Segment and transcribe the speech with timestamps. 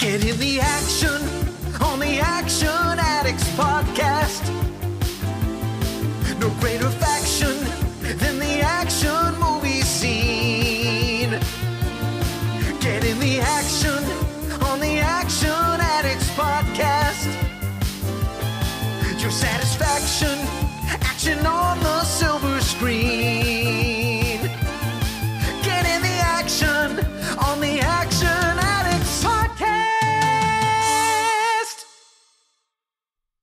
[0.00, 1.20] Get in the action
[1.82, 2.99] on the Action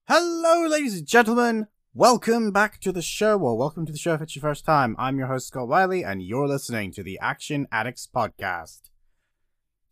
[0.09, 1.67] Hello, ladies and gentlemen.
[1.93, 4.95] Welcome back to the show, or welcome to the show if it's your first time.
[4.97, 8.83] I'm your host, Scott Wiley, and you're listening to the Action Addicts Podcast.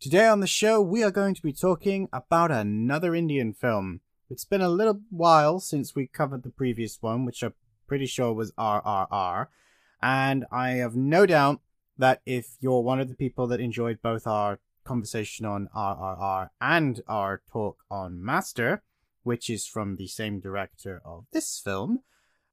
[0.00, 4.00] Today on the show, we are going to be talking about another Indian film.
[4.30, 7.52] It's been a little while since we covered the previous one, which I'm
[7.86, 9.48] pretty sure was RRR,
[10.00, 11.60] and I have no doubt
[11.98, 17.02] that if you're one of the people that enjoyed both our conversation on RRR and
[17.06, 18.82] our talk on Master,
[19.26, 21.98] which is from the same director of this film,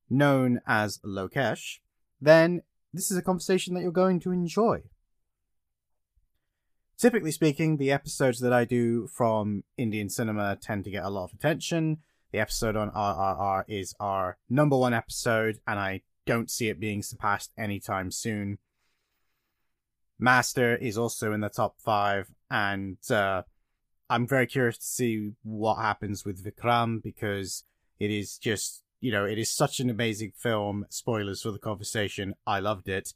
[0.09, 1.77] known as Lokesh,
[2.19, 4.81] then this is a conversation that you're going to enjoy.
[6.97, 11.25] Typically speaking, the episodes that I do from Indian cinema tend to get a lot
[11.25, 11.99] of attention.
[12.31, 17.03] The episode on RRR is our number one episode, and I don't see it being
[17.03, 18.57] surpassed anytime soon.
[20.17, 23.43] Master is also in the top five, and uh,
[24.09, 27.63] I'm very curious to see what happens with Vikram because
[27.99, 30.85] it is just, you know, it is such an amazing film.
[30.89, 32.35] Spoilers for the conversation.
[32.45, 33.13] I loved it.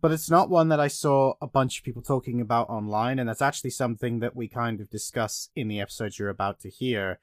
[0.00, 3.28] But it's not one that I saw a bunch of people talking about online, and
[3.28, 7.20] that's actually something that we kind of discuss in the episode you're about to hear.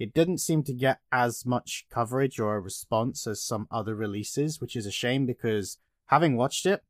[0.00, 4.60] It didn't seem to get as much coverage or a response as some other releases,
[4.60, 6.82] which is a shame because having watched it,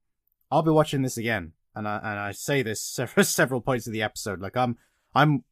[0.50, 1.52] I'll be watching this again.
[1.74, 4.40] And I, and I say this several, several points of the episode.
[4.40, 4.78] Like I'm,
[5.14, 5.44] I'm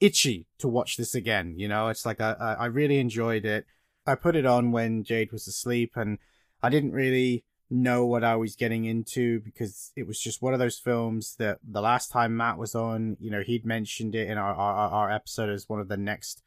[0.00, 1.54] itchy to watch this again.
[1.56, 3.66] You know, it's like I, I really enjoyed it.
[4.06, 6.18] I put it on when Jade was asleep, and
[6.62, 10.58] I didn't really know what I was getting into because it was just one of
[10.58, 14.38] those films that the last time Matt was on, you know, he'd mentioned it in
[14.38, 16.42] our our, our episode as one of the next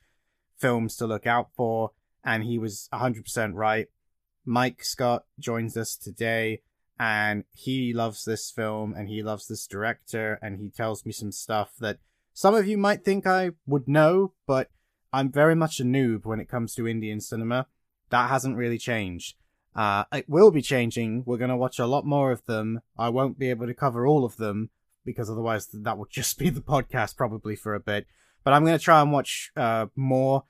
[0.58, 1.92] films to look out for,
[2.24, 3.88] and he was 100% right.
[4.46, 6.62] Mike Scott joins us today
[7.00, 11.32] and he loves this film and he loves this director and he tells me some
[11.32, 12.00] stuff that
[12.34, 14.70] some of you might think I would know, but
[15.12, 17.68] I'm very much a noob when it comes to Indian cinema.
[18.10, 19.36] That hasn't really changed.
[19.76, 21.24] Uh, it will be changing.
[21.26, 22.82] We're going to watch a lot more of them.
[22.98, 24.70] I won't be able to cover all of them
[25.06, 28.08] because otherwise that would just be the podcast probably for a bit.
[28.44, 30.44] But I'm going to try and watch uh, more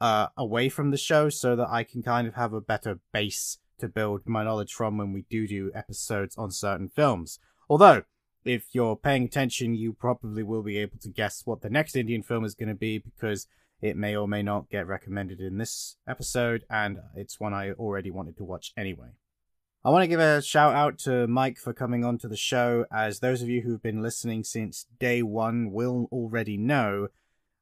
[0.00, 3.58] uh, away from the show so that I can kind of have a better base
[3.78, 7.38] to build my knowledge from when we do do episodes on certain films.
[7.68, 8.04] Although,
[8.46, 12.22] if you're paying attention, you probably will be able to guess what the next Indian
[12.22, 13.46] film is going to be because
[13.80, 18.10] it may or may not get recommended in this episode, and it's one I already
[18.10, 19.10] wanted to watch anyway.
[19.84, 22.86] I want to give a shout out to Mike for coming on to the show,
[22.92, 27.08] as those of you who've been listening since day one will already know.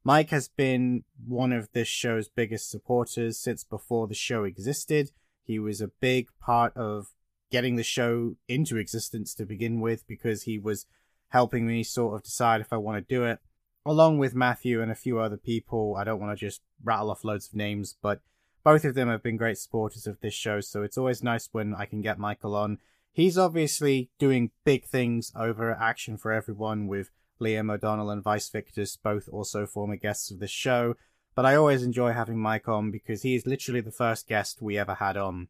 [0.04, 5.10] Mike has been one of this show's biggest supporters since before the show existed.
[5.42, 7.08] He was a big part of
[7.54, 10.86] getting the show into existence to begin with because he was
[11.28, 13.38] helping me sort of decide if I want to do it,
[13.86, 15.94] along with Matthew and a few other people.
[15.96, 18.22] I don't want to just rattle off loads of names, but
[18.64, 21.76] both of them have been great supporters of this show, so it's always nice when
[21.76, 22.78] I can get Michael on.
[23.12, 27.10] He's obviously doing big things over at Action for Everyone with
[27.40, 30.96] Liam O'Donnell and Vice Victus, both also former guests of this show.
[31.36, 34.76] But I always enjoy having Mike on because he is literally the first guest we
[34.76, 35.46] ever had on.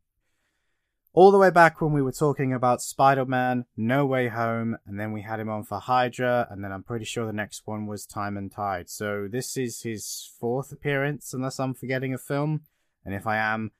[1.16, 4.98] All the way back when we were talking about Spider Man, No Way Home, and
[4.98, 7.86] then we had him on for Hydra, and then I'm pretty sure the next one
[7.86, 8.90] was Time and Tide.
[8.90, 12.62] So this is his fourth appearance, unless I'm forgetting a film.
[13.04, 13.70] And if I am,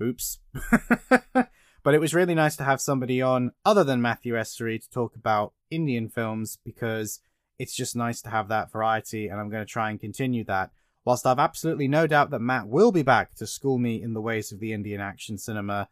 [0.00, 0.38] oops.
[1.32, 5.16] but it was really nice to have somebody on other than Matthew Essery to talk
[5.16, 7.18] about Indian films because
[7.58, 10.70] it's just nice to have that variety, and I'm going to try and continue that.
[11.04, 14.22] Whilst I've absolutely no doubt that Matt will be back to school me in the
[14.22, 15.88] ways of the Indian action cinema,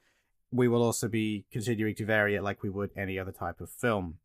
[0.52, 3.70] we will also be continuing to vary it like we would any other type of
[3.70, 4.18] film.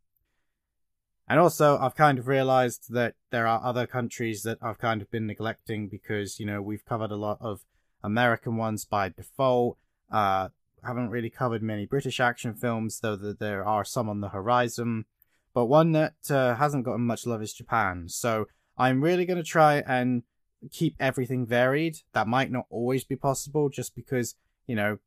[1.29, 5.11] And also, I've kind of realized that there are other countries that I've kind of
[5.11, 7.61] been neglecting because, you know, we've covered a lot of
[8.03, 9.77] American ones by default.
[10.09, 10.49] Uh,
[10.85, 15.05] haven't really covered many British action films, though there are some on the horizon.
[15.53, 18.07] But one that uh, hasn't gotten much love is Japan.
[18.07, 18.47] So
[18.77, 20.23] I'm really going to try and
[20.71, 21.97] keep everything varied.
[22.13, 24.35] That might not always be possible just because,
[24.65, 24.99] you know,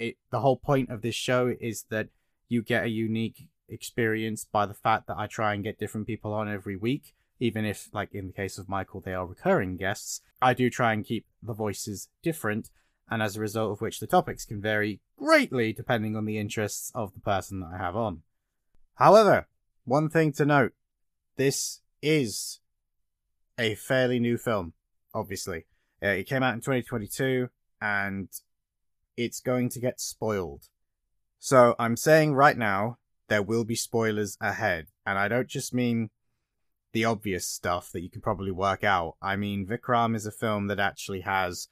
[0.00, 2.08] it the whole point of this show is that
[2.48, 6.32] you get a unique experience by the fact that I try and get different people
[6.32, 7.14] on every week.
[7.42, 10.92] even if, like in the case of Michael, they are recurring guests, I do try
[10.92, 12.68] and keep the voices different,
[13.10, 16.92] and as a result of which the topics can vary greatly depending on the interests
[16.94, 18.22] of the person that I have on.
[18.96, 19.48] However,
[19.84, 20.72] one thing to note
[21.36, 22.60] this is
[23.58, 24.74] a fairly new film,
[25.14, 25.64] obviously.
[26.02, 27.48] Uh, it came out in 2022,
[27.80, 28.28] and
[29.20, 30.68] it's going to get spoiled.
[31.38, 34.86] So I'm saying right now, there will be spoilers ahead.
[35.04, 36.10] And I don't just mean
[36.92, 39.16] the obvious stuff that you can probably work out.
[39.20, 41.68] I mean, Vikram is a film that actually has,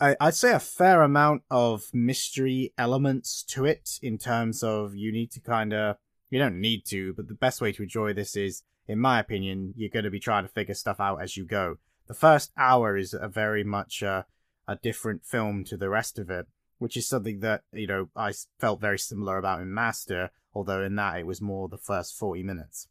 [0.00, 5.30] I'd say, a fair amount of mystery elements to it in terms of you need
[5.32, 5.96] to kind of,
[6.30, 9.74] you don't need to, but the best way to enjoy this is, in my opinion,
[9.76, 11.76] you're going to be trying to figure stuff out as you go.
[12.08, 14.22] The first hour is a very much uh,
[14.68, 16.46] a different film to the rest of it,
[16.78, 20.96] which is something that, you know, I felt very similar about in Master, although in
[20.96, 22.88] that it was more the first 40 minutes.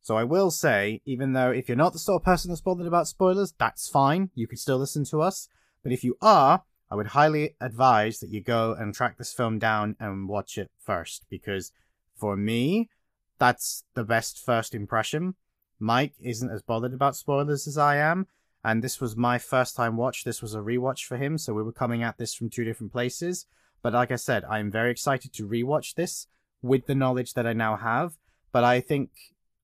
[0.00, 2.86] So I will say, even though if you're not the sort of person that's bothered
[2.86, 4.30] about spoilers, that's fine.
[4.34, 5.48] You can still listen to us.
[5.82, 9.58] But if you are, I would highly advise that you go and track this film
[9.58, 11.72] down and watch it first, because
[12.16, 12.90] for me,
[13.38, 15.34] that's the best first impression.
[15.78, 18.26] Mike isn't as bothered about spoilers as I am,
[18.64, 20.24] and this was my first time watch.
[20.24, 22.92] This was a rewatch for him, so we were coming at this from two different
[22.92, 23.46] places.
[23.82, 26.28] But like I said, I'm very excited to rewatch this
[26.62, 28.16] with the knowledge that I now have.
[28.52, 29.10] But I think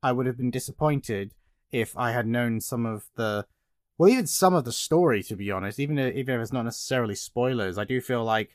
[0.03, 1.35] I would have been disappointed
[1.71, 3.47] if I had known some of the,
[3.97, 6.65] well, even some of the story, to be honest, even if, even if it's not
[6.65, 7.79] necessarily spoilers.
[7.79, 8.51] I do feel like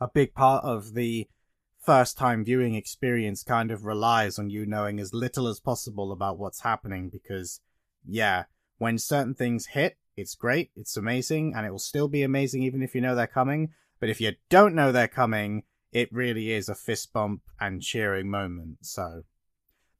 [0.00, 1.28] a big part of the
[1.80, 6.38] first time viewing experience kind of relies on you knowing as little as possible about
[6.38, 7.60] what's happening because,
[8.06, 8.44] yeah,
[8.84, 12.82] when certain things hit, it's great, it's amazing, and it will still be amazing even
[12.82, 13.70] if you know they're coming.
[13.98, 18.28] But if you don't know they're coming, it really is a fist bump and cheering
[18.28, 18.76] moment.
[18.82, 19.22] So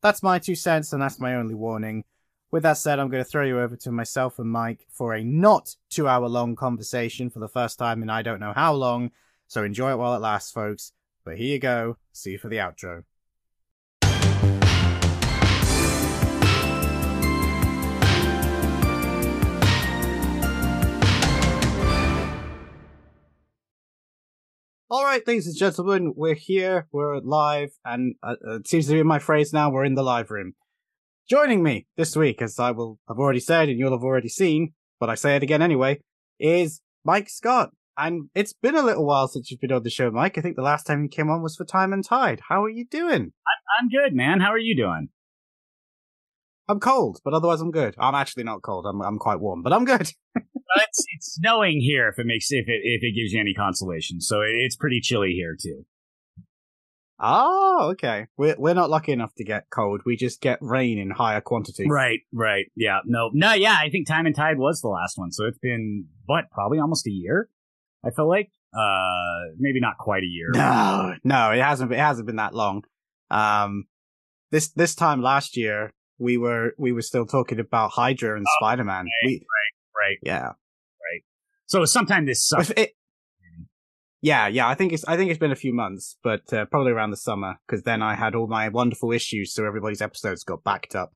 [0.02, 2.04] that's my two cents, and that's my only warning.
[2.50, 5.24] With that said, I'm going to throw you over to myself and Mike for a
[5.24, 9.12] not two hour long conversation for the first time in I don't know how long.
[9.46, 10.92] So enjoy it while it lasts, folks.
[11.24, 11.96] But here you go.
[12.12, 13.04] See you for the outro.
[24.94, 28.92] All right, ladies and gentlemen, we're here, we're live, and uh, uh, it seems to
[28.92, 30.52] be my phrase now, we're in the live room.
[31.28, 34.72] Joining me this week, as I will have already said and you'll have already seen,
[35.00, 35.98] but I say it again anyway,
[36.38, 37.70] is Mike Scott.
[37.98, 40.38] And it's been a little while since you've been on the show, Mike.
[40.38, 42.42] I think the last time you came on was for Time and Tide.
[42.48, 43.32] How are you doing?
[43.48, 44.38] I'm, I'm good, man.
[44.38, 45.08] How are you doing?
[46.68, 47.96] I'm cold, but otherwise I'm good.
[47.98, 48.86] I'm actually not cold.
[48.88, 50.12] I'm I'm quite warm, but I'm good.
[50.76, 52.08] it's it's snowing here.
[52.08, 55.32] If it makes if it if it gives you any consolation, so it's pretty chilly
[55.32, 55.84] here too.
[57.18, 58.26] Oh, okay.
[58.36, 60.02] We're we're not lucky enough to get cold.
[60.04, 61.86] We just get rain in higher quantity.
[61.88, 62.66] Right, right.
[62.74, 62.98] Yeah.
[63.06, 63.52] No, no.
[63.52, 63.76] Yeah.
[63.78, 67.06] I think Time and Tide was the last one, so it's been what probably almost
[67.06, 67.48] a year.
[68.04, 70.50] I feel like uh maybe not quite a year.
[70.52, 71.92] No, no, it hasn't.
[71.92, 72.82] It hasn't been that long.
[73.30, 73.84] Um,
[74.50, 78.56] this this time last year we were we were still talking about Hydra and oh,
[78.60, 79.06] Spider Man.
[79.24, 80.52] Right, right, right, yeah.
[81.74, 82.66] So sometime this summer.
[82.76, 82.92] It,
[84.22, 84.68] yeah, yeah.
[84.68, 87.16] I think it's I think it's been a few months, but uh, probably around the
[87.16, 91.10] summer because then I had all my wonderful issues, so everybody's episodes got backed up.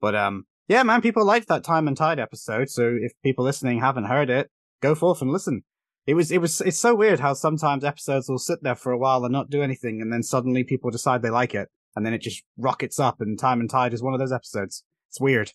[0.00, 2.68] But um, yeah, man, people liked that Time and Tide episode.
[2.68, 4.50] So if people listening haven't heard it,
[4.82, 5.62] go forth and listen.
[6.04, 8.98] It was it was it's so weird how sometimes episodes will sit there for a
[8.98, 12.12] while and not do anything, and then suddenly people decide they like it and then
[12.12, 14.82] it just rockets up and Time and Tide is one of those episodes.
[15.10, 15.52] It's weird.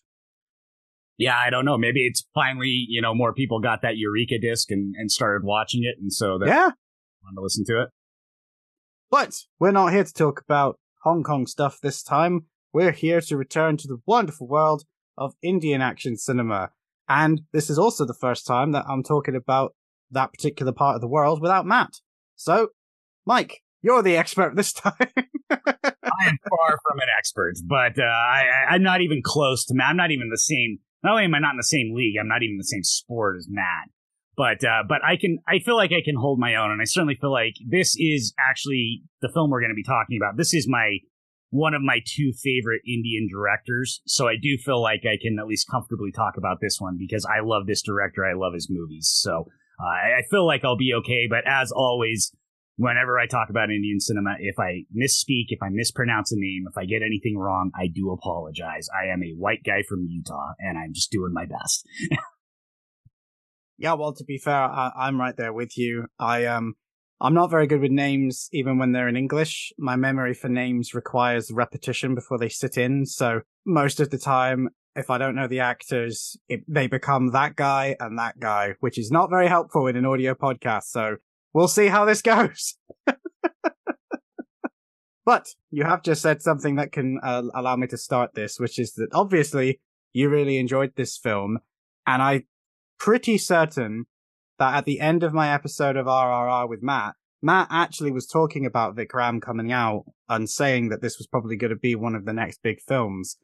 [1.18, 1.78] Yeah, I don't know.
[1.78, 5.82] Maybe it's finally, you know, more people got that Eureka disc and, and started watching
[5.84, 6.70] it, and so they yeah.
[7.22, 7.88] want to listen to it.
[9.10, 12.46] But we're not here to talk about Hong Kong stuff this time.
[12.72, 14.84] We're here to return to the wonderful world
[15.18, 16.70] of Indian action cinema.
[17.08, 19.74] And this is also the first time that I'm talking about
[20.10, 21.90] that particular part of the world without Matt.
[22.36, 22.68] So,
[23.26, 24.94] Mike, you're the expert this time.
[25.50, 29.74] I am far from an expert, but uh, I, I'm not even close to.
[29.74, 29.90] Matt.
[29.90, 30.78] I'm not even the same.
[31.02, 32.84] Not only am I not in the same league, I'm not even in the same
[32.84, 33.88] sport as Matt.
[34.36, 35.38] But uh, but I can.
[35.46, 38.32] I feel like I can hold my own, and I certainly feel like this is
[38.38, 40.38] actually the film we're going to be talking about.
[40.38, 40.98] This is my
[41.50, 45.46] one of my two favorite Indian directors, so I do feel like I can at
[45.46, 48.24] least comfortably talk about this one because I love this director.
[48.24, 51.26] I love his movies, so uh, I feel like I'll be okay.
[51.28, 52.32] But as always,
[52.76, 56.76] whenever I talk about Indian cinema, if I misspeak, if I mispronounce a name, if
[56.76, 58.88] I get anything wrong, I do apologize.
[58.92, 61.86] I am a white guy from Utah, and I'm just doing my best.
[63.78, 66.06] yeah, well, to be fair, I, am right there with you.
[66.18, 66.74] I um,
[67.20, 69.72] I'm not very good with names, even when they're in English.
[69.78, 73.06] My memory for names requires repetition before they sit in.
[73.06, 77.54] So most of the time, if I don't know the actors, it, they become that
[77.54, 80.84] guy and that guy, which is not very helpful in an audio podcast.
[80.86, 81.16] So
[81.52, 82.76] we'll see how this goes.
[85.24, 88.78] but you have just said something that can uh, allow me to start this, which
[88.78, 89.80] is that obviously
[90.12, 91.58] you really enjoyed this film.
[92.06, 92.46] And I'm
[92.98, 94.06] pretty certain
[94.58, 98.64] that at the end of my episode of RRR with Matt, Matt actually was talking
[98.64, 102.24] about Vikram coming out and saying that this was probably going to be one of
[102.24, 103.36] the next big films.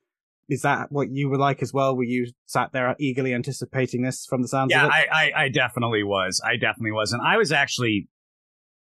[0.48, 1.96] Is that what you were like as well?
[1.96, 4.92] Were you sat there eagerly anticipating this from the sounds yeah, of it?
[4.92, 6.40] I, I, I definitely was.
[6.44, 7.12] I definitely was.
[7.12, 8.08] And I was actually,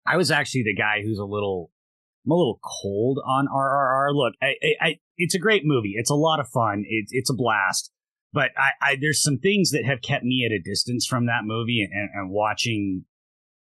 [0.06, 1.72] I was actually the guy who's a little,
[2.24, 4.14] I'm a little cold on RRR.
[4.14, 5.94] Look, I, I, I it's a great movie.
[5.96, 6.84] It's a lot of fun.
[6.86, 7.90] It's, it's a blast
[8.36, 11.44] but I, I, there's some things that have kept me at a distance from that
[11.44, 13.06] movie and, and watching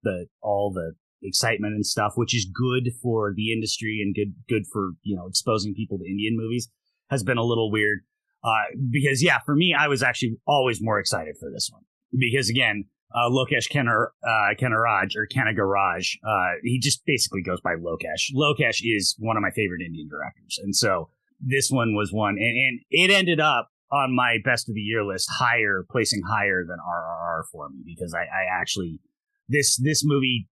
[0.03, 4.63] the all the excitement and stuff, which is good for the industry and good good
[4.71, 6.69] for you know exposing people to Indian movies,
[7.13, 7.99] has been a little weird.
[8.43, 12.49] Uh, because yeah, for me, I was actually always more excited for this one because
[12.49, 18.33] again, uh, Lokesh Kenner, uh, Kennaraj or Kanagaraj, uh, he just basically goes by Lokesh.
[18.35, 22.57] Lokesh is one of my favorite Indian directors, and so this one was one, and,
[22.57, 26.77] and it ended up on my best of the year list higher, placing higher than
[26.79, 28.99] RRR for me because I, I actually
[29.47, 30.49] this this movie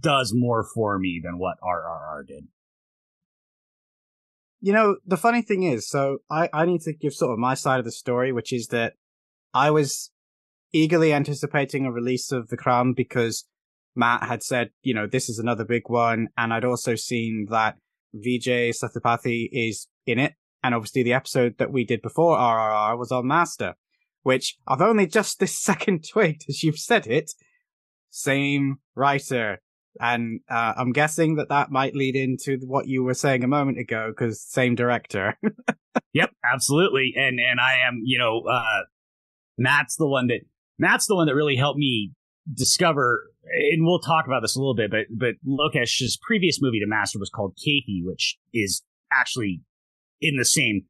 [0.00, 2.48] does more for me than what RRR did.
[4.60, 7.54] You know, the funny thing is, so I, I need to give sort of my
[7.54, 8.94] side of the story, which is that
[9.54, 10.10] I was
[10.72, 13.46] eagerly anticipating a release of Vikram because
[13.96, 16.28] Matt had said, you know, this is another big one.
[16.36, 17.76] And I'd also seen that
[18.14, 20.34] Vijay Sethupathi is in it.
[20.62, 23.74] And obviously the episode that we did before RRR was on Master,
[24.22, 27.32] which I've only just this second twigged as you've said it.
[28.10, 29.60] Same writer.
[30.00, 33.78] And uh, I'm guessing that that might lead into what you were saying a moment
[33.78, 35.38] ago, because same director.
[36.14, 37.12] yep, absolutely.
[37.16, 38.84] And and I am, you know, uh,
[39.58, 40.40] Matt's the one that
[40.78, 42.12] Matt's the one that really helped me
[42.52, 43.24] discover.
[43.72, 47.18] And we'll talk about this a little bit, but but Lokesh's previous movie to Master
[47.18, 49.60] was called Kaithi, which is actually
[50.20, 50.86] in the same.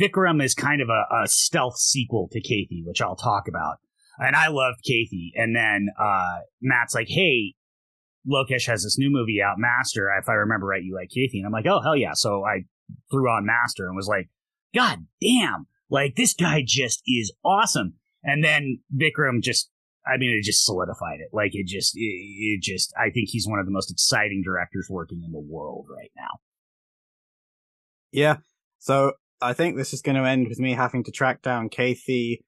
[0.00, 3.78] Vikram is kind of a, a stealth sequel to Kaithi, which I'll talk about.
[4.18, 5.30] And I loved Kaithi.
[5.34, 7.54] And then uh, Matt's like, hey,
[8.30, 10.10] Lokesh has this new movie out, Master.
[10.18, 11.38] If I remember right, you like Kaithi.
[11.38, 12.12] And I'm like, oh, hell yeah.
[12.14, 12.64] So I
[13.10, 14.28] threw on Master and was like,
[14.74, 17.94] God damn, like this guy just is awesome.
[18.22, 19.70] And then Vikram just,
[20.06, 21.28] I mean, it just solidified it.
[21.32, 24.88] Like it just, it, it just, I think he's one of the most exciting directors
[24.90, 26.40] working in the world right now.
[28.10, 28.38] Yeah.
[28.78, 32.38] So I think this is going to end with me having to track down Kaithi,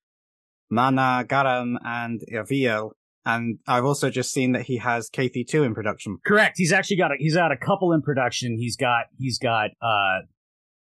[0.71, 2.92] Mana, Garam, and Avial.
[3.26, 6.18] And I've also just seen that he has Kaithi 2 in production.
[6.25, 6.54] Correct.
[6.56, 8.56] He's actually got a, he's got a couple in production.
[8.56, 10.21] He's got he's got uh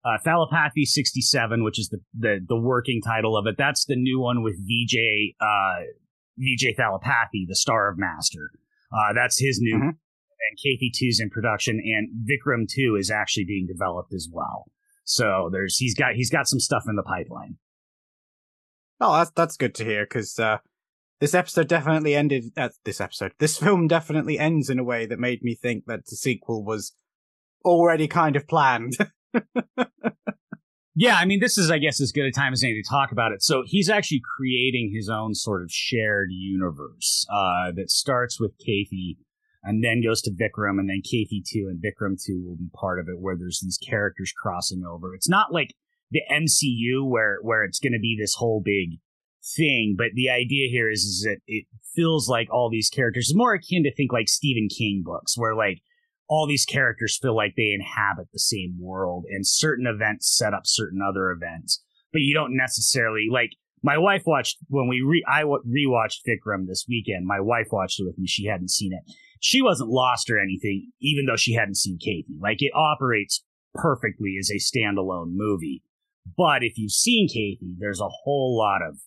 [0.06, 3.56] uh, Thalapathy 67, which is the, the, the working title of it.
[3.58, 5.82] That's the new one with Vijay, uh,
[6.38, 8.52] Vijay Thalapathy, the star of Master.
[8.92, 9.88] Uh, that's his new, mm-hmm.
[9.88, 14.66] and 2 is in production, and Vikram 2 is actually being developed as well.
[15.02, 17.56] So there's, he's got, he's got some stuff in the pipeline.
[19.00, 20.58] Oh, that's, that's good to hear, because, uh,
[21.20, 25.18] this episode definitely ended, uh, this episode, this film definitely ends in a way that
[25.18, 26.92] made me think that the sequel was
[27.64, 28.96] already kind of planned.
[30.94, 33.12] yeah, I mean, this is, I guess, as good a time as any to talk
[33.12, 33.42] about it.
[33.42, 39.16] So he's actually creating his own sort of shared universe uh, that starts with Kaithi
[39.62, 43.00] and then goes to Vikram, and then Kaithi 2 and Vikram 2 will be part
[43.00, 45.12] of it, where there's these characters crossing over.
[45.12, 45.74] It's not like
[46.12, 49.00] the MCU where where it's going to be this whole big
[49.56, 53.54] thing, but the idea here is, is that it feels like all these characters more
[53.54, 55.80] akin to think like Stephen King books, where like
[56.28, 60.62] all these characters feel like they inhabit the same world and certain events set up
[60.64, 61.82] certain other events
[62.16, 63.50] but you don't necessarily like
[63.82, 67.26] my wife watched when we re I rewatched Vikram this weekend.
[67.26, 68.26] My wife watched it with me.
[68.26, 69.02] She hadn't seen it.
[69.38, 72.40] She wasn't lost or anything, even though she hadn't seen Kaithi.
[72.40, 75.82] Like it operates perfectly as a standalone movie.
[76.38, 78.98] But if you've seen Kaithi, there's a whole lot of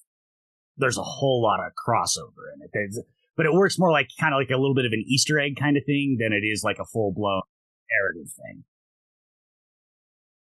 [0.80, 3.06] there's a whole lot of crossover in it.
[3.38, 5.56] But it works more like kind of like a little bit of an Easter egg
[5.58, 7.42] kind of thing than it is like a full blown
[7.92, 8.64] narrative thing.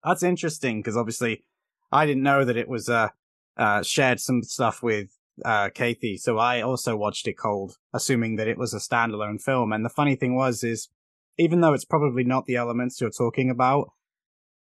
[0.04, 1.44] That's interesting because obviously
[1.92, 3.10] I didn't know that it was uh,
[3.58, 5.10] uh shared some stuff with
[5.46, 9.74] uh Kaithi, so I also watched it cold, assuming that it was a standalone film.
[9.74, 10.90] And the funny thing was, is
[11.38, 13.92] even though it's probably not the elements you're talking about,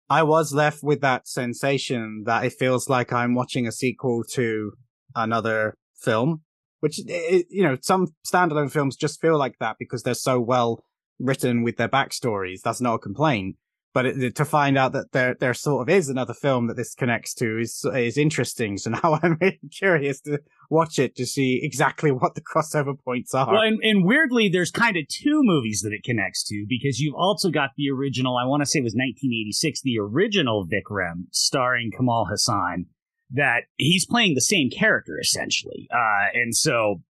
[0.09, 4.71] I was left with that sensation that it feels like I'm watching a sequel to
[5.17, 6.41] another film
[6.79, 10.83] which you know some standalone films just feel like that because they're so well
[11.19, 12.61] written with their backstories.
[12.61, 13.55] That's not a complaint.
[13.93, 16.93] But it, to find out that there there sort of is another film that this
[16.93, 18.77] connects to is is interesting.
[18.77, 23.33] So now I'm really curious to watch it to see exactly what the crossover points
[23.33, 23.51] are.
[23.51, 27.15] Well, and, and weirdly, there's kind of two movies that it connects to because you've
[27.15, 28.37] also got the original.
[28.37, 32.85] I want to say it was 1986, the original Vikram starring Kamal Haasan.
[33.29, 37.01] That he's playing the same character essentially, uh, and so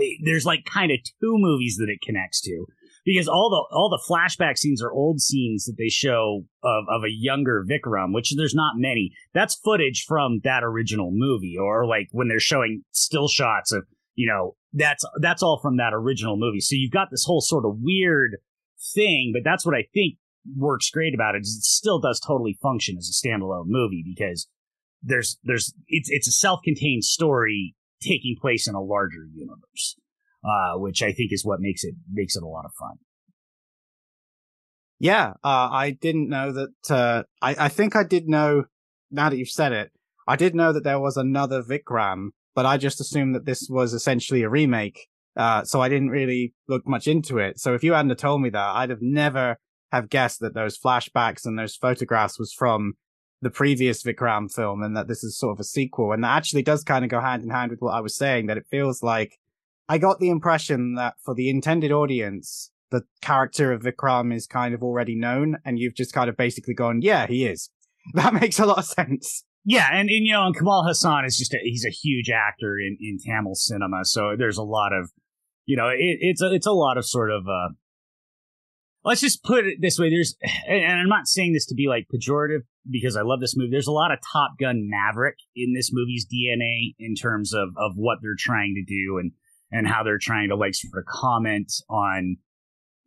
[0.00, 2.66] eh, there's like kind of two movies that it connects to
[3.06, 7.04] because all the all the flashback scenes are old scenes that they show of, of
[7.04, 9.12] a younger Vikram, which there's not many.
[9.32, 13.86] That's footage from that original movie, or like when they're showing still shots of
[14.16, 16.60] you know that's that's all from that original movie.
[16.60, 18.36] So you've got this whole sort of weird
[18.94, 20.16] thing, but that's what I think
[20.56, 24.48] works great about it is it still does totally function as a standalone movie because
[25.06, 29.96] there's there's it's it's a self-contained story taking place in a larger universe
[30.46, 32.98] uh, which I think is what makes it makes it a lot of fun.
[34.98, 36.90] Yeah, uh, I didn't know that.
[36.90, 38.64] Uh, I I think I did know.
[39.10, 39.90] Now that you've said it,
[40.26, 43.92] I did know that there was another Vikram, but I just assumed that this was
[43.92, 45.08] essentially a remake.
[45.36, 47.60] Uh, so I didn't really look much into it.
[47.60, 49.58] So if you hadn't told me that, I'd have never
[49.92, 52.94] have guessed that those flashbacks and those photographs was from
[53.42, 56.12] the previous Vikram film and that this is sort of a sequel.
[56.12, 58.46] And that actually does kind of go hand in hand with what I was saying,
[58.46, 59.38] that it feels like
[59.88, 64.74] I got the impression that for the intended audience, the character of Vikram is kind
[64.74, 67.70] of already known, and you've just kind of basically gone, yeah, he is.
[68.14, 69.42] That makes a lot of sense.
[69.64, 72.78] Yeah, and, and you know, and Kamal Haasan is just a, he's a huge actor
[72.78, 75.10] in, in Tamil cinema, so there's a lot of,
[75.64, 77.48] you know, it, it's a it's a lot of sort of.
[77.48, 77.74] uh
[79.04, 80.36] Let's just put it this way: there's,
[80.68, 83.70] and I'm not saying this to be like pejorative because I love this movie.
[83.70, 87.92] There's a lot of Top Gun Maverick in this movie's DNA in terms of of
[87.96, 89.32] what they're trying to do and
[89.72, 92.36] and how they're trying to like sort of comment on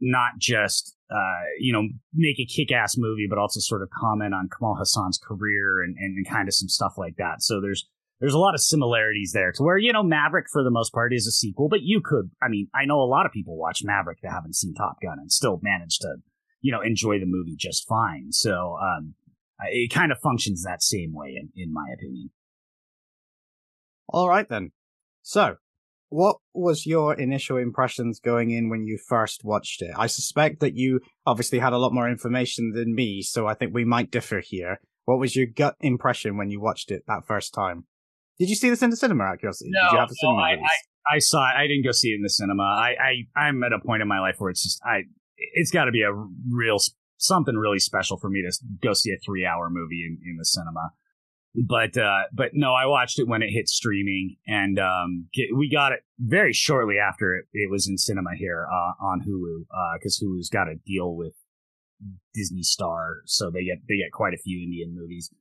[0.02, 1.84] not just uh, you know
[2.14, 6.18] make a kick-ass movie, but also sort of comment on Kamal Haasan's career and, and,
[6.18, 7.42] and kind of some stuff like that.
[7.42, 7.88] So there's
[8.20, 11.14] there's a lot of similarities there to where you know Maverick for the most part
[11.14, 13.82] is a sequel, but you could I mean I know a lot of people watch
[13.84, 16.16] Maverick that haven't seen Top Gun and still manage to
[16.62, 18.32] you know enjoy the movie just fine.
[18.32, 19.16] So um,
[19.60, 22.32] Uh, it kind of functions that same way in in my opinion.
[24.08, 24.72] All right then.
[25.22, 25.58] So
[26.10, 29.92] what was your initial impressions going in when you first watched it?
[29.96, 33.74] I suspect that you obviously had a lot more information than me, so I think
[33.74, 34.80] we might differ here.
[35.06, 37.86] What was your gut impression when you watched it that first time?
[38.40, 39.26] Did you see this in the cinema?
[39.26, 41.56] Out curiosity, no, did you have the cinema I, I, I, saw it.
[41.58, 42.64] I didn't go see it in the cinema.
[42.64, 42.96] I,
[43.36, 45.04] I I'm at a point in my life where it's just I.
[45.38, 46.12] It's got to be a
[46.50, 46.80] real
[47.20, 48.52] something really special for me to
[48.82, 50.92] go see a three hour movie in, in the cinema
[51.56, 55.70] but uh, but no, I watched it when it hit streaming, and um, get, we
[55.70, 59.66] got it very shortly after it, it was in cinema here uh, on Hulu
[60.00, 61.34] because uh, Hulu's got a deal with
[62.34, 65.34] Disney Star, so they get they get quite a few Indian movies.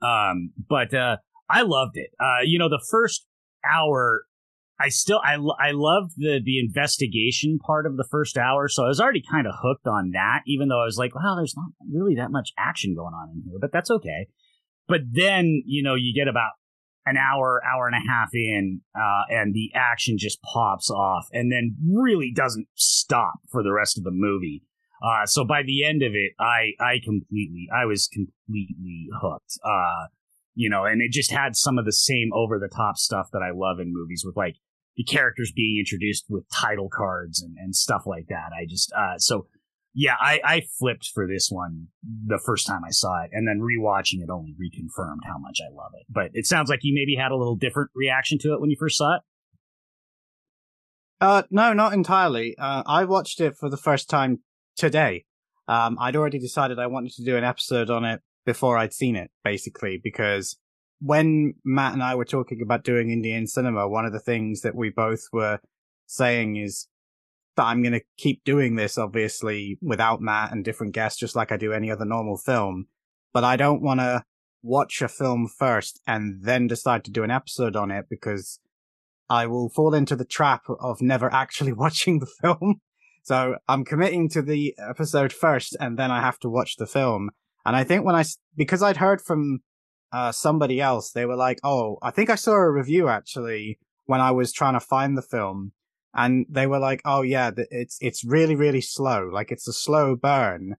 [0.00, 1.16] Um, but uh,
[1.50, 2.10] I loved it.
[2.20, 3.26] Uh, you know, the first
[3.68, 4.22] hour,
[4.80, 8.88] I still I I loved the the investigation part of the first hour, so I
[8.88, 10.42] was already kind of hooked on that.
[10.46, 13.42] Even though I was like, wow, there's not really that much action going on in
[13.48, 14.28] here, but that's okay
[14.88, 16.52] but then, you know, you get about
[17.06, 21.52] an hour, hour and a half in, uh, and the action just pops off and
[21.52, 24.64] then really doesn't stop for the rest of the movie.
[25.02, 29.58] Uh, so by the end of it, I, I completely, I was completely hooked.
[29.64, 30.06] Uh,
[30.54, 33.42] you know, and it just had some of the same over the top stuff that
[33.42, 34.56] I love in movies with like
[34.98, 38.50] the characters being introduced with title cards and, and stuff like that.
[38.52, 39.46] I just, uh, so
[39.94, 43.60] yeah, I, I flipped for this one the first time I saw it, and then
[43.60, 46.06] rewatching it only reconfirmed how much I love it.
[46.10, 48.76] But it sounds like you maybe had a little different reaction to it when you
[48.78, 49.22] first saw it.
[51.20, 52.56] Uh, no, not entirely.
[52.58, 54.40] Uh, I watched it for the first time
[54.76, 55.24] today.
[55.66, 59.16] Um, I'd already decided I wanted to do an episode on it before I'd seen
[59.16, 60.58] it, basically, because
[61.00, 64.74] when Matt and I were talking about doing Indian cinema, one of the things that
[64.74, 65.60] we both were
[66.06, 66.88] saying is
[67.56, 71.52] that I'm going to keep doing this, obviously, without Matt and different guests, just like
[71.52, 72.86] I do any other normal film.
[73.32, 74.24] But I don't want to
[74.62, 78.58] watch a film first and then decide to do an episode on it because
[79.30, 82.80] I will fall into the trap of never actually watching the film.
[83.22, 87.30] So I'm committing to the episode first and then I have to watch the film.
[87.66, 88.24] And I think when I,
[88.56, 89.60] because I'd heard from
[90.12, 94.20] uh, somebody else, they were like, oh, I think I saw a review actually when
[94.20, 95.72] I was trying to find the film
[96.14, 99.28] and they were like, "Oh yeah, it's it's really really slow.
[99.32, 100.76] Like it's a slow burn."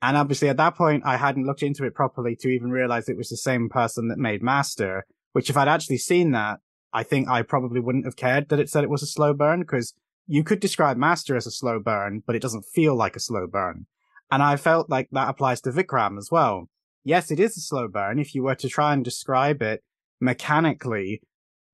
[0.00, 3.16] And obviously, at that point, I hadn't looked into it properly to even realize it
[3.16, 5.04] was the same person that made Master.
[5.32, 6.60] Which, if I'd actually seen that,
[6.92, 9.60] I think I probably wouldn't have cared that it said it was a slow burn
[9.60, 9.94] because
[10.26, 13.46] you could describe Master as a slow burn, but it doesn't feel like a slow
[13.46, 13.86] burn.
[14.30, 16.68] And I felt like that applies to Vikram as well.
[17.04, 18.18] Yes, it is a slow burn.
[18.18, 19.82] If you were to try and describe it
[20.20, 21.20] mechanically,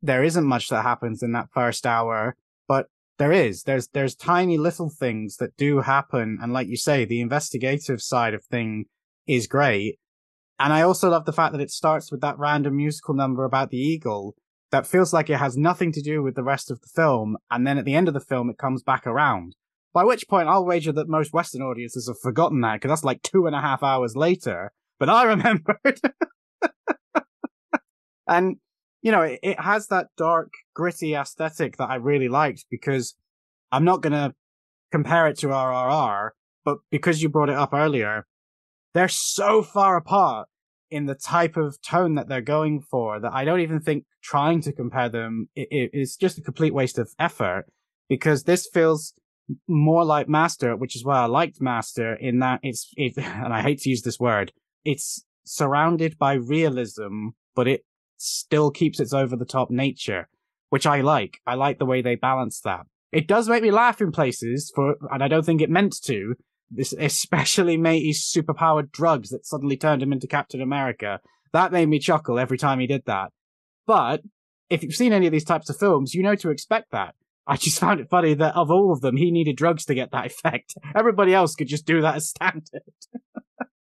[0.01, 2.37] there isn't much that happens in that first hour,
[2.67, 2.87] but
[3.19, 3.65] there is.
[3.65, 8.33] There's there's tiny little things that do happen, and like you say, the investigative side
[8.33, 8.87] of thing
[9.27, 9.99] is great.
[10.59, 13.71] And I also love the fact that it starts with that random musical number about
[13.71, 14.35] the eagle
[14.71, 17.67] that feels like it has nothing to do with the rest of the film, and
[17.67, 19.55] then at the end of the film, it comes back around.
[19.93, 23.23] By which point, I'll wager that most Western audiences have forgotten that because that's like
[23.23, 24.73] two and a half hours later.
[24.99, 26.01] But I remembered.
[28.27, 28.57] and
[29.01, 33.15] you know, it, it has that dark, gritty aesthetic that I really liked because
[33.71, 34.35] I'm not going to
[34.91, 36.31] compare it to RRR,
[36.65, 38.27] but because you brought it up earlier,
[38.95, 40.49] they're so far apart
[40.91, 44.61] in the type of tone that they're going for that I don't even think trying
[44.63, 47.67] to compare them is just a complete waste of effort
[48.09, 49.13] because this feels
[49.67, 53.63] more like Master, which is why I liked Master in that it's, it, and I
[53.63, 54.53] hate to use this word,
[54.89, 57.85] it's surrounded by realism, but it
[58.17, 60.29] still keeps its over the top nature,
[60.71, 61.41] which I like.
[61.47, 62.87] I like the way they balance that.
[63.13, 66.37] It does make me laugh in places for, and I don't think it meant to.
[66.71, 71.21] This, especially Matey's superpowered drugs that suddenly turned him into Captain America.
[71.53, 73.29] That made me chuckle every time he did that.
[73.87, 74.23] But
[74.71, 77.15] if you've seen any of these types of films, you know to expect that.
[77.47, 80.13] I just found it funny that of all of them, he needed drugs to get
[80.13, 80.77] that effect.
[80.95, 82.83] Everybody else could just do that as standard.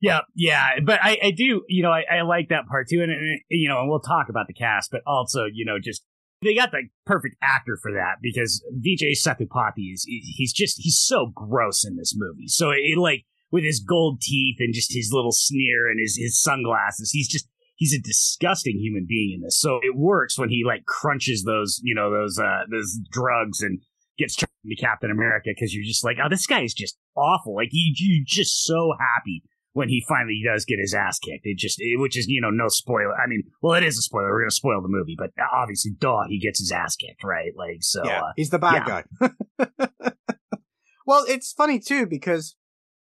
[0.00, 3.10] Yeah, yeah, but I, I do, you know, I, I like that part too, and,
[3.10, 6.04] and you know, and we'll talk about the cast, but also, you know, just
[6.42, 11.32] they got the perfect actor for that because Vijay Sethupathi is he's just he's so
[11.34, 12.48] gross in this movie.
[12.48, 16.40] So it like with his gold teeth and just his little sneer and his his
[16.40, 19.58] sunglasses, he's just he's a disgusting human being in this.
[19.58, 23.80] So it works when he like crunches those you know those uh those drugs and
[24.18, 27.54] gets turned into Captain America because you're just like oh this guy is just awful.
[27.54, 29.42] Like you you're just so happy
[29.76, 31.44] when he finally does get his ass kicked.
[31.44, 33.12] It just, it, which is, you know, no spoiler.
[33.14, 34.30] I mean, well, it is a spoiler.
[34.30, 37.52] We're going to spoil the movie, but obviously, duh, he gets his ass kicked, right?
[37.54, 38.02] Like, so.
[38.02, 39.02] Yeah, uh, he's the bad yeah.
[39.20, 40.08] guy.
[41.06, 42.56] well, it's funny too, because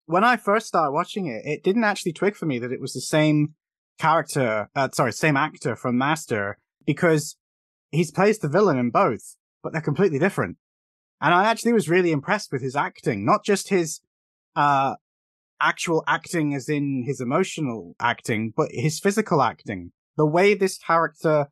[0.06, 2.94] when I first started watching it, it didn't actually twig for me that it was
[2.94, 3.56] the same
[4.00, 7.36] character, uh, sorry, same actor from Master, because
[7.90, 10.56] he's plays the villain in both, but they're completely different.
[11.20, 14.00] And I actually was really impressed with his acting, not just his,
[14.56, 14.96] uh,
[15.62, 19.91] actual acting as in his emotional acting, but his physical acting.
[20.17, 21.47] The way this character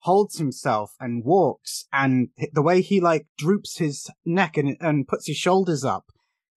[0.00, 5.26] holds himself and walks and the way he like droops his neck and, and puts
[5.28, 6.06] his shoulders up.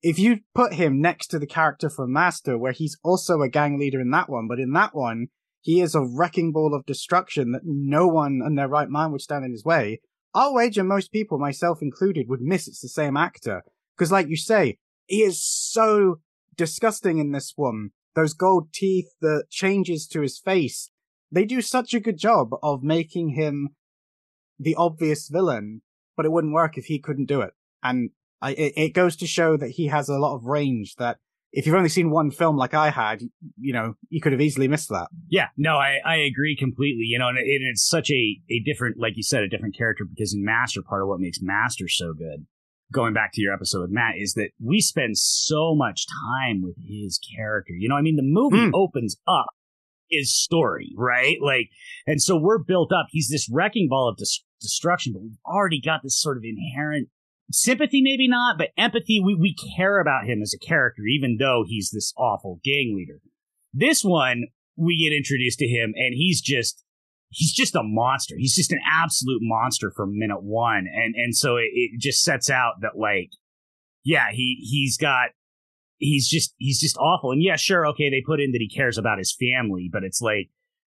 [0.02, 3.78] If you put him next to the character from Master, where he's also a gang
[3.78, 5.28] leader in that one, but in that one,
[5.60, 9.20] he is a wrecking ball of destruction that no one in their right mind would
[9.20, 10.00] stand in his way.
[10.34, 13.62] I'll wager most people, myself included, would miss it's the same actor.
[13.96, 16.20] Because like you say, he is so
[16.56, 17.90] disgusting in this one.
[18.14, 20.90] Those gold teeth, the changes to his face.
[21.30, 23.70] They do such a good job of making him
[24.58, 25.82] the obvious villain,
[26.16, 27.50] but it wouldn't work if he couldn't do it.
[27.82, 31.18] And I, it, it goes to show that he has a lot of range that
[31.52, 33.22] if you've only seen one film like I had,
[33.58, 35.08] you know, you could have easily missed that.
[35.28, 37.04] Yeah, no, I, I agree completely.
[37.04, 40.04] You know, and it, it's such a, a different, like you said, a different character
[40.04, 42.46] because in Master, part of what makes Master so good
[42.92, 46.76] going back to your episode with Matt, is that we spend so much time with
[46.86, 47.72] his character.
[47.76, 48.70] You know, I mean, the movie mm.
[48.74, 49.46] opens up
[50.10, 51.38] his story, right?
[51.42, 51.68] Like,
[52.06, 53.06] and so we're built up.
[53.10, 57.08] He's this wrecking ball of dis- destruction, but we've already got this sort of inherent
[57.50, 59.20] sympathy, maybe not, but empathy.
[59.24, 63.20] We, we care about him as a character, even though he's this awful gang leader.
[63.72, 64.44] This one,
[64.76, 66.82] we get introduced to him and he's just
[67.36, 68.34] he's just a monster.
[68.38, 70.86] He's just an absolute monster from minute one.
[70.90, 73.28] And, and so it, it just sets out that like,
[74.04, 75.28] yeah, he, he's got,
[75.98, 77.32] he's just, he's just awful.
[77.32, 77.86] And yeah, sure.
[77.88, 78.08] Okay.
[78.08, 80.48] They put in that he cares about his family, but it's like,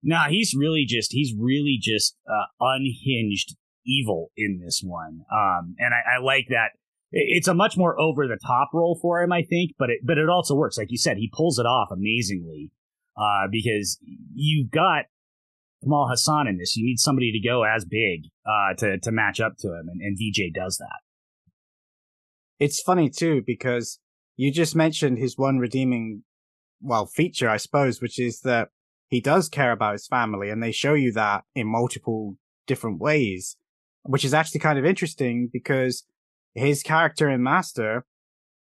[0.01, 5.25] nah, he's really just, he's really just, uh, unhinged evil in this one.
[5.29, 6.69] Um, and I, I like that.
[7.11, 10.17] It's a much more over the top role for him, I think, but it, but
[10.17, 10.77] it also works.
[10.77, 12.71] Like you said, he pulls it off amazingly.
[13.17, 13.99] Uh, because
[14.33, 15.03] you've got
[15.83, 16.75] Kamal Haasan in this.
[16.75, 20.01] You need somebody to go as big uh, to to match up to him, and,
[20.01, 20.99] and Vijay does that.
[22.59, 23.99] It's funny too because
[24.35, 26.23] you just mentioned his one redeeming,
[26.81, 28.69] well, feature, I suppose, which is that
[29.07, 32.35] he does care about his family, and they show you that in multiple
[32.67, 33.57] different ways,
[34.03, 36.05] which is actually kind of interesting because
[36.53, 38.05] his character in Master,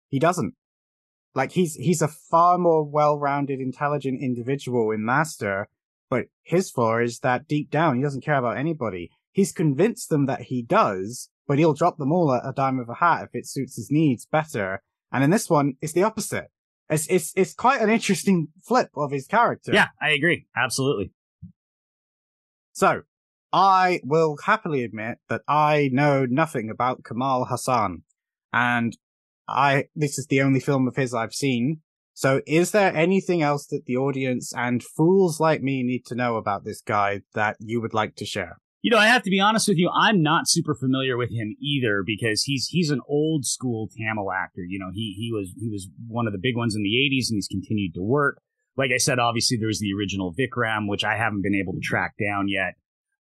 [0.09, 0.55] he doesn't.
[1.35, 5.69] Like he's he's a far more well-rounded, intelligent individual in Master
[6.11, 9.11] but his flaw is that deep down, he doesn't care about anybody.
[9.33, 12.89] he's convinced them that he does, but he'll drop them all at a dime of
[12.89, 14.83] a hat if it suits his needs better.
[15.13, 16.49] And in this one, it's the opposite.
[16.91, 19.73] It's it's it's quite an interesting flip of his character.
[19.73, 20.47] Yeah, I agree.
[20.57, 21.13] Absolutely.
[22.73, 23.03] So,
[23.53, 28.03] I will happily admit that I know nothing about Kamal Haasan,
[28.53, 28.97] and
[29.47, 31.81] I this is the only film of his I've seen.
[32.19, 36.35] So, is there anything else that the audience and fools like me need to know
[36.35, 38.59] about this guy that you would like to share?
[38.83, 39.89] You know, I have to be honest with you.
[39.97, 44.63] I'm not super familiar with him either because he's he's an old school Tamil actor.
[44.69, 47.31] You know, he he was he was one of the big ones in the '80s,
[47.31, 48.43] and he's continued to work.
[48.77, 51.81] Like I said, obviously there was the original Vikram, which I haven't been able to
[51.81, 52.75] track down yet.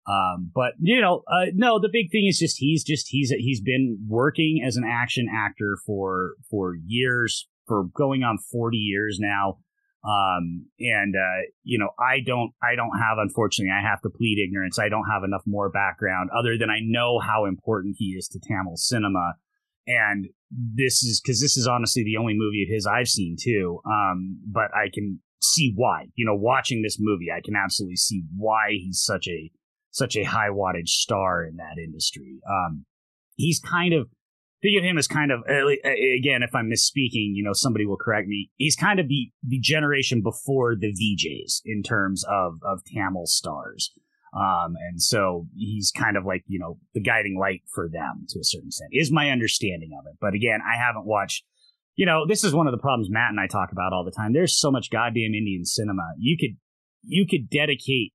[0.07, 3.61] Um, but you know, uh, no, the big thing is just he's just he's he's
[3.61, 9.57] been working as an action actor for for years, for going on 40 years now.
[10.03, 14.39] Um, and, uh, you know, I don't, I don't have, unfortunately, I have to plead
[14.41, 14.79] ignorance.
[14.79, 18.39] I don't have enough more background other than I know how important he is to
[18.39, 19.33] Tamil cinema.
[19.85, 23.81] And this is, cause this is honestly the only movie of his I've seen too.
[23.85, 28.23] Um, but I can see why, you know, watching this movie, I can absolutely see
[28.37, 29.51] why he's such a,
[29.91, 32.39] such a high wattage star in that industry.
[32.49, 32.85] Um,
[33.35, 34.07] he's kind of,
[34.61, 37.53] think of him as kind of eh, eh, eh, again, if I'm misspeaking, you know,
[37.53, 38.51] somebody will correct me.
[38.55, 43.91] He's kind of the the generation before the VJs in terms of of Tamil stars.
[44.33, 48.39] Um, and so he's kind of like, you know, the guiding light for them to
[48.39, 50.17] a certain extent, is my understanding of it.
[50.19, 51.43] But again, I haven't watched,
[51.95, 54.11] you know, this is one of the problems Matt and I talk about all the
[54.11, 54.33] time.
[54.33, 56.11] There's so much goddamn Indian cinema.
[56.19, 56.57] You could,
[57.03, 58.13] you could dedicate,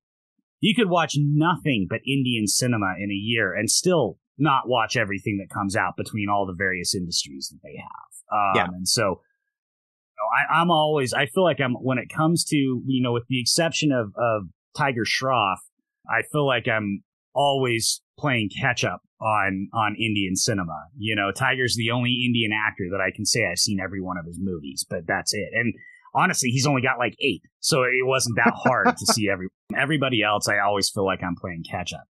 [0.59, 5.37] you could watch nothing but Indian cinema in a year and still not watch everything
[5.37, 8.13] that comes out between all the various industries that they have.
[8.31, 8.75] Um, yeah.
[8.75, 12.55] And so, you know, I, I'm always, I feel like I'm, when it comes to,
[12.55, 14.43] you know, with the exception of, of
[14.75, 15.57] Tiger Shroff,
[16.09, 17.03] I feel like I'm
[17.35, 20.87] always playing catch up on, on Indian cinema.
[20.97, 24.17] You know, Tiger's the only Indian actor that I can say I've seen every one
[24.17, 25.49] of his movies, but that's it.
[25.53, 25.73] And
[26.13, 27.43] honestly, he's only got like eight.
[27.59, 30.47] So it wasn't that hard to see every, everybody else.
[30.47, 32.05] I always feel like I'm playing catch up.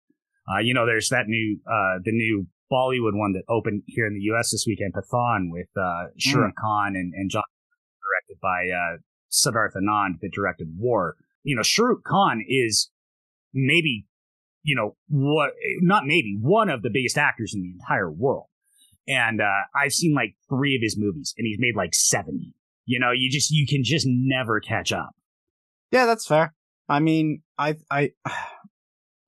[0.48, 4.14] Uh, you know, there's that new, uh, the new Bollywood one that opened here in
[4.14, 4.50] the U.S.
[4.50, 6.60] this weekend, Pathaan, with uh, Shah Rukh mm.
[6.60, 7.42] Khan and, and John,
[8.00, 8.96] directed by uh,
[9.30, 11.16] Siddharth Anand, that directed War.
[11.42, 12.90] You know, Shah Rukh Khan is
[13.52, 14.06] maybe,
[14.62, 18.46] you know, what, not maybe, one of the biggest actors in the entire world.
[19.08, 22.54] And uh, I've seen like three of his movies, and he's made like 70.
[22.86, 25.10] You know, you just, you can just never catch up.
[25.90, 26.54] Yeah, that's fair.
[26.88, 28.10] I mean, I, I,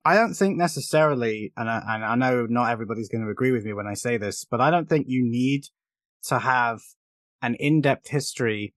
[0.05, 3.63] I don't think necessarily, and I, and I know not everybody's going to agree with
[3.63, 5.65] me when I say this, but I don't think you need
[6.23, 6.81] to have
[7.41, 8.73] an in-depth history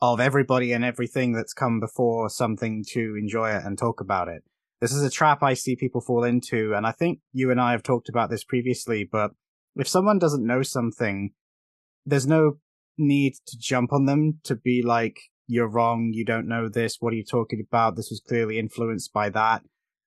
[0.00, 4.42] of everybody and everything that's come before something to enjoy it and talk about it.
[4.80, 7.72] This is a trap I see people fall into, and I think you and I
[7.72, 9.32] have talked about this previously, but
[9.76, 11.32] if someone doesn't know something,
[12.06, 12.58] there's no
[12.96, 17.12] need to jump on them to be like, you're wrong, you don't know this, what
[17.12, 17.96] are you talking about?
[17.96, 19.62] This was clearly influenced by that.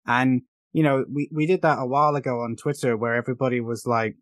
[0.07, 0.41] And,
[0.73, 4.15] you know, we, we did that a while ago on Twitter where everybody was like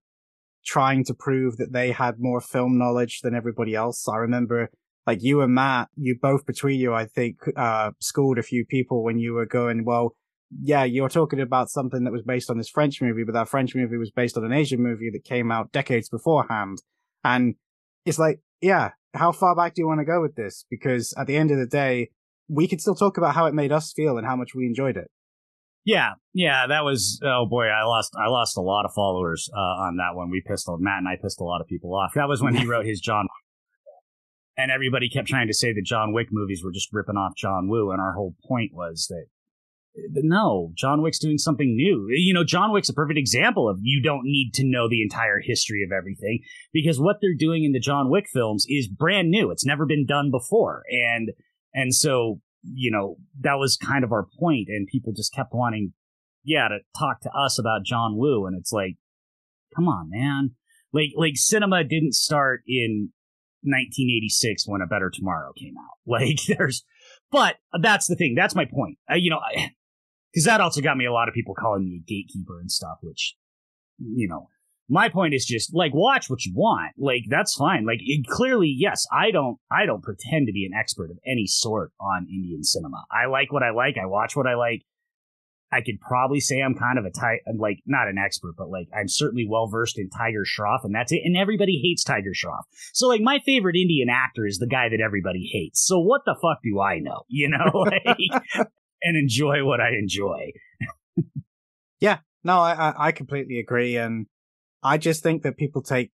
[0.65, 4.07] trying to prove that they had more film knowledge than everybody else.
[4.07, 4.69] I remember
[5.05, 9.03] like you and Matt, you both between you, I think, uh, schooled a few people
[9.03, 10.15] when you were going, well,
[10.61, 13.75] yeah, you're talking about something that was based on this French movie, but that French
[13.75, 16.79] movie was based on an Asian movie that came out decades beforehand.
[17.23, 17.55] And
[18.05, 20.65] it's like, yeah, how far back do you want to go with this?
[20.69, 22.09] Because at the end of the day,
[22.47, 24.97] we could still talk about how it made us feel and how much we enjoyed
[24.97, 25.09] it.
[25.85, 29.85] Yeah, yeah, that was oh boy, I lost I lost a lot of followers uh,
[29.85, 30.31] on that one.
[30.31, 32.13] We pissed Matt and I pissed a lot of people off.
[32.15, 33.27] That was when he wrote his John,
[34.57, 37.69] and everybody kept trying to say that John Wick movies were just ripping off John
[37.69, 39.27] Woo, and our whole point was that
[40.11, 42.07] no, John Wick's doing something new.
[42.09, 45.39] You know, John Wick's a perfect example of you don't need to know the entire
[45.39, 46.39] history of everything
[46.73, 49.51] because what they're doing in the John Wick films is brand new.
[49.51, 51.31] It's never been done before, and
[51.73, 52.41] and so
[52.73, 55.93] you know, that was kind of our point, and people just kept wanting,
[56.43, 58.95] yeah, to talk to us about John Woo, and it's like,
[59.75, 60.51] come on, man.
[60.93, 63.09] Like, like cinema didn't start in
[63.63, 65.95] 1986 when A Better Tomorrow came out.
[66.07, 66.85] Like, there's,
[67.31, 68.35] but that's the thing.
[68.35, 68.99] That's my point.
[69.09, 69.39] Uh, you know,
[70.31, 72.99] because that also got me a lot of people calling me a gatekeeper and stuff,
[73.01, 73.35] which,
[73.97, 74.49] you know,
[74.87, 76.93] my point is just like watch what you want.
[76.97, 77.85] Like that's fine.
[77.85, 81.47] Like it, clearly yes i don't i don't pretend to be an expert of any
[81.47, 83.03] sort on indian cinema.
[83.11, 83.95] I like what i like.
[84.01, 84.83] I watch what i like.
[85.71, 88.87] I could probably say i'm kind of a type like not an expert but like
[88.95, 91.21] i'm certainly well versed in tiger shroff and that's it.
[91.23, 92.63] And everybody hates tiger shroff.
[92.93, 95.85] So like my favorite indian actor is the guy that everybody hates.
[95.85, 97.23] So what the fuck do i know?
[97.29, 98.19] You know like
[99.03, 100.51] and enjoy what i enjoy.
[101.99, 102.19] Yeah.
[102.43, 103.95] No, I, I completely agree.
[103.95, 104.27] And
[104.85, 106.11] I just think that people take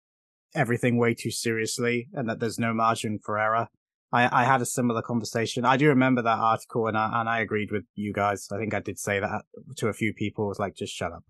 [0.53, 3.69] everything way too seriously and that there's no margin for error.
[4.12, 5.63] I, I had a similar conversation.
[5.63, 8.45] I do remember that article and I, and I agreed with you guys.
[8.51, 9.43] I think I did say that
[9.77, 10.45] to a few people.
[10.45, 11.23] It was like, just shut up.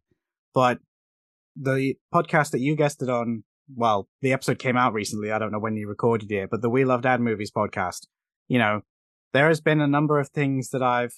[0.55, 0.79] But
[1.55, 3.43] the podcast that you guested on,
[3.75, 5.31] well, the episode came out recently.
[5.31, 8.07] I don't know when you recorded it, but the We Love Dad Movies podcast,
[8.47, 8.81] you know,
[9.33, 11.13] there has been a number of things that I've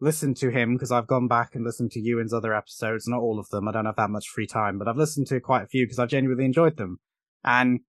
[0.00, 3.38] listened to him because I've gone back and listened to Ewan's other episodes, not all
[3.38, 3.66] of them.
[3.66, 5.98] I don't have that much free time, but I've listened to quite a few because
[5.98, 6.98] I've genuinely enjoyed them.
[7.44, 7.80] And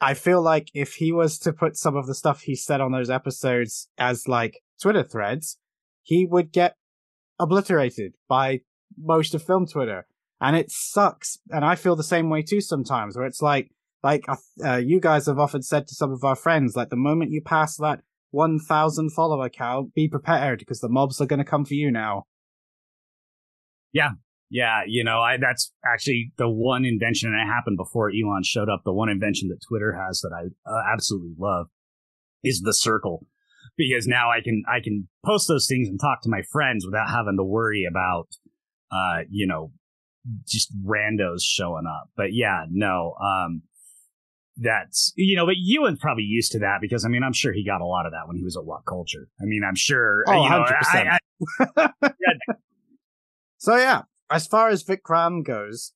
[0.00, 2.92] I feel like if he was to put some of the stuff he said on
[2.92, 5.58] those episodes as like Twitter threads,
[6.02, 6.76] he would get
[7.38, 8.62] obliterated by
[8.98, 10.06] most of film Twitter.
[10.40, 11.38] And it sucks.
[11.50, 13.70] And I feel the same way too sometimes, where it's like,
[14.02, 14.24] like
[14.64, 17.42] uh, you guys have often said to some of our friends, like the moment you
[17.42, 21.74] pass that 1,000 follower count, be prepared because the mobs are going to come for
[21.74, 22.24] you now.
[23.92, 24.10] Yeah.
[24.50, 24.82] Yeah.
[24.86, 28.82] You know, I, that's actually the one invention that happened before Elon showed up.
[28.84, 31.68] The one invention that Twitter has that I uh, absolutely love
[32.42, 33.26] is the circle
[33.76, 37.10] because now I can, I can post those things and talk to my friends without
[37.10, 38.28] having to worry about,
[38.92, 39.72] uh, you know,
[40.46, 42.10] just randos showing up.
[42.16, 43.62] But yeah, no, um,
[44.60, 47.64] that's you know, but Ewan's probably used to that because I mean I'm sure he
[47.64, 49.26] got a lot of that when he was at WhatCulture.
[49.40, 50.22] I mean I'm sure.
[50.28, 50.74] Oh, you know, 100%.
[50.92, 51.18] I,
[51.76, 52.54] I, yeah,
[53.58, 55.92] So yeah, as far as Vikram goes,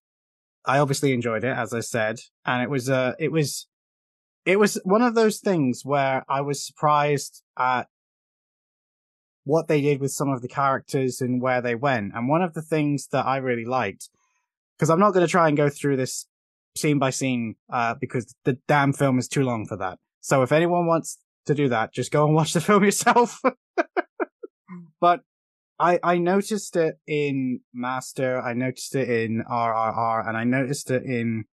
[0.64, 3.68] I obviously enjoyed it, as I said, and it was uh it was
[4.46, 7.88] it was one of those things where I was surprised at
[9.44, 12.12] what they did with some of the characters and where they went.
[12.14, 14.08] And one of the things that I really liked,
[14.76, 16.26] because I'm not going to try and go through this
[16.76, 19.98] scene by scene, uh, because the damn film is too long for that.
[20.20, 23.40] So if anyone wants to do that, just go and watch the film yourself.
[25.00, 25.20] but
[25.78, 31.04] I, I noticed it in Master, I noticed it in RRR, and I noticed it
[31.04, 31.44] in,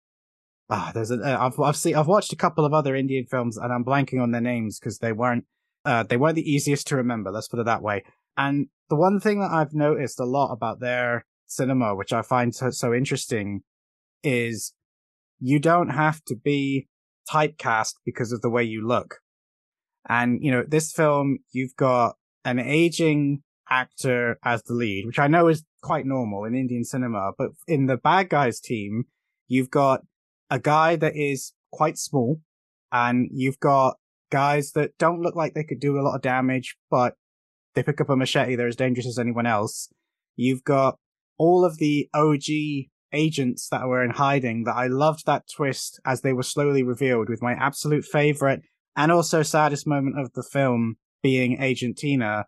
[0.70, 3.58] ah, there's a, uh, I've, I've seen, I've watched a couple of other Indian films
[3.58, 5.46] and I'm blanking on their names because they weren't,
[5.86, 7.32] uh, they weren't the easiest to remember.
[7.32, 8.04] Let's put it that way.
[8.38, 12.54] And the one thing that I've noticed a lot about their cinema, which I find
[12.54, 13.64] so, so interesting,
[14.24, 14.74] is
[15.42, 16.88] you don't have to be
[17.30, 19.18] typecast because of the way you look.
[20.08, 25.28] And, you know, this film, you've got an aging actor as the lead, which I
[25.28, 29.06] know is quite normal in Indian cinema, but in the bad guys team,
[29.48, 30.02] you've got
[30.50, 32.40] a guy that is quite small
[32.92, 33.98] and you've got
[34.30, 37.16] guys that don't look like they could do a lot of damage, but
[37.74, 38.56] they pick up a machete.
[38.56, 39.90] They're as dangerous as anyone else.
[40.36, 40.98] You've got
[41.38, 46.22] all of the OG agents that were in hiding that I loved that twist as
[46.22, 48.62] they were slowly revealed with my absolute favorite
[48.96, 52.46] and also saddest moment of the film being Agent Tina,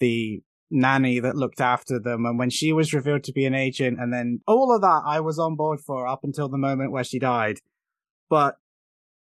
[0.00, 2.26] the nanny that looked after them.
[2.26, 5.20] And when she was revealed to be an agent and then all of that I
[5.20, 7.58] was on board for up until the moment where she died.
[8.28, 8.56] But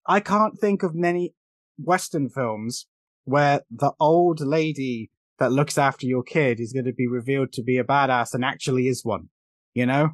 [0.06, 1.34] I can't think of many
[1.78, 2.88] Western films
[3.24, 7.64] where the old lady that looks after your kid is going to be revealed to
[7.64, 9.30] be a badass and actually is one.
[9.74, 10.10] You know?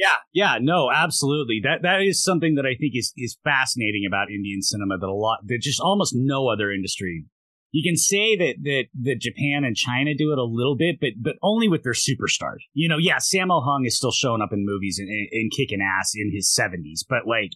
[0.00, 1.60] Yeah, yeah, no, absolutely.
[1.62, 5.12] That that is something that I think is is fascinating about Indian cinema that a
[5.12, 7.26] lot that just almost no other industry.
[7.70, 11.10] You can say that that that Japan and China do it a little bit, but
[11.20, 12.64] but only with their superstars.
[12.72, 15.82] You know, yeah, Sammo Hung is still showing up in movies and, and, and kicking
[15.82, 17.50] ass in his seventies, but like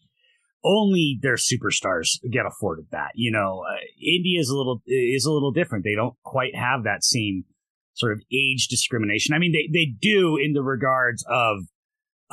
[0.63, 3.13] only their superstars get afforded that.
[3.15, 5.83] You know, uh, India is a little is a little different.
[5.83, 7.45] They don't quite have that same
[7.95, 9.35] sort of age discrimination.
[9.35, 11.61] I mean, they they do in the regards of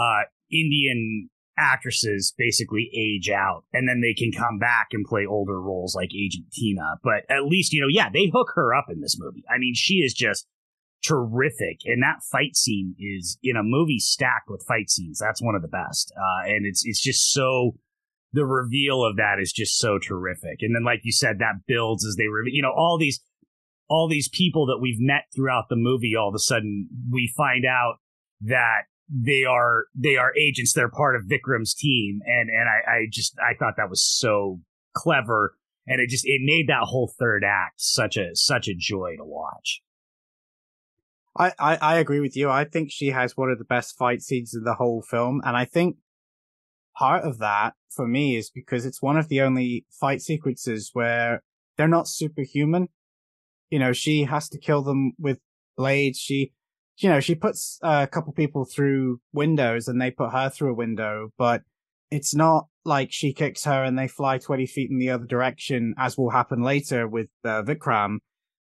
[0.01, 5.61] uh, Indian actresses basically age out and then they can come back and play older
[5.61, 6.97] roles like Agent Tina.
[7.03, 9.43] But at least, you know, yeah, they hook her up in this movie.
[9.53, 10.47] I mean, she is just
[11.03, 11.79] terrific.
[11.85, 15.19] And that fight scene is in a movie stacked with fight scenes.
[15.19, 16.11] That's one of the best.
[16.17, 17.75] Uh, and it's, it's just so,
[18.33, 20.59] the reveal of that is just so terrific.
[20.61, 23.19] And then, like you said, that builds as they, reveal, you know, all these,
[23.89, 27.65] all these people that we've met throughout the movie, all of a sudden we find
[27.65, 27.95] out
[28.41, 30.74] that they are they are agents.
[30.74, 34.62] They're part of Vikram's team, and and I, I just I thought that was so
[34.95, 35.55] clever,
[35.86, 39.26] and it just it made that whole third act such a such a joy to
[39.26, 39.82] watch.
[41.38, 42.49] I, I, I agree with you.
[42.49, 45.55] I think she has one of the best fight scenes in the whole film, and
[45.55, 45.97] I think
[46.97, 51.41] part of that for me is because it's one of the only fight sequences where
[51.78, 52.89] they're not superhuman.
[53.70, 55.39] You know, she has to kill them with
[55.78, 56.20] blades.
[56.20, 56.51] She
[57.02, 60.76] you know, she puts a couple people through windows and they put her through a
[60.76, 61.64] window, but
[62.12, 65.95] it's not like she kicks her and they fly 20 feet in the other direction,
[65.97, 68.18] as will happen later with uh, Vikram.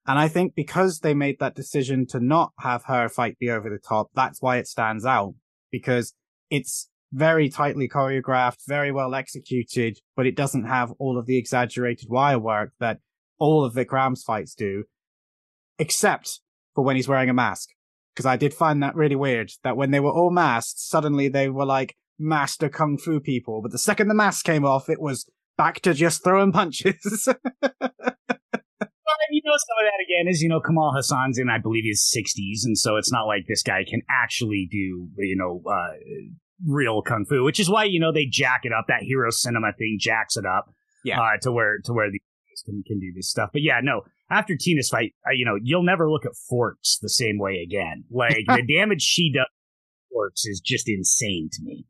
[0.07, 3.69] And I think because they made that decision to not have her fight be over
[3.69, 5.35] the top, that's why it stands out
[5.71, 6.13] because
[6.49, 12.09] it's very tightly choreographed, very well executed, but it doesn't have all of the exaggerated
[12.09, 12.99] wire work that
[13.37, 14.85] all of Vikram's fights do,
[15.77, 16.39] except
[16.73, 17.69] for when he's wearing a mask.
[18.13, 21.49] Because I did find that really weird that when they were all masked, suddenly they
[21.49, 23.61] were like master kung fu people.
[23.61, 27.29] But the second the mask came off, it was back to just throwing punches.
[29.11, 31.83] Well, you know, some of that again is, you know, Kamal Haasan's in, I believe,
[31.85, 32.63] his 60s.
[32.63, 35.93] And so it's not like this guy can actually do, you know, uh,
[36.65, 38.85] real kung fu, which is why, you know, they jack it up.
[38.87, 40.73] That hero cinema thing jacks it up.
[41.03, 41.19] Yeah.
[41.19, 42.21] Uh, to where, to where the
[42.65, 43.49] can, can do this stuff.
[43.53, 47.37] But yeah, no, after Tina's fight, you know, you'll never look at Forks the same
[47.39, 48.05] way again.
[48.09, 49.47] Like the damage she does
[50.11, 51.85] Forks is just insane to me.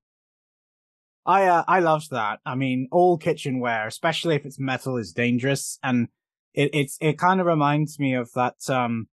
[1.25, 2.39] I uh, I loved that.
[2.45, 6.07] I mean, all kitchenware, especially if it's metal, is dangerous, and
[6.53, 9.07] it it's it kind of reminds me of that um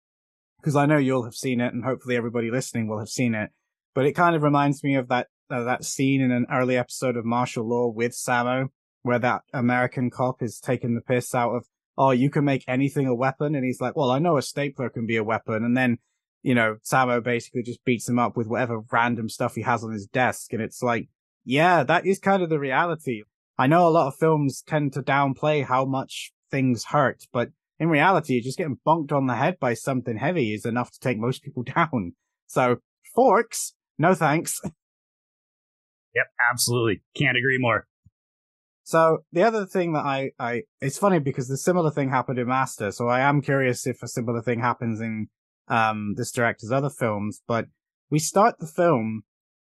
[0.59, 3.51] because I know you'll have seen it, and hopefully everybody listening will have seen it.
[3.93, 7.17] But it kind of reminds me of that uh, that scene in an early episode
[7.17, 8.67] of Martial Law with Sammo,
[9.05, 11.65] where that American cop is taking the piss out of,
[11.97, 14.89] oh, you can make anything a weapon, and he's like, well, I know a stapler
[14.89, 15.97] can be a weapon, and then
[16.41, 19.91] you know Sammo basically just beats him up with whatever random stuff he has on
[19.91, 21.07] his desk, and it's like
[21.45, 23.21] yeah, that is kind of the reality.
[23.57, 27.49] I know a lot of films tend to downplay how much things hurt, but
[27.79, 31.19] in reality, just getting bonked on the head by something heavy is enough to take
[31.19, 32.13] most people down.
[32.47, 32.77] So,
[33.13, 34.59] forks, no thanks.
[36.15, 37.01] Yep, absolutely.
[37.15, 37.87] Can't agree more.
[38.85, 42.47] So the other thing that I, I, it's funny because the similar thing happened in
[42.47, 42.91] Master.
[42.91, 45.27] So I am curious if a similar thing happens in,
[45.67, 47.65] um, this director's other films, but
[48.11, 49.23] we start the film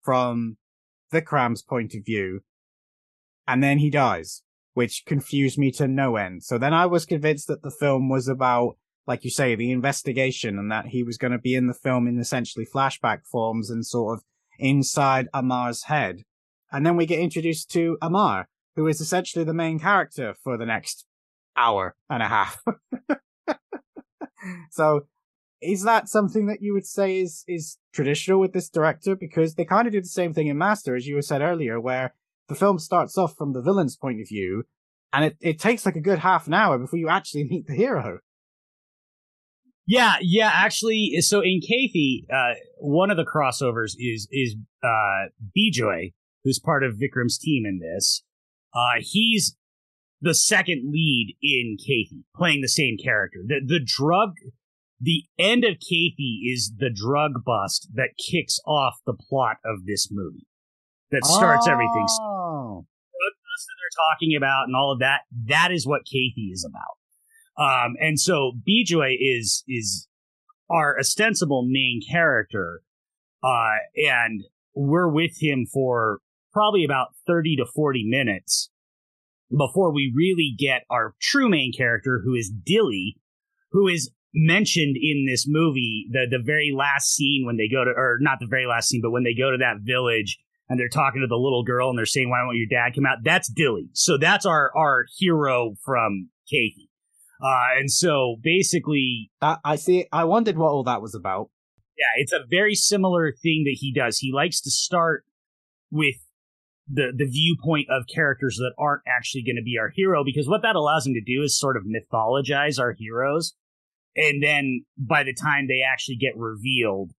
[0.01, 0.57] from
[1.14, 2.41] Vikram's point of view,
[3.47, 4.41] and then he dies,
[4.74, 6.43] which confused me to no end.
[6.43, 10.57] So then I was convinced that the film was about, like you say, the investigation
[10.57, 13.86] and that he was going to be in the film in essentially flashback forms and
[13.86, 14.24] sort of
[14.57, 16.24] inside Amar's head.
[16.72, 20.65] And then we get introduced to Amar, who is essentially the main character for the
[20.65, 21.05] next
[21.55, 22.61] hour and a half.
[24.71, 25.01] so
[25.61, 29.15] is that something that you would say is is traditional with this director?
[29.15, 32.13] Because they kind of do the same thing in Master, as you said earlier, where
[32.49, 34.63] the film starts off from the villain's point of view,
[35.13, 37.76] and it, it takes like a good half an hour before you actually meet the
[37.76, 38.19] hero.
[39.86, 46.13] Yeah, yeah, actually, so in Kaithi, uh, one of the crossovers is is uh, Bijoy,
[46.43, 48.24] who's part of Vikram's team in this.
[48.76, 49.55] Uh, he's
[50.21, 53.39] the second lead in Kaithi, playing the same character.
[53.45, 54.36] The the drug
[54.99, 60.07] the end of Kaithi is the drug bust that kicks off the plot of this
[60.09, 60.47] movie.
[61.11, 61.71] That starts oh.
[61.71, 62.07] everything.
[62.07, 62.86] Drug
[63.43, 65.21] bust that they're talking about and all of that.
[65.47, 66.97] That is what Kaithi is about.
[67.55, 70.07] Um, and so Bijoy is is
[70.69, 72.82] our ostensible main character,
[73.43, 76.19] uh, and we're with him for
[76.53, 78.69] probably about thirty to forty minutes
[79.55, 83.15] before we really get our true main character, who is Dilli,
[83.71, 87.91] who is mentioned in this movie the the very last scene when they go to
[87.91, 90.89] or not the very last scene but when they go to that village and they're
[90.89, 93.19] talking to the little girl and they're saying why won't your dad come out?
[93.23, 93.89] That's Dilli.
[93.93, 96.89] So that's our our hero from Kaithi.
[97.43, 101.51] Uh and so basically I, I see i wondered what all that was about.
[101.95, 104.17] Yeah it's a very similar thing that he does.
[104.17, 105.25] He likes to start
[105.91, 106.15] with
[106.88, 110.61] the the viewpoint of characters that aren't actually going to be our hero because what
[110.61, 113.53] that allows him to do is sort of mythologize our heroes
[114.15, 117.11] and then by the time they actually get revealed,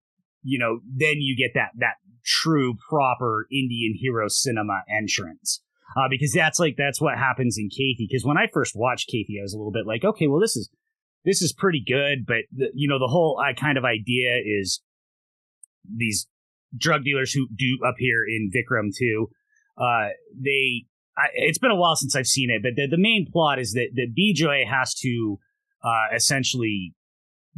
[0.43, 5.61] you know, then you get that that true proper Indian hero cinema entrance.
[5.97, 8.07] Uh, because that's like that's what happens in Kaithi.
[8.09, 10.55] Because when I first watched Kaithi, I was a little bit like, okay, well, this
[10.55, 10.69] is
[11.23, 14.81] this is pretty good, but the, you know, the whole uh, kind of idea is
[15.83, 16.27] these
[16.77, 19.29] drug dealers who do appear in Vikram too.
[19.77, 20.09] Uh,
[20.39, 20.85] they,
[21.17, 23.73] I, it's been a while since I've seen it, but the, the main plot is
[23.73, 25.39] that that Bijoy has to
[25.83, 26.93] uh, essentially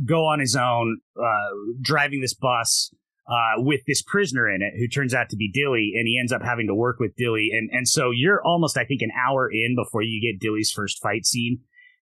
[0.05, 1.49] go on his own, uh,
[1.81, 2.93] driving this bus
[3.27, 6.31] uh, with this prisoner in it who turns out to be Dilli, and he ends
[6.31, 7.47] up having to work with Dilli.
[7.51, 11.01] And, and so you're almost, I think, an hour in before you get Dilli's first
[11.01, 11.59] fight scene.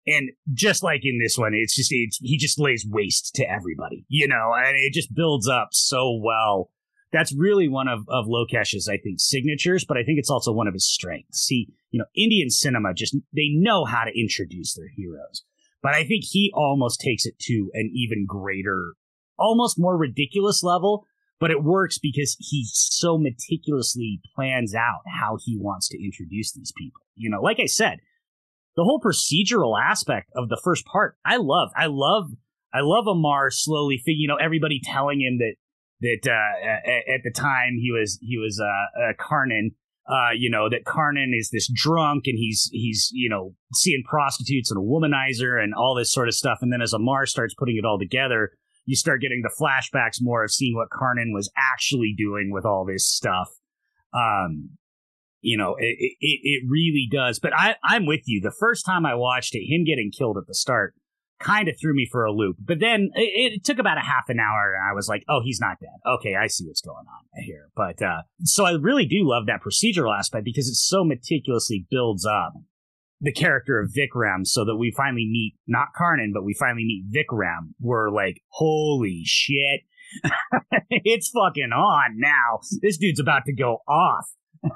[0.06, 4.04] And just like in this one, it's just, it's, he just lays waste to everybody,
[4.08, 6.70] you know, and it just builds up so well.
[7.14, 10.66] That's really one of, of Lokesh's, I think, signatures, but I think it's also one
[10.66, 11.38] of his strengths.
[11.38, 15.44] See, you know, Indian cinema just, they know how to introduce their heroes.
[15.80, 18.94] But I think he almost takes it to an even greater,
[19.38, 21.06] almost more ridiculous level.
[21.38, 26.72] But it works because he so meticulously plans out how he wants to introduce these
[26.76, 27.02] people.
[27.14, 27.98] You know, like I said,
[28.76, 31.68] the whole procedural aspect of the first part, I love.
[31.76, 32.30] I love.
[32.72, 35.54] I love Amar slowly, you know, everybody telling him that
[36.04, 39.74] that uh, at the time he was he was uh, uh, Karnan.
[40.06, 44.70] Uh, you know that Karnan is this drunk and he's he's you know seeing prostitutes
[44.70, 46.58] and a womanizer and all this sort of stuff.
[46.60, 48.50] And then as Amar starts putting it all together,
[48.84, 52.84] you start getting the flashbacks more of seeing what Karnan was actually doing with all
[52.84, 53.48] this stuff.
[54.12, 54.76] Um,
[55.40, 57.38] you know, it, it, it really does.
[57.38, 58.40] But I, I'm with you.
[58.40, 60.94] The first time I watched it, him getting killed at the start
[61.44, 62.56] kind of threw me for a loop.
[62.58, 65.40] But then it, it, took about a half an hour and I was like, oh,
[65.44, 65.90] he's not dead.
[66.06, 67.68] Okay, I see what's going on here.
[67.76, 72.26] But uh, so I really do love that procedural aspect because it so meticulously builds
[72.26, 72.54] up
[73.20, 77.04] the character of Vikram so that we finally meet not Karnan, but we finally meet
[77.10, 77.74] Vikram.
[77.80, 79.82] We're like, holy shit.
[80.90, 82.60] it's fucking on now.
[82.82, 84.26] This dude's about to go off.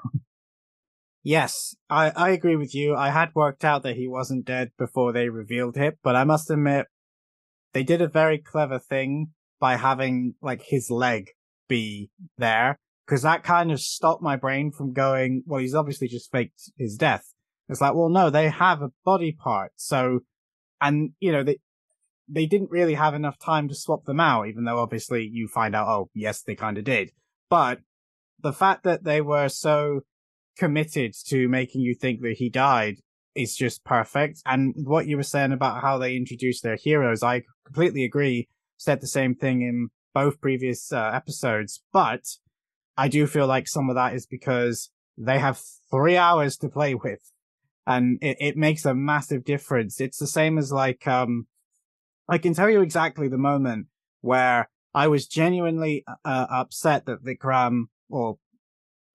[1.28, 2.96] yes, I, I agree with you.
[2.96, 6.50] I had worked out that he wasn't dead before they revealed it, but I must
[6.50, 6.86] admit,
[7.74, 11.28] they did a very clever thing by having like his leg
[11.68, 16.32] be there because that kind of stopped my brain from going, well, he's obviously just
[16.32, 17.34] faked his death.
[17.68, 19.72] It's like, well, no, they have a body part.
[19.76, 20.20] So,
[20.80, 21.58] and you know, they,
[22.26, 25.76] they didn't really have enough time to swap them out, even though obviously you find
[25.76, 27.10] out, oh, yes, they kind of did.
[27.50, 27.80] But
[28.40, 30.00] the fact that they were so
[30.58, 32.96] committed to making you think that he died
[33.34, 34.42] is just perfect.
[34.44, 38.48] And what you were saying about how they introduced their heroes, I completely agree.
[38.76, 42.22] Said the same thing in both previous uh, episodes, but
[42.96, 46.94] I do feel like some of that is because they have three hours to play
[46.94, 47.20] with
[47.88, 50.00] and it, it makes a massive difference.
[50.00, 51.46] It's the same as like, um,
[52.28, 53.86] I can tell you exactly the moment
[54.20, 58.38] where I was genuinely uh, upset that Vikram, or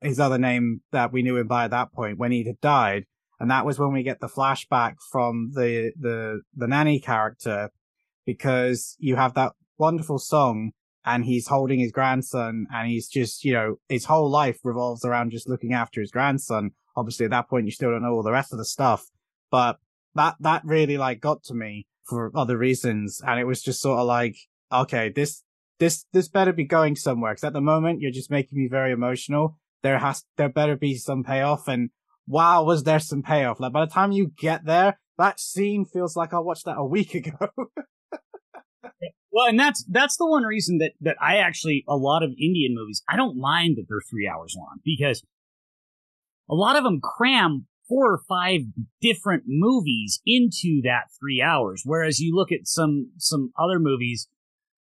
[0.04, 3.06] his other name that we knew him by at that point, when he had died,
[3.40, 7.70] and that was when we get the flashback from the the the nanny character,
[8.26, 10.72] because you have that wonderful song,
[11.06, 15.32] and he's holding his grandson, and he's just you know his whole life revolves around
[15.32, 18.32] just looking after his grandson, Obviously, at that point, you still don't know all the
[18.32, 19.10] rest of the stuff,
[19.50, 19.78] but
[20.16, 24.00] that that really like got to me for other reasons, and it was just sort
[24.00, 24.36] of like,
[24.72, 25.44] okay, this
[25.80, 27.34] this this better be going somewhere.
[27.34, 29.58] Because at the moment, you're just making me very emotional.
[29.84, 31.92] There has there better be some payoff, and
[32.26, 33.60] wow, was there some payoff?
[33.60, 36.86] Like by the time you get there, that scene feels like I watched that a
[36.86, 37.50] week ago.
[39.32, 42.76] Well, and that's that's the one reason that that I actually a lot of Indian
[42.76, 45.24] movies I don't mind that they're three hours long because
[46.50, 48.62] a lot of them cram four or five
[49.02, 51.82] different movies into that three hours.
[51.84, 54.28] Whereas you look at some some other movies,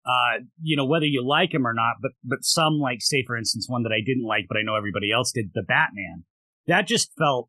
[0.07, 3.37] uh, you know, whether you like them or not, but but some like say for
[3.37, 6.25] instance one that I didn't like, but I know everybody else did, the Batman.
[6.67, 7.49] That just felt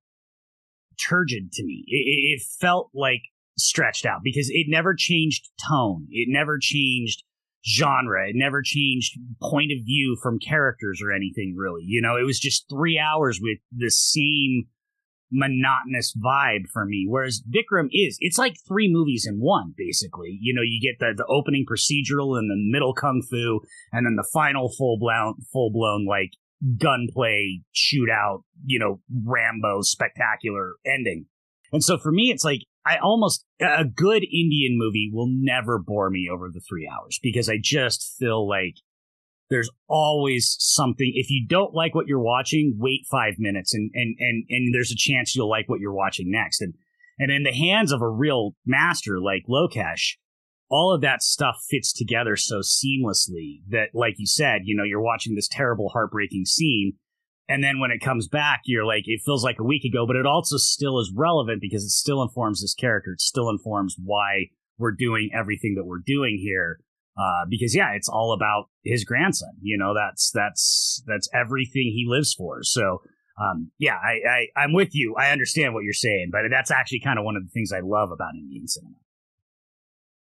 [1.00, 1.84] turgid to me.
[1.88, 3.22] It, it felt like
[3.58, 6.08] stretched out because it never changed tone.
[6.10, 7.24] It never changed
[7.66, 8.28] genre.
[8.28, 11.84] It never changed point of view from characters or anything really.
[11.86, 14.66] You know, it was just three hours with the same
[15.32, 17.06] monotonous vibe for me.
[17.08, 20.38] Whereas Vikram is, it's like three movies in one, basically.
[20.42, 23.62] You know, you get the, the opening procedural and the middle kung fu,
[23.92, 26.32] and then the final full blown, full blown, like,
[26.78, 31.26] gunplay, shootout, you know, Rambo spectacular ending.
[31.72, 36.10] And so for me, it's like, I almost a good Indian movie will never bore
[36.10, 38.76] me over the three hours because I just feel like
[39.52, 41.12] there's always something.
[41.14, 44.92] If you don't like what you're watching, wait five minutes and and and and there's
[44.92, 46.62] a chance you'll like what you're watching next.
[46.62, 46.74] And
[47.20, 50.16] and in the hands of a real master like Lokesh,
[50.70, 55.02] all of that stuff fits together so seamlessly that, like you said, you know, you're
[55.02, 56.94] watching this terrible, heartbreaking scene
[57.52, 60.16] and then when it comes back, you're like, it feels like a week ago, but
[60.16, 63.12] it also still is relevant because it still informs this character.
[63.12, 66.80] It still informs why we're doing everything that we're doing here.
[67.18, 69.52] Uh, because yeah, it's all about his grandson.
[69.62, 72.60] You know, that's that's that's everything he lives for.
[72.64, 73.00] So
[73.40, 75.16] um, yeah, I, I I'm with you.
[75.18, 77.80] I understand what you're saying, but that's actually kind of one of the things I
[77.82, 78.96] love about Indian cinema.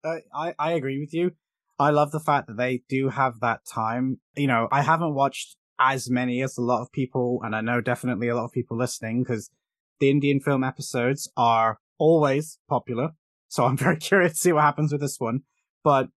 [0.04, 1.32] Uh, I I agree with you.
[1.80, 4.20] I love the fact that they do have that time.
[4.36, 7.82] You know, I haven't watched as many as a lot of people, and I know
[7.82, 9.52] definitely a lot of people listening because
[10.00, 13.12] the Indian film episodes are always popular.
[13.48, 15.42] So I'm very curious to see what happens with this one.
[15.84, 16.10] But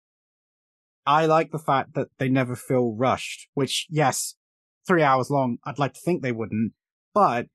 [1.09, 4.35] I like the fact that they never feel rushed, which, yes,
[4.85, 5.57] three hours long.
[5.63, 6.73] I'd like to think they wouldn't,
[7.15, 7.47] but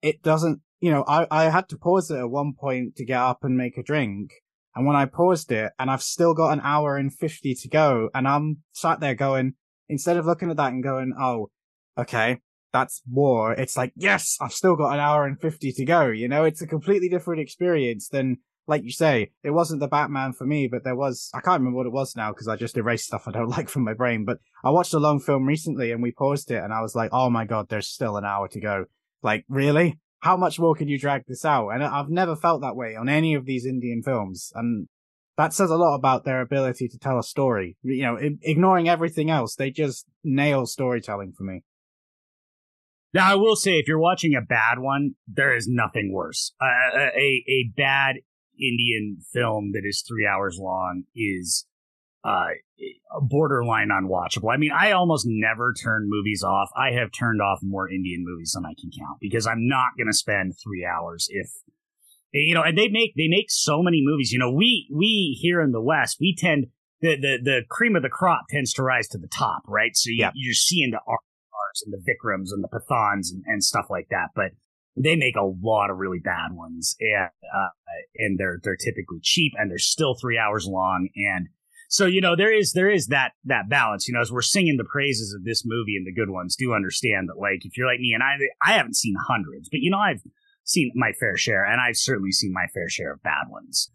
[0.00, 3.20] it doesn't, you know, I, I had to pause it at one point to get
[3.20, 4.30] up and make a drink.
[4.74, 8.08] And when I paused it and I've still got an hour and 50 to go
[8.14, 9.52] and I'm sat there going,
[9.90, 11.50] instead of looking at that and going, oh,
[11.98, 12.38] okay,
[12.72, 16.06] that's war, it's like, yes, I've still got an hour and 50 to go.
[16.06, 18.38] You know, it's a completely different experience than,
[18.68, 21.78] like you say, it wasn't the Batman for me, but there was, I can't remember
[21.78, 24.24] what it was now because I just erased stuff I don't like from my brain.
[24.24, 27.10] But I watched a long film recently and we paused it and I was like,
[27.12, 28.84] oh my God, there's still an hour to go.
[29.22, 29.98] Like, really?
[30.20, 31.70] How much more can you drag this out?
[31.70, 34.52] And I've never felt that way on any of these Indian films.
[34.54, 34.88] And
[35.38, 37.76] that says a lot about their ability to tell a story.
[37.82, 41.62] You know, ignoring everything else, they just nail storytelling for me.
[43.14, 46.52] Now, I will say, if you're watching a bad one, there is nothing worse.
[46.60, 48.16] Uh, a a bad
[48.60, 51.66] Indian film that is three hours long is
[52.24, 52.48] uh,
[53.22, 54.52] borderline unwatchable.
[54.52, 56.68] I mean, I almost never turn movies off.
[56.76, 60.08] I have turned off more Indian movies than I can count because I'm not going
[60.08, 61.48] to spend three hours if
[62.32, 62.62] you know.
[62.62, 64.32] And they make they make so many movies.
[64.32, 66.66] You know, we we here in the West we tend
[67.00, 69.92] the the the cream of the crop tends to rise to the top, right?
[69.94, 70.32] So you, yeah.
[70.34, 71.00] you're seeing the
[71.84, 74.28] and the Vikrams and the Pathans and, and stuff like that.
[74.34, 74.52] But
[75.02, 77.68] they make a lot of really bad ones, and uh,
[78.16, 81.08] and they're they're typically cheap and they're still three hours long.
[81.16, 81.48] And
[81.88, 84.08] so you know there is there is that that balance.
[84.08, 86.74] You know, as we're singing the praises of this movie and the good ones, do
[86.74, 89.90] understand that like if you're like me and I I haven't seen hundreds, but you
[89.90, 90.22] know I've
[90.64, 93.90] seen my fair share, and I've certainly seen my fair share of bad ones.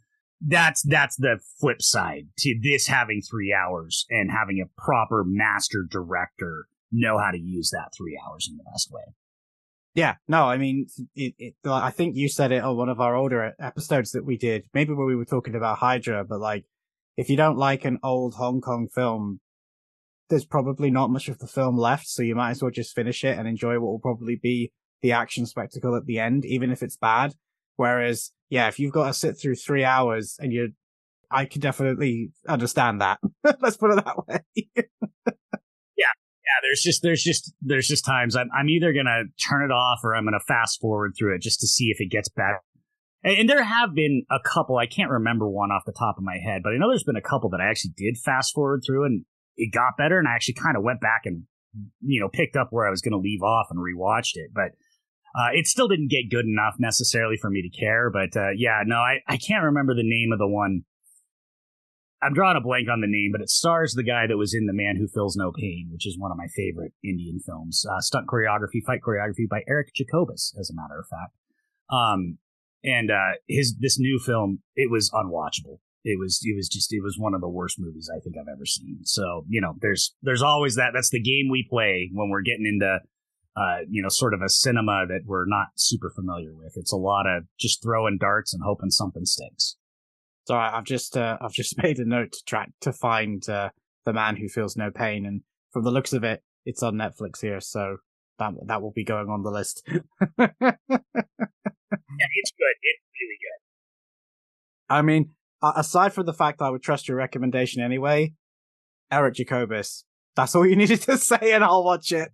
[0.46, 5.86] That's that's the flip side to this having three hours and having a proper master
[5.90, 9.04] director know how to use that three hours in the best way.
[9.96, 13.16] Yeah, no, I mean, it, it, I think you said it on one of our
[13.16, 16.66] older episodes that we did, maybe when we were talking about Hydra, but like,
[17.16, 19.40] if you don't like an old Hong Kong film,
[20.30, 23.24] there's probably not much of the film left, so you might as well just finish
[23.24, 24.72] it and enjoy what will probably be
[25.04, 27.36] the action spectacle at the end, even if it's bad.
[27.76, 30.70] Whereas, yeah, if you've got to sit through three hours and you're,
[31.30, 33.20] I can definitely understand that.
[33.62, 34.86] Let's put it that way.
[36.62, 40.16] there's just there's just there's just times I'm I'm either gonna turn it off or
[40.16, 42.62] I'm gonna fast forward through it just to see if it gets better.
[43.24, 44.78] And, and there have been a couple.
[44.78, 47.16] I can't remember one off the top of my head, but I know there's been
[47.16, 49.26] a couple that I actually did fast forward through and
[49.56, 51.44] it got better, and I actually kind of went back and
[52.02, 54.72] you know picked up where I was gonna leave off and rewatched it, but.
[55.36, 58.84] Uh, it still didn't get good enough necessarily for me to care, but uh, yeah,
[58.86, 60.84] no, I, I can't remember the name of the one
[62.24, 64.66] I'm drawing a blank on the name, but it stars the guy that was in
[64.66, 67.86] The Man Who Feels No Pain, which is one of my favorite Indian films.
[67.90, 71.36] Uh, stunt choreography, fight choreography by Eric Jacobus, as a matter of fact.
[71.90, 72.38] Um,
[72.84, 75.80] and uh, his this new film, it was unwatchable.
[76.04, 78.52] It was it was just it was one of the worst movies I think I've
[78.52, 79.00] ever seen.
[79.04, 80.92] So you know, there's there's always that.
[80.94, 83.00] That's the game we play when we're getting into
[83.56, 86.74] uh, you know, sort of a cinema that we're not super familiar with.
[86.76, 89.78] It's a lot of just throwing darts and hoping something sticks.
[90.46, 93.70] So I've just uh, I've just made a note to try to find uh,
[94.06, 95.42] the man who feels no pain, and
[95.72, 97.60] from the looks of it, it's on Netflix here.
[97.60, 97.98] So
[98.40, 99.84] that that will be going on the list.
[99.88, 100.02] yeah,
[100.38, 100.52] it's
[102.52, 102.76] good.
[102.82, 103.60] It's really good.
[104.90, 105.32] I mean,
[105.62, 108.34] aside from the fact that I would trust your recommendation anyway,
[109.12, 110.06] Eric Jacobus.
[110.36, 112.32] That's all you needed to say, and I'll watch it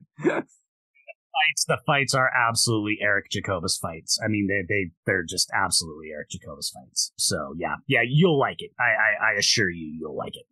[1.39, 4.19] fights, the fights are absolutely Eric Jacobus fights.
[4.23, 7.11] I mean, they they they're just absolutely Eric Jacobus fights.
[7.17, 8.71] So yeah, yeah, you'll like it.
[8.79, 10.45] I I, I assure you, you'll like it.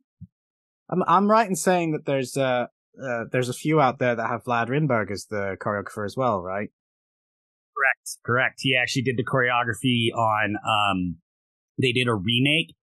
[0.89, 2.67] I'm I'm right in saying that there's uh,
[3.01, 6.41] uh there's a few out there that have Vlad Rimburg as the choreographer as well,
[6.41, 6.69] right?
[7.75, 8.59] Correct, correct.
[8.61, 11.17] He actually did the choreography on um,
[11.79, 12.75] they did a remake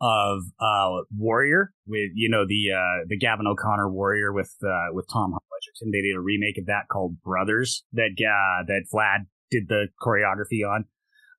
[0.00, 5.06] of uh Warrior with you know the uh the Gavin O'Connor Warrior with uh with
[5.10, 5.34] Tom
[5.64, 5.92] Edgerton.
[5.92, 10.66] They did a remake of that called Brothers that uh that Vlad did the choreography
[10.68, 10.84] on.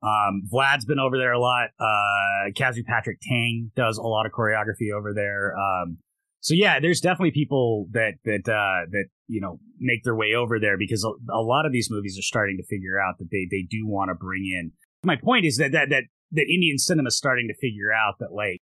[0.04, 1.70] Um Vlad's been over there a lot.
[1.80, 5.56] Uh Kazu Patrick Tang does a lot of choreography over there.
[5.58, 5.98] Um
[6.42, 10.60] so yeah, there's definitely people that that uh that you know make their way over
[10.60, 13.48] there because a, a lot of these movies are starting to figure out that they
[13.50, 14.72] they do want to bring in
[15.06, 18.34] my point is that that that that Indian cinema is starting to figure out that
[18.34, 18.62] like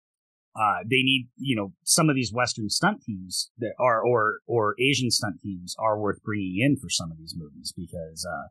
[0.56, 4.74] uh, they need you know some of these Western stunt teams that are or or
[4.80, 8.48] Asian stunt teams are worth bringing in for some of these movies because uh,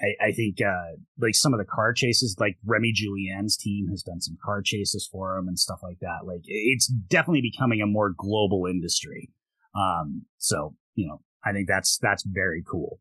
[0.00, 4.02] I, I think uh, like some of the car chases like Remy Julienne's team has
[4.02, 6.20] done some car chases for them and stuff like that.
[6.24, 9.30] Like it's definitely becoming a more global industry.
[9.74, 13.00] Um, so you know I think that's that's very cool.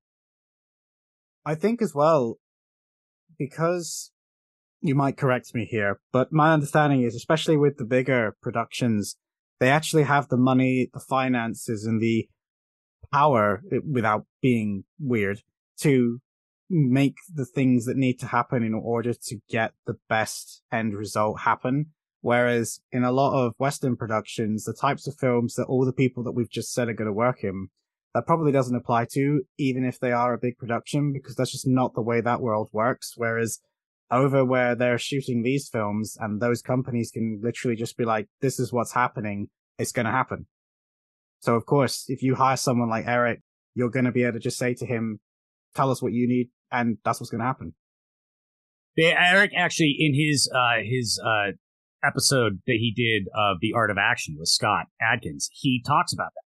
[1.46, 2.40] I think as well
[3.38, 4.12] because
[4.82, 9.18] you might correct me here, but my understanding is, especially with the bigger productions,
[9.60, 12.30] they actually have the money, the finances, and the
[13.12, 15.42] power, without being weird,
[15.80, 16.20] to
[16.70, 21.42] make the things that need to happen in order to get the best end result
[21.42, 21.88] happen.
[22.22, 26.24] Whereas in a lot of Western productions, the types of films that all the people
[26.24, 27.70] that we've just said are going to work in,
[28.14, 31.68] that probably doesn't apply to, even if they are a big production, because that's just
[31.68, 33.14] not the way that world works.
[33.16, 33.60] Whereas
[34.12, 38.60] over where they're shooting these films and those companies can literally just be like, this
[38.60, 39.50] is what's happening.
[39.78, 40.48] It's going to happen.
[41.42, 43.42] So of course, if you hire someone like Eric,
[43.76, 45.20] you're going to be able to just say to him,
[45.76, 46.50] tell us what you need.
[46.72, 47.74] And that's what's going to happen.
[48.96, 51.52] Yeah, Eric actually in his, uh, his, uh,
[52.04, 56.32] episode that he did of The Art of Action with Scott Adkins, he talks about
[56.34, 56.49] that.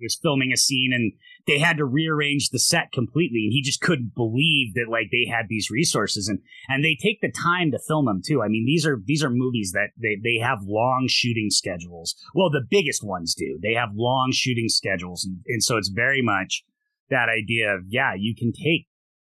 [0.00, 1.12] He was filming a scene and
[1.46, 5.30] they had to rearrange the set completely and he just couldn't believe that like they
[5.30, 8.42] had these resources and and they take the time to film them too.
[8.42, 12.16] I mean these are these are movies that they they have long shooting schedules.
[12.34, 13.58] Well the biggest ones do.
[13.62, 16.64] They have long shooting schedules and, and so it's very much
[17.10, 18.88] that idea of yeah you can take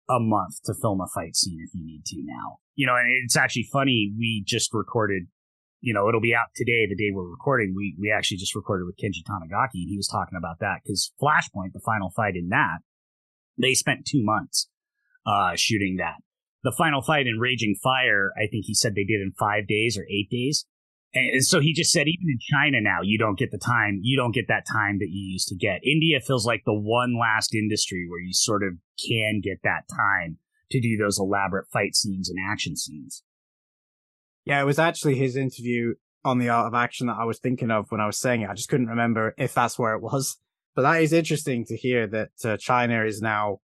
[0.09, 2.57] a month to film a fight scene if you need to now.
[2.73, 5.27] You know and it's actually funny we just recorded
[5.81, 7.73] you know, it'll be out today, the day we're recording.
[7.75, 11.11] We we actually just recorded with Kenji Tanigaki, and he was talking about that because
[11.21, 12.79] Flashpoint, the final fight in that,
[13.57, 14.69] they spent two months
[15.25, 16.15] uh, shooting that.
[16.63, 19.97] The final fight in Raging Fire, I think he said they did in five days
[19.97, 20.65] or eight days.
[21.13, 24.17] And so he just said, even in China now, you don't get the time, you
[24.17, 25.79] don't get that time that you used to get.
[25.85, 28.73] India feels like the one last industry where you sort of
[29.07, 30.39] can get that time
[30.71, 33.23] to do those elaborate fight scenes and action scenes.
[34.45, 37.71] Yeah, it was actually his interview on the art of action that I was thinking
[37.71, 38.49] of when I was saying it.
[38.49, 40.37] I just couldn't remember if that's where it was.
[40.75, 43.59] But that is interesting to hear that uh, China is now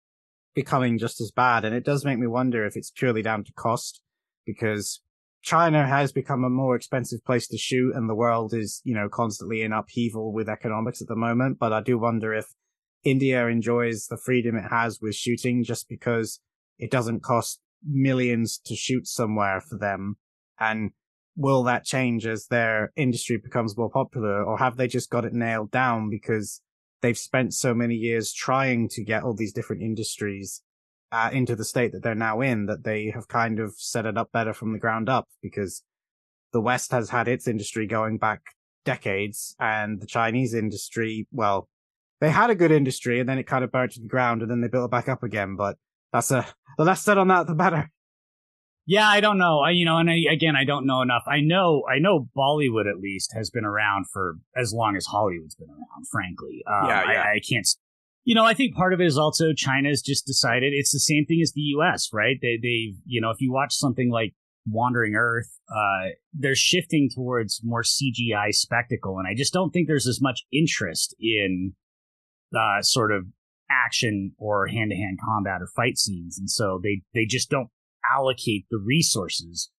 [0.55, 1.65] becoming just as bad.
[1.65, 4.01] And it does make me wonder if it's purely down to cost
[4.47, 5.01] because
[5.43, 9.09] China has become a more expensive place to shoot and the world is, you know,
[9.09, 11.59] constantly in upheaval with economics at the moment.
[11.59, 12.47] But I do wonder if
[13.05, 16.41] India enjoys the freedom it has with shooting just because
[16.79, 20.17] it doesn't cost millions to shoot somewhere for them
[20.61, 20.91] and
[21.37, 25.33] will that change as their industry becomes more popular or have they just got it
[25.33, 26.61] nailed down because
[27.01, 30.63] they've spent so many years trying to get all these different industries
[31.13, 34.17] uh, into the state that they're now in that they have kind of set it
[34.17, 35.83] up better from the ground up because
[36.53, 38.41] the West has had its industry going back
[38.85, 41.69] decades and the Chinese industry, well,
[42.21, 44.51] they had a good industry and then it kind of burned to the ground and
[44.51, 45.57] then they built it back up again.
[45.57, 45.77] But
[46.13, 46.47] that's a,
[46.77, 47.91] the less said on that, the better.
[48.91, 49.61] Yeah, I don't know.
[49.61, 51.23] I, you know, and I, again, I don't know enough.
[51.29, 55.55] I know, I know Bollywood at least has been around for as long as Hollywood's
[55.55, 56.09] been around.
[56.11, 57.21] Frankly, um, yeah, yeah.
[57.21, 57.69] I, I, can't.
[58.25, 61.25] You know, I think part of it is also China's just decided it's the same
[61.25, 62.09] thing as the U.S.
[62.13, 62.39] Right?
[62.43, 64.35] They, they, you know, if you watch something like
[64.67, 70.09] Wandering Earth, uh, they're shifting towards more CGI spectacle, and I just don't think there's
[70.09, 71.75] as much interest in
[72.53, 73.27] uh, sort of
[73.71, 77.69] action or hand to hand combat or fight scenes, and so they they just don't
[78.15, 79.71] allocate the resources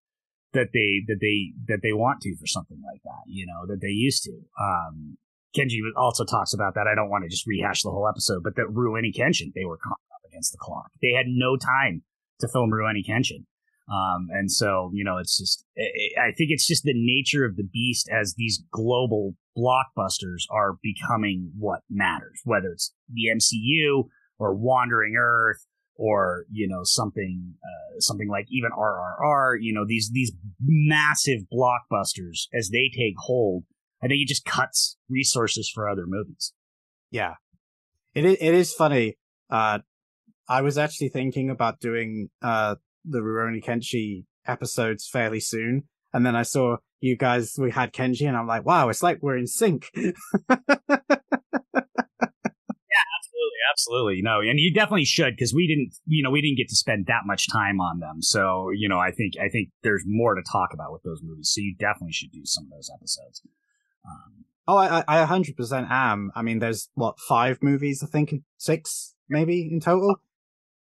[0.53, 3.81] that they that they that they want to for something like that, you know, that
[3.81, 4.33] they used to.
[4.59, 5.17] Um,
[5.55, 6.87] Kenji also talks about that.
[6.87, 9.77] I don't want to just rehash the whole episode, but that Rurouni Kenshin, they were
[9.77, 10.91] caught up against the clock.
[11.01, 12.03] They had no time
[12.39, 13.45] to film Rurouni Kenshin.
[13.91, 17.63] Um, and so, you know, it's just, I think it's just the nature of the
[17.63, 24.07] beast as these global blockbusters are becoming what matters, whether it's the MCU
[24.39, 25.65] or Wandering Earth
[26.01, 29.57] or you know something uh, something like even RRR.
[29.61, 33.63] You know these these massive blockbusters as they take hold.
[34.03, 36.53] I think it just cuts resources for other movies.
[37.11, 37.35] Yeah,
[38.15, 39.17] it is, it is funny.
[39.49, 39.79] Uh,
[40.49, 42.75] I was actually thinking about doing uh,
[43.05, 45.83] the Rurouni Kenshin episodes fairly soon,
[46.13, 49.19] and then I saw you guys we had Kenji, and I'm like, wow, it's like
[49.21, 49.91] we're in sync.
[53.71, 54.21] absolutely.
[54.21, 57.05] No, and you definitely should because we didn't, you know, we didn't get to spend
[57.07, 58.21] that much time on them.
[58.21, 61.51] So, you know, I think I think there's more to talk about with those movies.
[61.53, 63.41] So you definitely should do some of those episodes.
[64.05, 66.31] Um, oh, I, I 100% am.
[66.35, 68.03] I mean, there's what five movies?
[68.03, 70.15] I think six, maybe in total.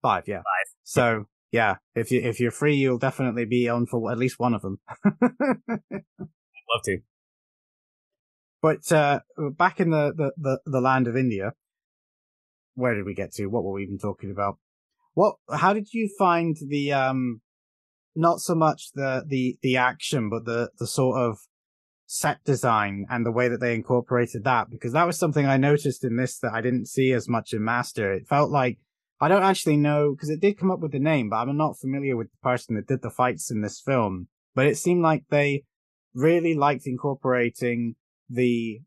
[0.02, 0.38] Five, yeah.
[0.38, 0.74] Five.
[0.82, 4.54] So yeah, if you if you're free, you'll definitely be on for at least one
[4.54, 4.80] of them.
[5.04, 6.98] I'd love to.
[8.62, 9.18] But uh,
[9.58, 11.52] back in the, the, the, the land of India,
[12.74, 13.46] where did we get to?
[13.46, 14.58] What were we even talking about?
[15.14, 15.36] What?
[15.52, 17.40] How did you find the um,
[18.14, 21.38] not so much the the the action, but the the sort of
[22.06, 24.70] set design and the way that they incorporated that?
[24.70, 27.64] Because that was something I noticed in this that I didn't see as much in
[27.64, 28.12] Master.
[28.12, 28.78] It felt like
[29.20, 31.78] I don't actually know because it did come up with the name, but I'm not
[31.78, 34.28] familiar with the person that did the fights in this film.
[34.54, 35.64] But it seemed like they
[36.14, 37.96] really liked incorporating
[38.28, 38.80] the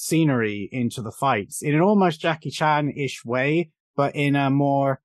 [0.00, 5.00] scenery into the fights in an almost Jackie Chan ish way, but in a more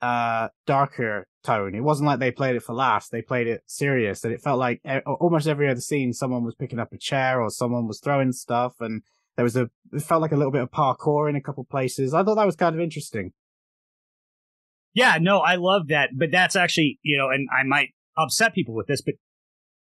[0.00, 1.74] uh darker tone.
[1.74, 4.58] It wasn't like they played it for laughs; they played it serious, and it felt
[4.58, 8.32] like almost every other scene, someone was picking up a chair or someone was throwing
[8.32, 9.02] stuff, and
[9.36, 12.14] There was a, it felt like a little bit of parkour in a couple places.
[12.14, 13.32] I thought that was kind of interesting.
[14.94, 16.10] Yeah, no, I love that.
[16.16, 19.16] But that's actually, you know, and I might upset people with this, but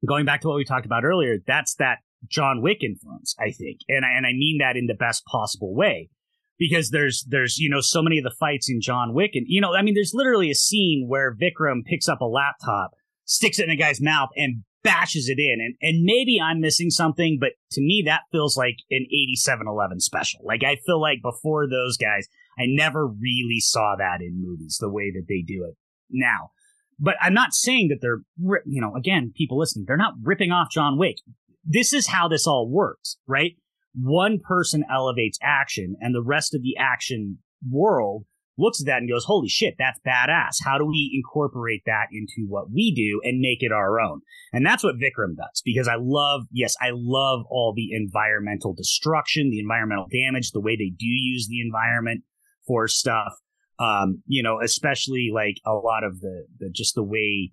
[0.07, 3.81] going back to what we talked about earlier, that's that John Wick influence, I think.
[3.89, 6.11] And I, and I mean that in the best possible way.
[6.59, 9.31] Because there's, there's, you know, so many of the fights in John Wick.
[9.35, 12.91] And, you know, I mean, there's literally a scene where Vikram picks up a laptop,
[13.25, 15.61] sticks it in a guy's mouth and bashes it in.
[15.61, 20.41] And, and maybe I'm missing something, but to me, that feels like an 8711 special.
[20.43, 22.27] Like, I feel like before those guys,
[22.59, 25.77] I never really saw that in movies the way that they do it
[26.11, 26.51] now.
[26.99, 28.23] But I'm not saying that they're,
[28.67, 31.19] you know, again, people listening, they're not ripping off John Wick.
[31.71, 33.53] This is how this all works, right?
[33.95, 37.39] One person elevates action and the rest of the action
[37.71, 38.25] world
[38.57, 40.65] looks at that and goes, holy shit, that's badass.
[40.65, 44.23] How do we incorporate that into what we do and make it our own?
[44.53, 49.51] And that's what Vikram does because I love, yes, I love all the environmental destruction,
[49.51, 52.25] the environmental damage, the way they do use the environment
[52.67, 53.35] for stuff.
[53.79, 57.53] Um, you know, especially like a lot of the, the just the way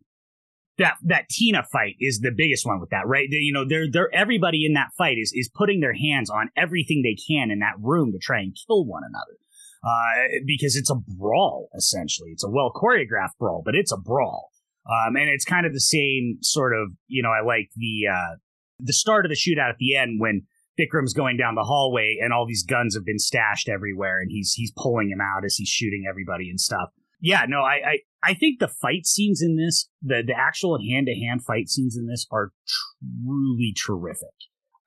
[0.77, 3.27] that that Tina fight is the biggest one with that, right?
[3.29, 6.49] They, you know, they're they're everybody in that fight is is putting their hands on
[6.57, 9.37] everything they can in that room to try and kill one another.
[9.83, 12.31] Uh, because it's a brawl essentially.
[12.31, 14.49] It's a well choreographed brawl, but it's a brawl.
[14.87, 18.35] Um, and it's kind of the same sort of, you know, I like the uh,
[18.79, 20.43] the start of the shootout at the end when
[20.79, 24.53] Vikram's going down the hallway and all these guns have been stashed everywhere and he's
[24.53, 26.89] he's pulling them out as he's shooting everybody and stuff.
[27.25, 31.07] Yeah, no, I I, I think the fight scenes in this, the the actual hand
[31.07, 34.35] to hand fight scenes in this are truly terrific.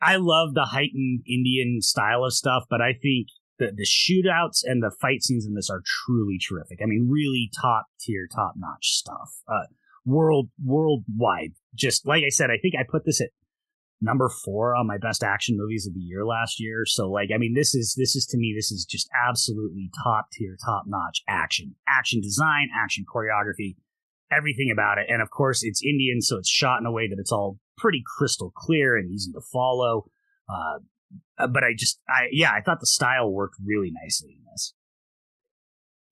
[0.01, 3.26] I love the heightened Indian style of stuff, but I think
[3.59, 6.78] the the shootouts and the fight scenes in this are truly terrific.
[6.80, 9.43] I mean, really top tier, top notch stuff.
[9.49, 9.66] Uh,
[10.07, 11.55] world worldwide.
[11.74, 13.30] Just like I said, I think I put this at
[14.01, 16.84] number four on my best action movies of the year last year.
[16.86, 20.30] So like, I mean, this is, this is to me, this is just absolutely top
[20.32, 23.76] tier, top notch action, action design, action choreography,
[24.30, 25.07] everything about it.
[25.09, 26.22] And of course it's Indian.
[26.22, 29.40] So it's shot in a way that it's all pretty crystal clear and easy to
[29.40, 30.11] follow.
[30.49, 30.78] Uh,
[31.49, 34.74] but I just, I, yeah, I thought the style worked really nicely in this.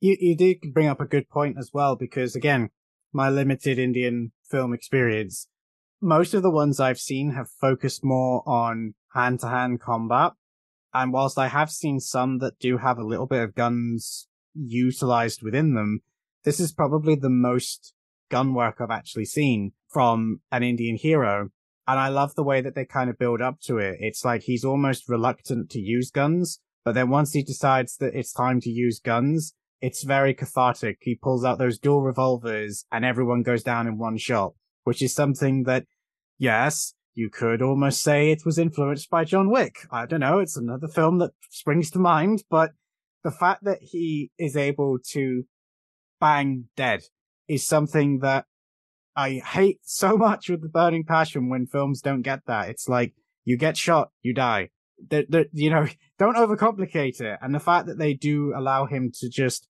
[0.00, 2.70] You, you did bring up a good point as well, because again,
[3.12, 5.48] my limited Indian film experience,
[6.06, 10.32] most of the ones I've seen have focused more on hand to hand combat.
[10.94, 15.42] And whilst I have seen some that do have a little bit of guns utilized
[15.42, 16.00] within them,
[16.44, 17.92] this is probably the most
[18.30, 21.50] gun work I've actually seen from an Indian hero.
[21.88, 23.96] And I love the way that they kind of build up to it.
[23.98, 28.32] It's like he's almost reluctant to use guns, but then once he decides that it's
[28.32, 30.98] time to use guns, it's very cathartic.
[31.00, 34.54] He pulls out those dual revolvers and everyone goes down in one shot
[34.86, 35.84] which is something that,
[36.38, 39.86] yes, you could almost say it was influenced by John Wick.
[39.90, 40.38] I don't know.
[40.38, 42.72] It's another film that springs to mind, but
[43.24, 45.44] the fact that he is able to
[46.20, 47.00] bang dead
[47.48, 48.44] is something that
[49.16, 52.68] I hate so much with the burning passion when films don't get that.
[52.68, 53.14] It's like
[53.44, 54.68] you get shot, you die.
[55.08, 55.86] They're, they're, you know,
[56.18, 57.38] don't overcomplicate it.
[57.40, 59.68] And the fact that they do allow him to just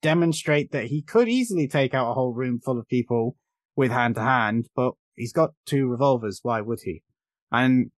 [0.00, 3.36] demonstrate that he could easily take out a whole room full of people
[3.74, 6.40] with hand to hand, but he's got two revolvers.
[6.42, 7.02] Why would he?
[7.50, 7.90] And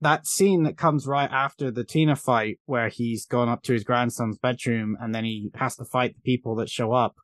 [0.00, 3.84] that scene that comes right after the Tina fight where he's gone up to his
[3.84, 7.14] grandson's bedroom and then he has to fight the people that show up.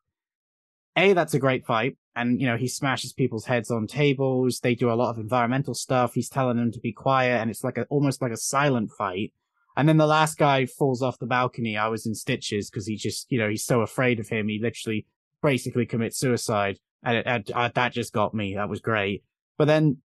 [0.95, 1.97] A, that's a great fight.
[2.15, 4.59] And, you know, he smashes people's heads on tables.
[4.61, 6.13] They do a lot of environmental stuff.
[6.13, 9.33] He's telling them to be quiet and it's like a, almost like a silent fight.
[9.75, 11.77] And then the last guy falls off the balcony.
[11.77, 14.47] I was in stitches because he just, you know, he's so afraid of him.
[14.47, 15.05] He literally
[15.41, 18.55] basically commits suicide and it, uh, that just got me.
[18.55, 19.23] That was great.
[19.57, 19.97] But then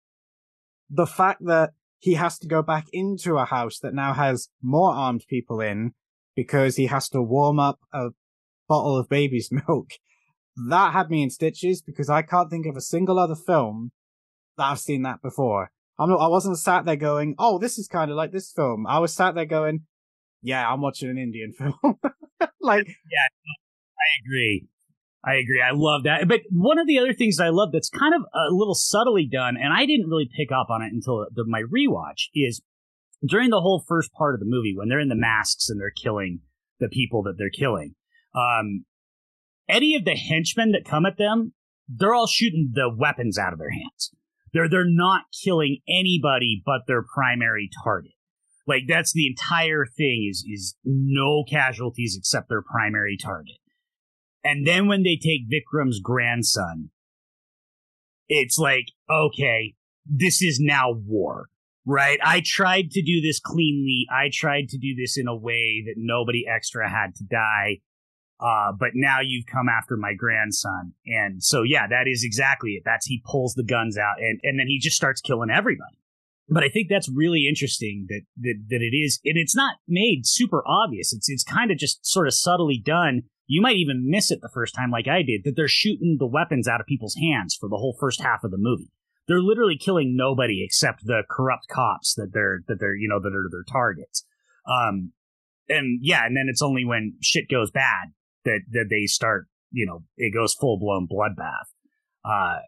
[0.90, 4.92] the fact that he has to go back into a house that now has more
[4.92, 5.92] armed people in
[6.36, 8.08] because he has to warm up a
[8.68, 9.90] bottle of baby's milk.
[10.68, 13.90] That had me in stitches because I can't think of a single other film
[14.56, 15.70] that I've seen that before.
[15.98, 18.86] I'm not, I wasn't sat there going, "Oh, this is kind of like this film."
[18.86, 19.82] I was sat there going,
[20.42, 21.74] "Yeah, I'm watching an Indian film."
[22.60, 24.68] like, yeah, I agree.
[25.26, 25.62] I agree.
[25.62, 26.28] I love that.
[26.28, 29.56] But one of the other things I love that's kind of a little subtly done,
[29.56, 32.60] and I didn't really pick up on it until the, my rewatch, is
[33.26, 35.90] during the whole first part of the movie when they're in the masks and they're
[35.90, 36.40] killing
[36.78, 37.94] the people that they're killing.
[38.34, 38.84] Um,
[39.68, 41.54] any of the henchmen that come at them,
[41.88, 44.10] they're all shooting the weapons out of their hands.
[44.52, 48.12] They're they're not killing anybody but their primary target.
[48.66, 53.56] Like that's the entire thing is is no casualties except their primary target.
[54.44, 56.90] And then when they take Vikram's grandson,
[58.28, 59.74] it's like, okay,
[60.06, 61.48] this is now war.
[61.86, 62.18] Right.
[62.24, 64.06] I tried to do this cleanly.
[64.10, 67.80] I tried to do this in a way that nobody extra had to die.
[68.40, 70.92] Uh, but now you've come after my grandson.
[71.06, 72.82] And so, yeah, that is exactly it.
[72.84, 75.98] That's he pulls the guns out and, and then he just starts killing everybody.
[76.48, 80.26] But I think that's really interesting that, that, that it is, and it's not made
[80.26, 81.12] super obvious.
[81.12, 83.22] It's, it's kind of just sort of subtly done.
[83.46, 86.26] You might even miss it the first time, like I did, that they're shooting the
[86.26, 88.90] weapons out of people's hands for the whole first half of the movie
[89.26, 93.34] they're literally killing nobody except the corrupt cops that they're that they're you know that
[93.34, 94.24] are their targets.
[94.66, 95.12] Um,
[95.68, 98.12] and yeah, and then it's only when shit goes bad
[98.44, 101.68] that that they start you know it goes full blown bloodbath.
[102.24, 102.60] Uh,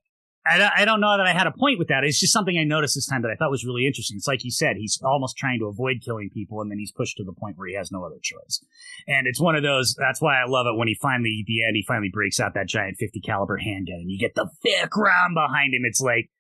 [0.49, 2.05] I, I don't know that I had a point with that.
[2.05, 4.17] It's just something I noticed this time that I thought was really interesting.
[4.17, 7.17] It's like you said, he's almost trying to avoid killing people, and then he's pushed
[7.17, 8.65] to the point where he has no other choice.
[9.07, 9.95] And it's one of those.
[9.99, 12.55] That's why I love it when he finally, at the end, he finally breaks out
[12.55, 15.83] that giant 50 caliber handgun, and you get the thick round behind him.
[15.85, 16.31] It's like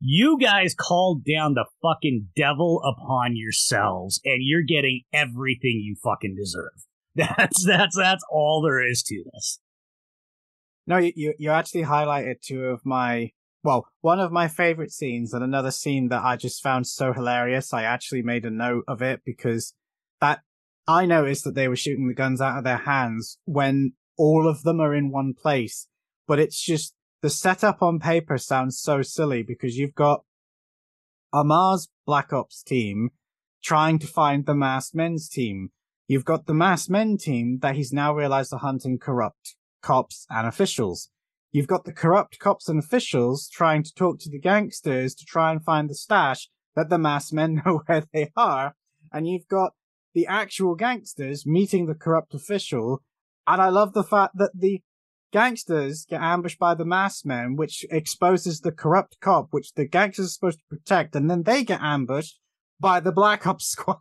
[0.00, 6.34] you guys called down the fucking devil upon yourselves and you're getting everything you fucking
[6.34, 6.72] deserve.
[7.16, 9.58] That's that's that's all there is to this.
[10.86, 13.32] No, you you actually highlighted two of my
[13.62, 17.74] well, one of my favorite scenes and another scene that I just found so hilarious.
[17.74, 19.74] I actually made a note of it because
[20.20, 20.40] that
[20.88, 24.62] I noticed that they were shooting the guns out of their hands when all of
[24.62, 25.88] them are in one place,
[26.26, 30.24] but it's just the setup on paper sounds so silly because you've got
[31.32, 33.10] Amar's Black Ops team
[33.62, 35.70] trying to find the masked men's team.
[36.08, 40.46] You've got the masked men team that he's now realized are hunting corrupt cops and
[40.46, 41.10] officials.
[41.52, 45.50] You've got the corrupt cops and officials trying to talk to the gangsters to try
[45.50, 48.74] and find the stash that the mass men know where they are.
[49.12, 49.72] And you've got
[50.14, 53.02] the actual gangsters meeting the corrupt official.
[53.46, 54.82] And I love the fact that the
[55.32, 60.26] gangsters get ambushed by the mass men, which exposes the corrupt cop, which the gangsters
[60.26, 62.38] are supposed to protect, and then they get ambushed
[62.78, 63.98] by the Black Ops squad.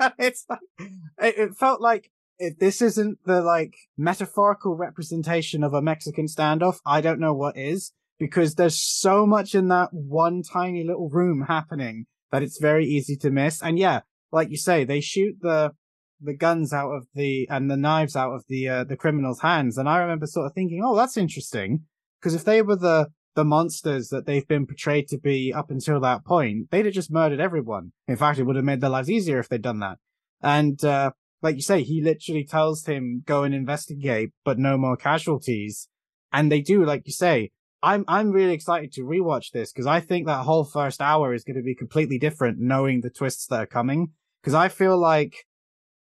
[0.18, 5.82] it's like, it, it felt like if this isn't the like metaphorical representation of a
[5.82, 10.84] Mexican standoff, I don't know what is, because there's so much in that one tiny
[10.84, 13.62] little room happening that it's very easy to miss.
[13.62, 14.00] And yeah,
[14.32, 15.72] like you say, they shoot the
[16.20, 19.78] the guns out of the and the knives out of the uh, the criminals' hands.
[19.78, 21.84] And I remember sort of thinking, oh, that's interesting,
[22.20, 26.00] because if they were the the monsters that they've been portrayed to be up until
[26.00, 27.92] that point, they'd have just murdered everyone.
[28.08, 29.98] In fact, it would have made their lives easier if they'd done that.
[30.42, 31.12] And uh,
[31.42, 35.88] like you say, he literally tells him go and investigate, but no more casualties.
[36.32, 37.50] And they do, like you say.
[37.80, 41.44] I'm I'm really excited to rewatch this because I think that whole first hour is
[41.44, 44.08] going to be completely different, knowing the twists that are coming.
[44.42, 45.44] Because I feel like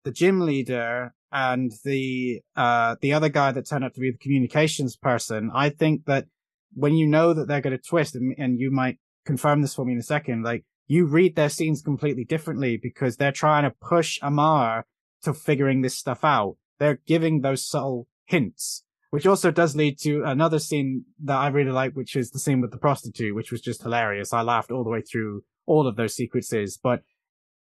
[0.04, 4.18] the gym leader and the uh the other guy that turned out to be the
[4.18, 6.26] communications person, I think that
[6.74, 9.86] when you know that they're going to twist, and, and you might confirm this for
[9.86, 13.74] me in a second, like you read their scenes completely differently because they're trying to
[13.80, 14.84] push Amar
[15.24, 16.56] to figuring this stuff out.
[16.78, 21.70] They're giving those subtle hints, which also does lead to another scene that I really
[21.70, 24.32] like, which is the scene with the prostitute, which was just hilarious.
[24.32, 27.02] I laughed all the way through all of those sequences, but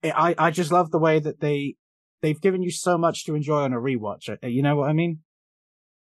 [0.04, 1.76] I, I just love the way that they
[2.20, 4.28] they've given you so much to enjoy on a rewatch.
[4.28, 5.20] Uh, you know what I mean?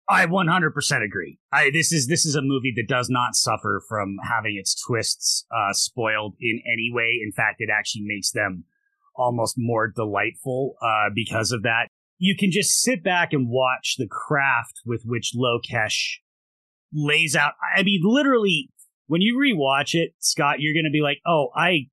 [0.08, 1.40] I 100% agree.
[1.52, 5.46] I, this is this is a movie that does not suffer from having its twists
[5.52, 7.20] uh, spoiled in any way.
[7.24, 8.66] In fact, it actually makes them
[9.16, 11.88] almost more delightful uh, because of that.
[12.18, 16.18] You can just sit back and watch the craft with which Lokesh
[16.94, 17.54] lays out.
[17.76, 18.70] I mean, literally,
[19.08, 21.88] when you rewatch it, Scott, you're going to be like, "Oh, I,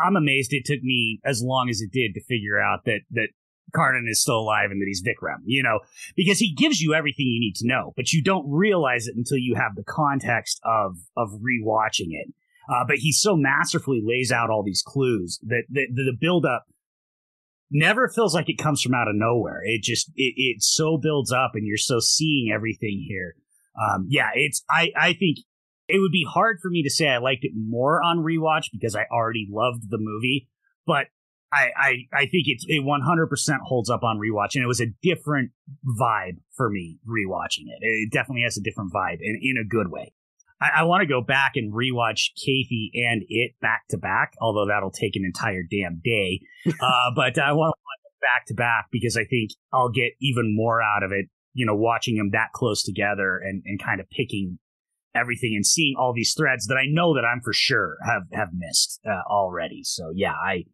[0.00, 3.28] I'm amazed it took me as long as it did to figure out that that
[3.74, 5.80] Karnan is still alive and that he's Vikram, you know,
[6.16, 9.38] because he gives you everything you need to know, but you don't realize it until
[9.38, 12.32] you have the context of of rewatching it.
[12.70, 16.66] Uh, but he so masterfully lays out all these clues that the, the build up
[17.70, 19.60] never feels like it comes from out of nowhere.
[19.64, 23.34] It just it, it so builds up, and you're so seeing everything here.
[23.80, 25.38] Um, yeah, it's I I think
[25.88, 28.94] it would be hard for me to say I liked it more on rewatch because
[28.94, 30.48] I already loved the movie,
[30.86, 31.06] but
[31.52, 34.86] I, I, I think it's it 100% holds up on rewatch, and it was a
[35.02, 35.50] different
[35.84, 37.80] vibe for me rewatching it.
[37.80, 40.12] It definitely has a different vibe, and in a good way.
[40.60, 44.66] I, I want to go back and rewatch Kaithi and it back to back, although
[44.66, 46.40] that'll take an entire damn day.
[46.68, 50.12] uh, but I want to watch it back to back because I think I'll get
[50.20, 51.26] even more out of it.
[51.52, 54.58] You know, watching them that close together and, and kind of picking
[55.16, 58.50] everything and seeing all these threads that I know that I'm for sure have have
[58.54, 59.82] missed uh, already.
[59.82, 60.64] So yeah, I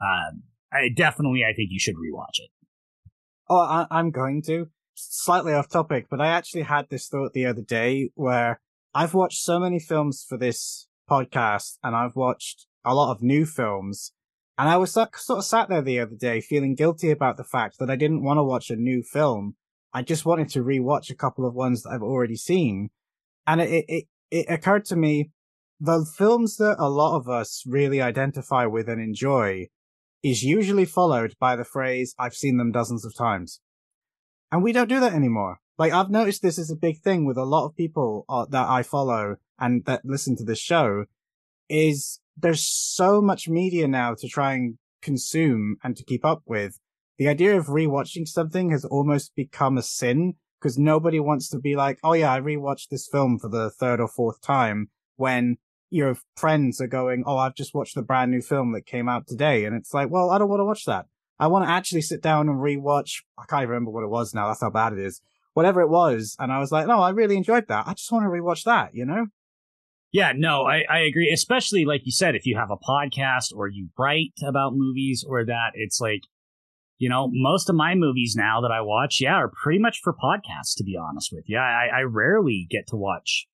[0.00, 2.50] um, I definitely, I think you should rewatch it.
[3.48, 4.68] Oh, I, I'm going to.
[4.94, 8.60] Slightly off topic, but I actually had this thought the other day where
[8.94, 13.46] I've watched so many films for this podcast and I've watched a lot of new
[13.46, 14.12] films.
[14.58, 17.78] And I was sort of sat there the other day feeling guilty about the fact
[17.78, 19.54] that I didn't want to watch a new film.
[19.92, 22.90] I just wanted to rewatch a couple of ones that I've already seen.
[23.46, 25.30] And it, it, it occurred to me
[25.80, 29.68] the films that a lot of us really identify with and enjoy
[30.22, 33.60] is usually followed by the phrase, I've seen them dozens of times.
[34.52, 35.60] And we don't do that anymore.
[35.80, 38.68] Like I've noticed this is a big thing with a lot of people uh, that
[38.68, 41.06] I follow and that listen to this show
[41.70, 46.78] is there's so much media now to try and consume and to keep up with.
[47.16, 51.76] The idea of rewatching something has almost become a sin because nobody wants to be
[51.76, 55.56] like, oh yeah, I rewatched this film for the third or fourth time when
[55.88, 59.26] your friends are going, oh, I've just watched the brand new film that came out
[59.26, 59.64] today.
[59.64, 61.06] And it's like, well, I don't want to watch that.
[61.38, 63.22] I want to actually sit down and rewatch.
[63.38, 64.48] I can't even remember what it was now.
[64.48, 65.22] That's how bad it is.
[65.54, 66.36] Whatever it was.
[66.38, 67.86] And I was like, no, I really enjoyed that.
[67.86, 69.26] I just want to rewatch that, you know?
[70.12, 71.30] Yeah, no, I, I agree.
[71.32, 75.44] Especially like you said, if you have a podcast or you write about movies or
[75.44, 76.22] that, it's like,
[76.98, 80.12] you know, most of my movies now that I watch, yeah, are pretty much for
[80.12, 81.58] podcasts, to be honest with you.
[81.58, 83.46] I, I rarely get to watch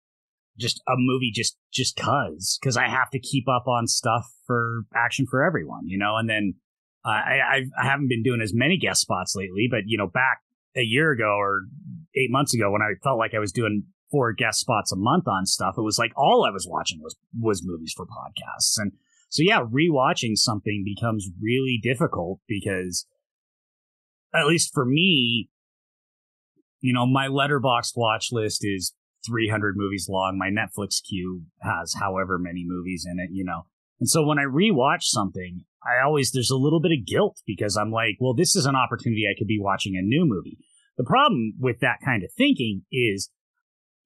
[0.58, 4.84] just a movie just just cause because I have to keep up on stuff for
[4.94, 6.16] action for everyone, you know.
[6.16, 6.54] And then
[7.04, 10.06] uh, I I've, I haven't been doing as many guest spots lately, but you know,
[10.06, 10.40] back
[10.76, 11.62] a year ago or
[12.14, 15.26] eight months ago when I felt like I was doing four guest spots a month
[15.26, 18.92] on stuff, it was like all I was watching was was movies for podcasts, and
[19.28, 23.06] so yeah, rewatching something becomes really difficult because
[24.34, 25.48] at least for me,
[26.80, 28.94] you know, my Letterboxd watch list is
[29.26, 30.38] 300 movies long.
[30.38, 33.66] My Netflix queue has however many movies in it, you know.
[33.98, 37.76] And so when I rewatch something, I always, there's a little bit of guilt because
[37.76, 40.58] I'm like, well, this is an opportunity I could be watching a new movie.
[40.96, 43.30] The problem with that kind of thinking is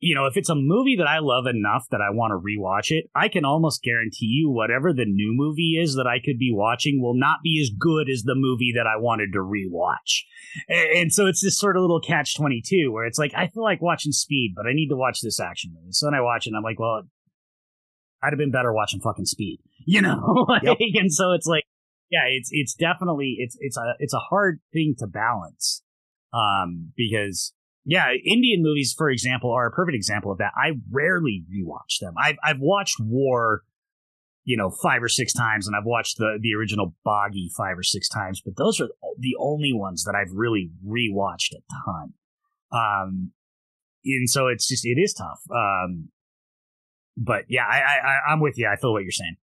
[0.00, 2.90] you know, if it's a movie that I love enough that I want to rewatch
[2.90, 6.50] it, I can almost guarantee you whatever the new movie is that I could be
[6.52, 10.24] watching will not be as good as the movie that I wanted to rewatch.
[10.68, 13.82] And so it's this sort of little catch 22 where it's like, I feel like
[13.82, 15.92] watching Speed, but I need to watch this action movie.
[15.92, 17.02] So then I watch it and I'm like, well,
[18.22, 20.46] I'd have been better watching fucking Speed, you know?
[20.62, 20.78] yep.
[20.94, 21.64] and so it's like,
[22.10, 25.82] yeah, it's, it's definitely, it's, it's a, it's a hard thing to balance.
[26.32, 27.52] Um, because
[27.84, 30.52] yeah, Indian movies, for example, are a perfect example of that.
[30.54, 32.14] I rarely rewatch them.
[32.22, 33.62] I've I've watched War,
[34.44, 37.82] you know, five or six times, and I've watched the the original Baaghi five or
[37.82, 38.88] six times, but those are
[39.18, 42.12] the only ones that I've really rewatched a ton.
[42.70, 43.32] Um,
[44.04, 45.40] and so it's just it is tough.
[45.50, 46.10] Um,
[47.16, 48.68] but yeah, I, I I'm with you.
[48.68, 49.36] I feel what you're saying.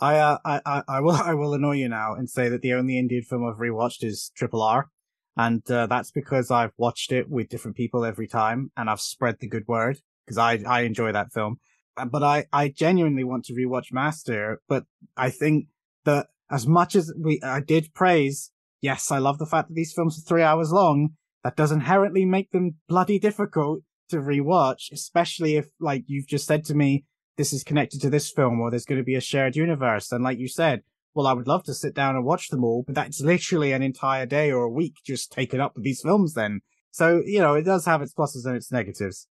[0.00, 2.98] I, uh, I I will I will annoy you now and say that the only
[2.98, 4.88] Indian film I've rewatched is Triple R.
[5.36, 9.36] And uh, that's because I've watched it with different people every time and I've spread
[9.38, 11.58] the good word because I, I enjoy that film.
[11.96, 14.84] Uh, but I, I genuinely want to rewatch Master, but
[15.16, 15.68] I think
[16.04, 19.92] that as much as we, I did praise, yes, I love the fact that these
[19.92, 21.10] films are three hours long.
[21.44, 26.64] That does inherently make them bloody difficult to rewatch, especially if, like you've just said
[26.64, 27.04] to me,
[27.38, 30.12] this is connected to this film or there's going to be a shared universe.
[30.12, 30.82] And like you said,
[31.14, 33.82] well, I would love to sit down and watch them all, but that's literally an
[33.82, 36.60] entire day or a week just taken up with these films then.
[36.90, 39.28] So, you know, it does have its pluses and its negatives.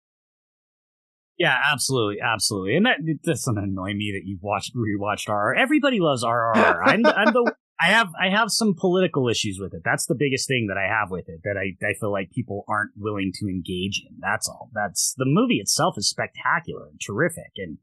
[1.38, 5.54] Yeah, absolutely, absolutely, and that it doesn't annoy me that you've watched rewatched RR.
[5.54, 6.80] Everybody loves RRR.
[6.82, 9.82] I'm, I'm the I have I have some political issues with it.
[9.84, 12.64] That's the biggest thing that I have with it that I I feel like people
[12.68, 14.16] aren't willing to engage in.
[14.18, 14.70] That's all.
[14.72, 17.76] That's the movie itself is spectacular and terrific, and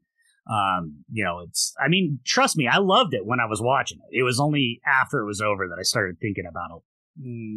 [0.50, 3.98] um, you know, it's, I mean, trust me, I loved it when I was watching
[3.98, 4.18] it.
[4.18, 6.78] It was only after it was over that I started thinking about a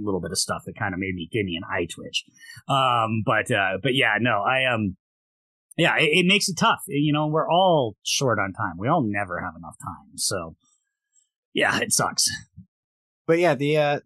[0.03, 2.23] little bit of stuff that kind of made me, give me an eye twitch.
[2.69, 4.95] Um, but, uh, but yeah, no, I, um,
[5.75, 6.79] yeah, it, it makes it tough.
[6.87, 8.77] You know, we're all short on time.
[8.77, 10.15] We all never have enough time.
[10.15, 10.55] So
[11.53, 12.29] yeah, it sucks.
[13.25, 13.99] But yeah, the, uh,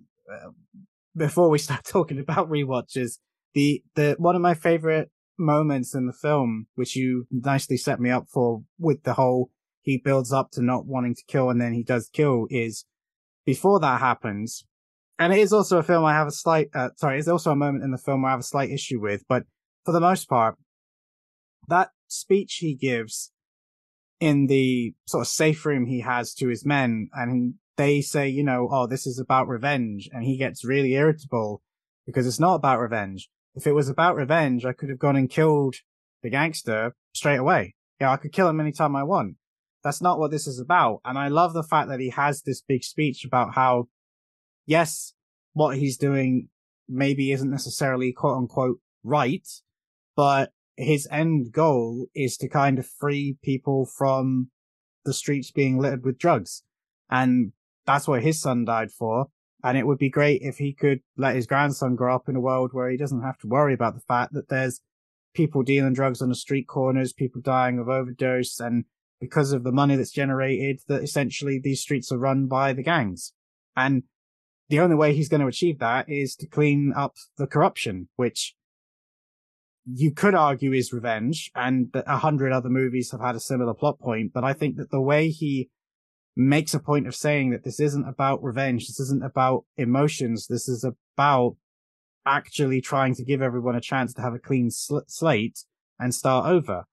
[1.15, 3.19] before we start talking about rewatches,
[3.53, 8.09] the, the, one of my favorite moments in the film, which you nicely set me
[8.09, 9.51] up for with the whole
[9.81, 12.85] he builds up to not wanting to kill and then he does kill is
[13.45, 14.65] before that happens.
[15.17, 17.55] And it is also a film I have a slight, uh, sorry, it's also a
[17.55, 19.43] moment in the film I have a slight issue with, but
[19.85, 20.57] for the most part,
[21.67, 23.31] that speech he gives
[24.19, 28.43] in the sort of safe room he has to his men and they say, you
[28.43, 30.09] know, oh, this is about revenge.
[30.11, 31.61] And he gets really irritable
[32.05, 35.29] because it's not about revenge if it was about revenge, I could have gone and
[35.29, 35.75] killed
[36.23, 37.75] the gangster straight away.
[37.99, 39.35] Yeah, I could kill him anytime I want.
[39.83, 41.01] That's not what this is about.
[41.03, 43.87] And I love the fact that he has this big speech about how,
[44.65, 45.13] yes,
[45.53, 46.49] what he's doing
[46.87, 49.47] maybe isn't necessarily quote unquote right,
[50.15, 54.49] but his end goal is to kind of free people from
[55.05, 56.63] the streets being littered with drugs.
[57.09, 57.53] And
[57.85, 59.27] that's what his son died for.
[59.63, 62.41] And it would be great if he could let his grandson grow up in a
[62.41, 64.81] world where he doesn't have to worry about the fact that there's
[65.33, 68.85] people dealing drugs on the street corners, people dying of overdose, and
[69.19, 73.33] because of the money that's generated, that essentially these streets are run by the gangs.
[73.77, 74.03] And
[74.69, 78.55] the only way he's going to achieve that is to clean up the corruption, which
[79.85, 81.51] you could argue is revenge.
[81.55, 84.33] And a hundred other movies have had a similar plot point.
[84.33, 85.69] But I think that the way he
[86.35, 90.67] makes a point of saying that this isn't about revenge, this isn't about emotions, this
[90.67, 91.55] is about
[92.25, 95.63] actually trying to give everyone a chance to have a clean sl- slate
[95.99, 96.85] and start over.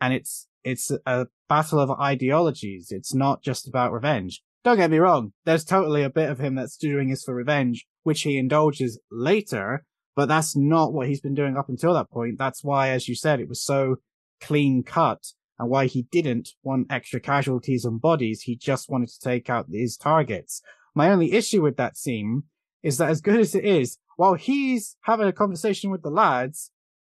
[0.00, 2.88] And it's, it's a battle of ideologies.
[2.90, 4.42] It's not just about revenge.
[4.64, 5.32] Don't get me wrong.
[5.44, 9.84] There's totally a bit of him that's doing this for revenge, which he indulges later,
[10.14, 12.36] but that's not what he's been doing up until that point.
[12.38, 13.96] That's why, as you said, it was so
[14.40, 18.42] clean cut and why he didn't want extra casualties and bodies.
[18.42, 20.62] He just wanted to take out his targets.
[20.94, 22.44] My only issue with that scene
[22.82, 26.70] is that as good as it is, while he's having a conversation with the lads,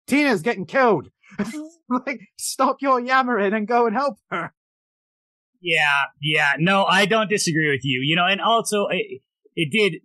[0.08, 1.10] Tina's getting killed.
[1.90, 4.54] like, stop your yammering and go and help her.
[5.62, 6.54] Yeah, yeah.
[6.60, 8.02] No, I don't disagree with you.
[8.04, 9.22] You know, and also it,
[9.56, 10.02] it did.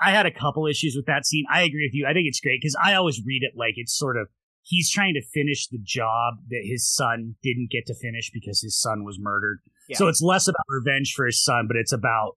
[0.00, 1.44] I had a couple issues with that scene.
[1.52, 2.06] I agree with you.
[2.08, 4.28] I think it's great because I always read it like it's sort of
[4.62, 8.78] he's trying to finish the job that his son didn't get to finish because his
[8.78, 9.60] son was murdered.
[9.88, 9.96] Yeah.
[9.96, 12.36] So it's less about revenge for his son, but it's about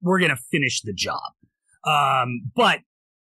[0.00, 1.32] we're gonna finish the job.
[1.84, 2.80] Um, but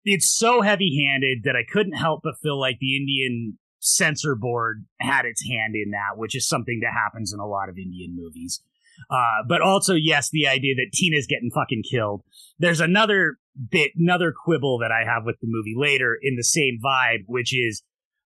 [0.04, 4.86] it's so heavy handed that I couldn't help but feel like the Indian censor board
[5.00, 8.16] had its hand in that, which is something that happens in a lot of Indian
[8.16, 8.62] movies.
[9.10, 12.22] Uh, but also, yes, the idea that Tina's getting fucking killed.
[12.58, 13.38] There's another
[13.70, 17.54] bit, another quibble that I have with the movie later in the same vibe, which
[17.54, 17.82] is,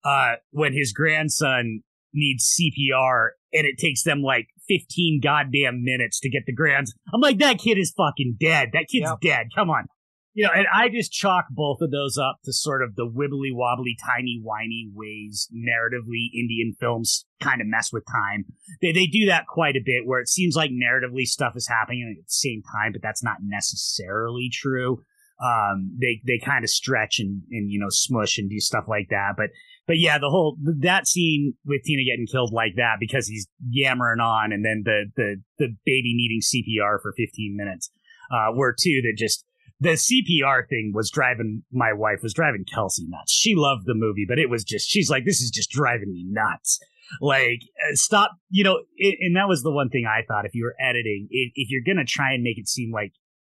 [0.05, 1.83] uh, when his grandson
[2.13, 6.95] needs CPR and it takes them like 15 goddamn minutes to get the grands.
[7.13, 8.71] I'm like, that kid is fucking dead.
[8.73, 9.21] That kid's yep.
[9.21, 9.47] dead.
[9.55, 9.87] Come on
[10.35, 13.55] you know, and I just chalk both of those up to sort of the wibbly
[13.55, 18.45] wobbly, timey wimey ways narratively Indian films kind of mess with time.
[18.83, 22.17] They they do that quite a bit, where it seems like narratively stuff is happening
[22.19, 25.03] at the same time, but that's not necessarily true.
[25.43, 29.09] Um, they they kind of stretch and and you know smush and do stuff like
[29.11, 29.51] that, but
[29.87, 34.21] but yeah, the whole that scene with Tina getting killed like that because he's yammering
[34.21, 37.91] on, and then the the the baby needing CPR for 15 minutes,
[38.33, 39.45] uh, were two that just
[39.81, 43.33] the CPR thing was driving my wife was driving Kelsey nuts.
[43.33, 46.25] She loved the movie, but it was just she's like, this is just driving me
[46.27, 46.79] nuts.
[47.21, 48.81] Like, uh, stop, you know.
[48.97, 50.47] It, and that was the one thing I thought.
[50.47, 53.13] If you were editing, if, if you're gonna try and make it seem like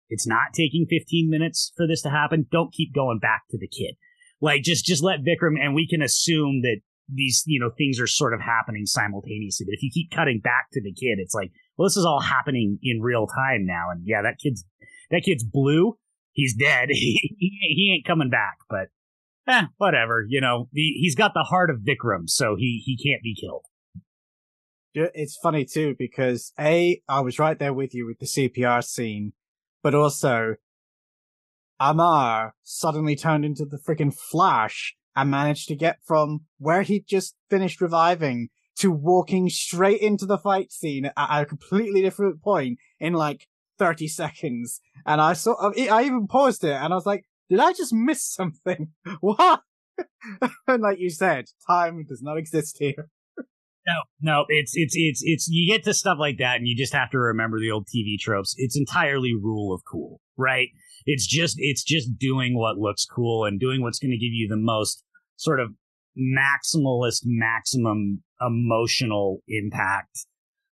[0.08, 3.68] it's not taking 15 minutes for this to happen, don't keep going back to the
[3.68, 3.96] kid.
[4.40, 6.80] Like, just just let Vikram, and we can assume that
[7.12, 9.66] these you know things are sort of happening simultaneously.
[9.66, 12.20] But if you keep cutting back to the kid, it's like, well, this is all
[12.20, 14.64] happening in real time now, and yeah, that kid's
[15.10, 15.96] that kid's blue
[16.32, 16.88] he's dead.
[16.90, 18.88] he, he ain't coming back, but
[19.46, 20.24] eh, whatever.
[20.26, 23.64] You know, he, he's got the heart of Vikram, so he, he can't be killed.
[24.92, 29.34] It's funny too, because A, I was right there with you with the CPR scene,
[29.84, 30.56] but also
[31.80, 37.34] Amar suddenly turned into the freaking Flash and managed to get from where he'd just
[37.48, 43.14] finished reviving to walking straight into the fight scene at a completely different point in
[43.14, 43.46] like
[43.78, 44.80] 30 seconds.
[45.06, 48.22] And I saw, I even paused it and I was like, did I just miss
[48.22, 48.92] something?
[49.20, 49.60] What?
[50.68, 53.08] and like you said, time does not exist here.
[53.86, 56.92] No, no, it's, it's, it's, it's, you get to stuff like that and you just
[56.92, 58.54] have to remember the old TV tropes.
[58.58, 60.68] It's entirely rule of cool, right?
[61.06, 64.48] It's just, it's just doing what looks cool and doing what's going to give you
[64.48, 65.02] the most
[65.36, 65.70] sort of
[66.18, 70.26] maximalist, maximum emotional impact.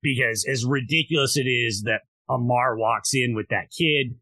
[0.01, 4.15] Because as ridiculous it is that Amar walks in with that kid,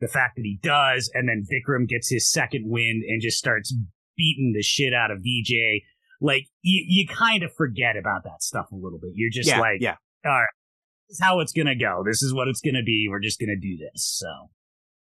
[0.00, 3.74] the fact that he does, and then Vikram gets his second wind and just starts
[4.16, 5.82] beating the shit out of Vijay.
[6.20, 9.12] Like you, you kind of forget about that stuff a little bit.
[9.14, 10.48] You're just yeah, like, yeah, all right,
[11.08, 12.02] this is how it's gonna go.
[12.04, 13.06] This is what it's gonna be.
[13.10, 14.04] We're just gonna do this.
[14.04, 14.50] So.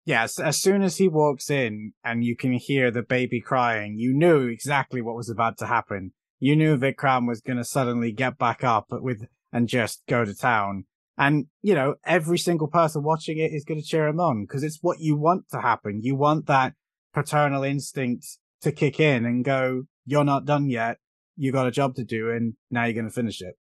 [0.08, 4.14] Yes, as soon as he walks in and you can hear the baby crying, you
[4.14, 6.14] knew exactly what was about to happen.
[6.40, 10.34] You knew Vikram was going to suddenly get back up with and just go to
[10.34, 10.86] town.
[11.18, 14.64] And, you know, every single person watching it is going to cheer him on because
[14.64, 16.00] it's what you want to happen.
[16.02, 16.76] You want that
[17.14, 21.00] paternal instinct to kick in and go, you're not done yet.
[21.36, 23.56] You got a job to do and now you're going to finish it.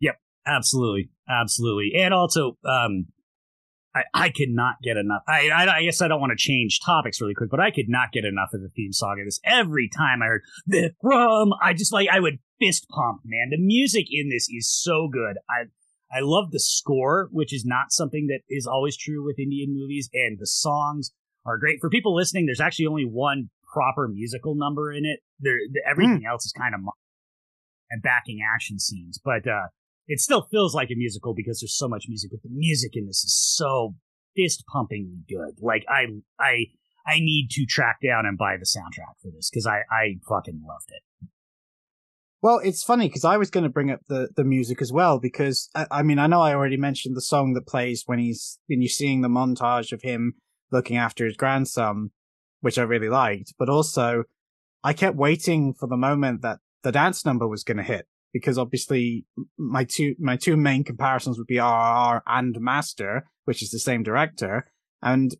[0.00, 0.16] Yep.
[0.46, 1.10] Absolutely.
[1.28, 1.92] Absolutely.
[1.94, 3.08] And also, um,
[3.94, 5.22] I, I could not get enough.
[5.28, 7.88] I, I, I guess I don't want to change topics really quick, but I could
[7.88, 9.40] not get enough of the theme song of this.
[9.44, 13.50] Every time I heard the rum, I just like I would fist pump, man.
[13.50, 15.36] The music in this is so good.
[15.48, 15.64] I
[16.14, 20.08] I love the score, which is not something that is always true with Indian movies,
[20.12, 21.12] and the songs
[21.44, 21.78] are great.
[21.80, 25.20] For people listening, there's actually only one proper musical number in it.
[25.40, 25.58] There,
[25.88, 26.30] everything mm.
[26.30, 26.80] else is kind of
[27.90, 29.68] and backing action scenes, but uh,
[30.06, 32.30] it still feels like a musical because there's so much music.
[32.30, 33.94] But the music in this is so
[34.36, 35.60] fist pumpingly good.
[35.60, 36.06] Like I,
[36.38, 36.66] I,
[37.06, 40.62] I need to track down and buy the soundtrack for this because I, I fucking
[40.66, 41.28] loved it.
[42.42, 45.18] Well, it's funny because I was going to bring up the, the music as well
[45.18, 48.58] because I, I, mean I know I already mentioned the song that plays when he's
[48.66, 50.34] when you're seeing the montage of him
[50.70, 52.10] looking after his grandson,
[52.60, 54.24] which I really liked, but also
[54.82, 58.58] I kept waiting for the moment that the dance number was going to hit because
[58.58, 59.24] obviously
[59.56, 64.02] my two my two main comparisons would be RRR and Master, which is the same
[64.02, 64.66] director,
[65.00, 65.34] and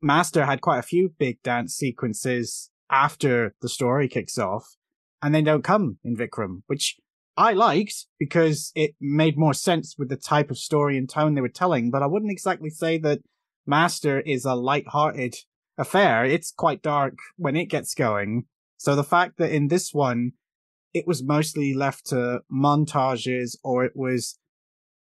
[0.00, 4.76] Master had quite a few big dance sequences after the story kicks off,
[5.20, 6.96] and they don't come in Vikram, which
[7.36, 11.40] I liked because it made more sense with the type of story and tone they
[11.40, 11.90] were telling.
[11.90, 13.20] But I wouldn't exactly say that
[13.66, 15.34] Master is a light-hearted
[15.76, 16.24] affair.
[16.24, 18.44] It's quite dark when it gets going.
[18.76, 20.32] So the fact that in this one
[20.98, 24.38] it was mostly left to montages or it was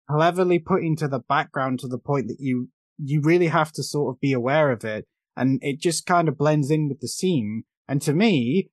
[0.10, 4.14] cleverly put into the background to the point that you you really have to sort
[4.14, 5.06] of be aware of it
[5.38, 8.70] and it just kind of blends in with the scene and to me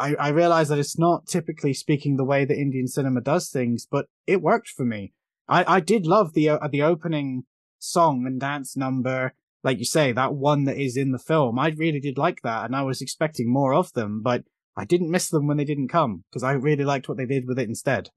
[0.00, 3.86] I, I realize that it's not typically speaking the way that Indian cinema does things,
[3.88, 5.12] but it worked for me.
[5.46, 7.44] I, I did love the uh, the opening
[7.78, 11.58] song and dance number, like you say, that one that is in the film.
[11.58, 14.22] I really did like that, and I was expecting more of them.
[14.22, 14.44] But
[14.76, 17.44] I didn't miss them when they didn't come because I really liked what they did
[17.46, 18.10] with it instead.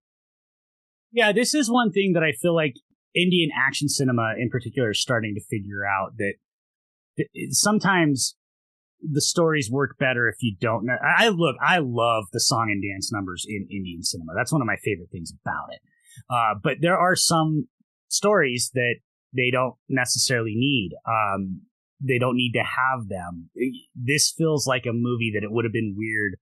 [1.11, 2.75] Yeah, this is one thing that I feel like
[3.15, 6.33] Indian action cinema in particular is starting to figure out that,
[7.51, 8.35] sometimes
[9.01, 10.95] the stories work better if you don't know.
[11.03, 14.31] I look, I love the song and dance numbers in Indian cinema.
[14.35, 15.81] That's one of my favorite things about it.
[16.27, 17.67] Uh, but there are some
[18.07, 18.95] stories that
[19.35, 20.91] they don't necessarily need.
[21.07, 21.61] Um,
[22.05, 23.49] they don't need to have them.
[23.95, 26.35] This feels like a movie that it would have been weird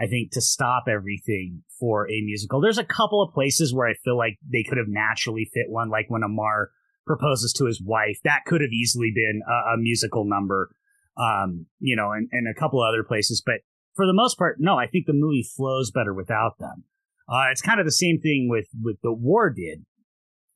[0.00, 2.60] I think, to stop everything for a musical.
[2.60, 5.90] There's a couple of places where I feel like they could have naturally fit one,
[5.90, 6.70] like when Amar
[7.06, 8.18] proposes to his wife.
[8.24, 10.70] That could have easily been a, a musical number,
[11.18, 13.42] um, you know, and, and a couple other places.
[13.44, 13.56] But
[13.94, 16.84] for the most part, no, I think the movie flows better without them.
[17.28, 19.84] Uh, it's kind of the same thing with, with the war did.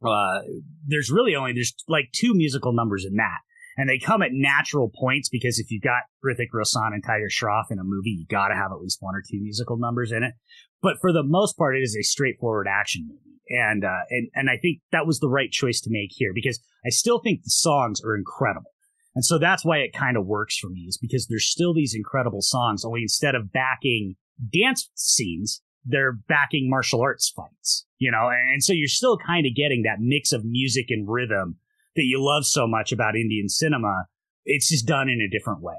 [0.02, 0.40] Uh,
[0.86, 3.38] there's really only, there's like two musical numbers in that
[3.76, 7.70] and they come at natural points because if you've got Hrithik Roshan and Tiger Shroff
[7.70, 10.22] in a movie, you got to have at least one or two musical numbers in
[10.22, 10.34] it.
[10.82, 14.50] But for the most part, it is a straightforward action movie, and uh, and and
[14.50, 17.50] I think that was the right choice to make here because I still think the
[17.50, 18.70] songs are incredible,
[19.14, 21.94] and so that's why it kind of works for me is because there's still these
[21.94, 22.84] incredible songs.
[22.84, 24.16] Only instead of backing
[24.52, 29.54] dance scenes, they're backing martial arts fights, you know, and so you're still kind of
[29.54, 31.56] getting that mix of music and rhythm
[31.96, 34.06] that you love so much about Indian cinema.
[34.44, 35.76] It's just done in a different way.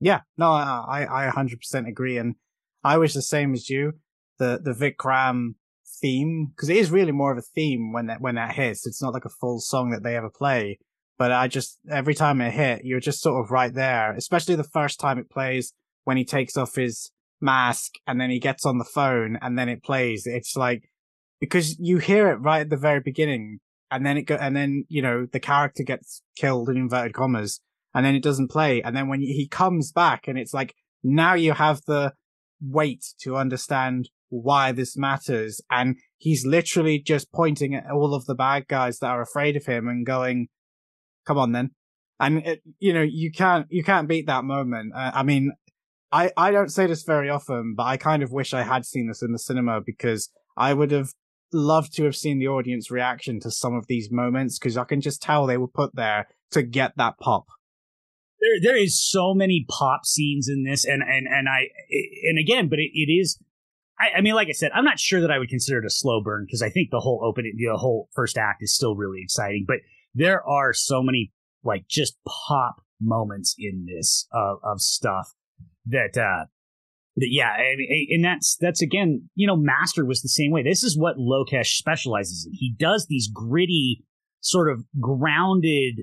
[0.00, 2.18] Yeah, no, I, I 100% agree.
[2.18, 2.36] And
[2.84, 3.94] I was the same as you.
[4.38, 5.54] The, the Vikram
[6.00, 8.86] theme, because it is really more of a theme when that, when that hits.
[8.86, 10.78] It's not like a full song that they ever play.
[11.18, 14.62] But I just, every time it hit, you're just sort of right there, especially the
[14.62, 15.72] first time it plays
[16.04, 17.10] when he takes off his
[17.40, 20.26] mask and then he gets on the phone and then it plays.
[20.26, 20.88] It's like,
[21.40, 23.58] because you hear it right at the very beginning
[23.90, 27.60] and then it go, and then, you know, the character gets killed in inverted commas
[27.94, 28.82] and then it doesn't play.
[28.82, 32.12] And then when he comes back and it's like, now you have the
[32.60, 35.60] weight to understand why this matters.
[35.70, 39.66] And he's literally just pointing at all of the bad guys that are afraid of
[39.66, 40.48] him and going,
[41.26, 41.70] come on then.
[42.20, 44.92] And it, you know, you can't, you can't beat that moment.
[44.94, 45.52] Uh, I mean,
[46.10, 49.08] I, I don't say this very often, but I kind of wish I had seen
[49.08, 51.12] this in the cinema because I would have
[51.52, 55.00] love to have seen the audience reaction to some of these moments because I can
[55.00, 57.46] just tell they were put there to get that pop.
[58.40, 61.68] There, there is so many pop scenes in this, and and and I
[62.28, 63.38] and again, but it, it is.
[64.00, 65.90] I, I mean, like I said, I'm not sure that I would consider it a
[65.90, 69.20] slow burn because I think the whole opening, the whole first act is still really
[69.22, 69.64] exciting.
[69.66, 69.78] But
[70.14, 71.32] there are so many
[71.64, 75.34] like just pop moments in this of, of stuff
[75.86, 76.46] that uh
[77.20, 80.62] yeah, I mean, and that's that's again, you know, Master was the same way.
[80.62, 82.52] This is what Lokesh specializes in.
[82.54, 84.04] He does these gritty,
[84.40, 86.02] sort of grounded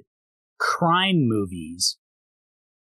[0.59, 1.97] crime movies,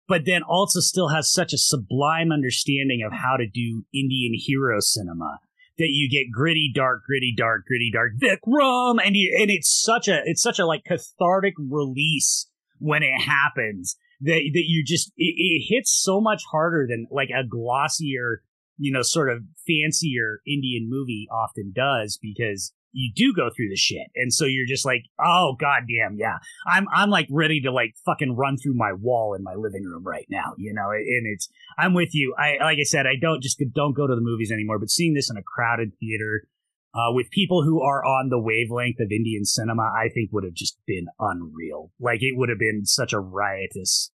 [0.09, 4.79] but then also still has such a sublime understanding of how to do Indian hero
[4.81, 5.39] cinema
[5.79, 10.07] that you get gritty, dark, gritty, dark, gritty, dark, Vikram, and you, and it's such
[10.07, 15.35] a it's such a like cathartic release when it happens that that you just it,
[15.37, 18.43] it, hits so much harder than like a glossier
[18.83, 23.77] you know, sort of fancier Indian movie often does because you do go through the
[23.77, 24.09] shit.
[24.17, 26.39] And so you're just like, oh goddamn, yeah.
[26.67, 30.05] I'm I'm like ready to like fucking run through my wall in my living room
[30.05, 30.91] right now, you know.
[30.91, 32.35] And it's I'm with you.
[32.37, 35.15] I like I said, I don't just don't go to the movies anymore, but seeing
[35.15, 36.49] this in a crowded theater
[36.95, 40.55] uh, with people who are on the wavelength of Indian cinema, I think would have
[40.55, 41.91] just been unreal.
[42.01, 44.11] Like it would have been such a riotous,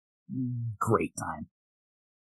[0.79, 1.47] great time.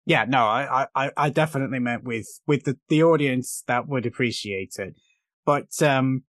[0.06, 4.74] Yeah, no, I, I, I definitely meant with, with the, the audience that would appreciate
[4.78, 4.95] it.
[5.45, 6.24] But, um,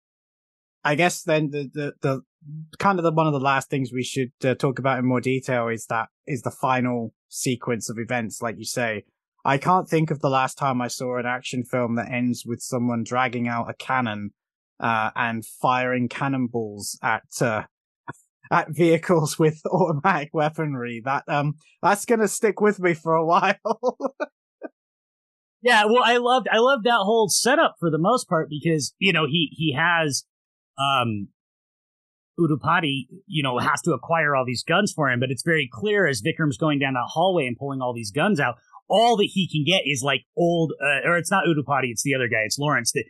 [0.84, 2.22] I guess then the, the, the
[2.78, 5.20] kind of the, one of the last things we should uh, talk about in more
[5.20, 9.04] detail is that, is the final sequence of events, like you say.
[9.44, 12.60] I can't think of the last time I saw an action film that ends with
[12.62, 14.30] someone dragging out a cannon,
[14.78, 17.64] uh, and firing cannonballs at, uh,
[18.52, 21.02] at vehicles with automatic weaponry.
[21.04, 23.98] That um that's gonna stick with me for a while.
[25.60, 29.12] yeah, well I loved I loved that whole setup for the most part because, you
[29.12, 30.24] know, he he has
[30.78, 31.28] um
[32.40, 36.06] Udupati, you know, has to acquire all these guns for him, but it's very clear
[36.06, 38.56] as Vikram's going down that hallway and pulling all these guns out,
[38.88, 42.14] all that he can get is like old, uh, or it's not Udupati, it's the
[42.14, 43.04] other guy, it's Lawrence, that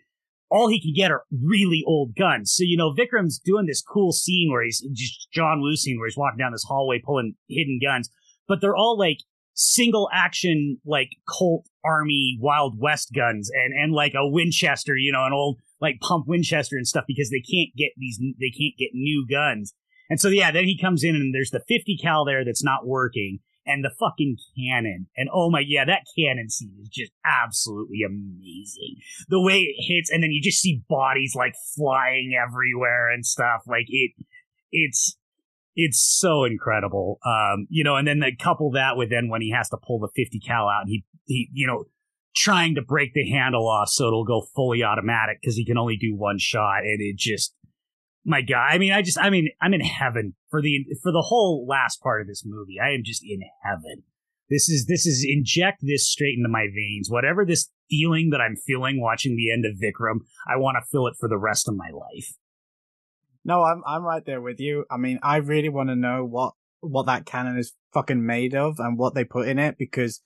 [0.52, 2.52] all he can get are really old guns.
[2.54, 6.06] So, you know, Vikram's doing this cool scene where he's just John Woo scene where
[6.06, 8.10] he's walking down this hallway pulling hidden guns,
[8.46, 9.18] but they're all like
[9.54, 15.24] single action, like Colt Army Wild West guns and, and like a Winchester, you know,
[15.24, 18.90] an old like pump Winchester and stuff because they can't get these, they can't get
[18.92, 19.74] new guns.
[20.10, 22.86] And so, yeah, then he comes in and there's the 50 cal there that's not
[22.86, 25.06] working and the fucking cannon.
[25.16, 28.97] And oh my, yeah, that cannon scene is just absolutely amazing.
[29.28, 33.62] The way it hits, and then you just see bodies like flying everywhere and stuff.
[33.66, 34.12] Like it,
[34.70, 35.16] it's,
[35.74, 37.18] it's so incredible.
[37.24, 40.01] Um, you know, and then they couple that with then when he has to pull
[40.01, 41.84] the 50 cal out and he, he, you know,
[42.34, 45.97] trying to break the handle off so it'll go fully automatic because he can only
[45.97, 47.55] do one shot and it just
[48.24, 48.68] my God.
[48.70, 52.00] I mean, I just, I mean, I'm in heaven for the, for the whole last
[52.00, 52.76] part of this movie.
[52.78, 54.04] I am just in heaven.
[54.50, 57.08] This is, this is inject this straight into my veins.
[57.10, 61.06] Whatever this feeling that I'm feeling watching the end of Vikram, I want to feel
[61.06, 62.36] it for the rest of my life.
[63.44, 64.84] No, I'm, I'm right there with you.
[64.90, 68.78] I mean, I really want to know what, what that cannon is fucking made of
[68.78, 70.20] and what they put in it because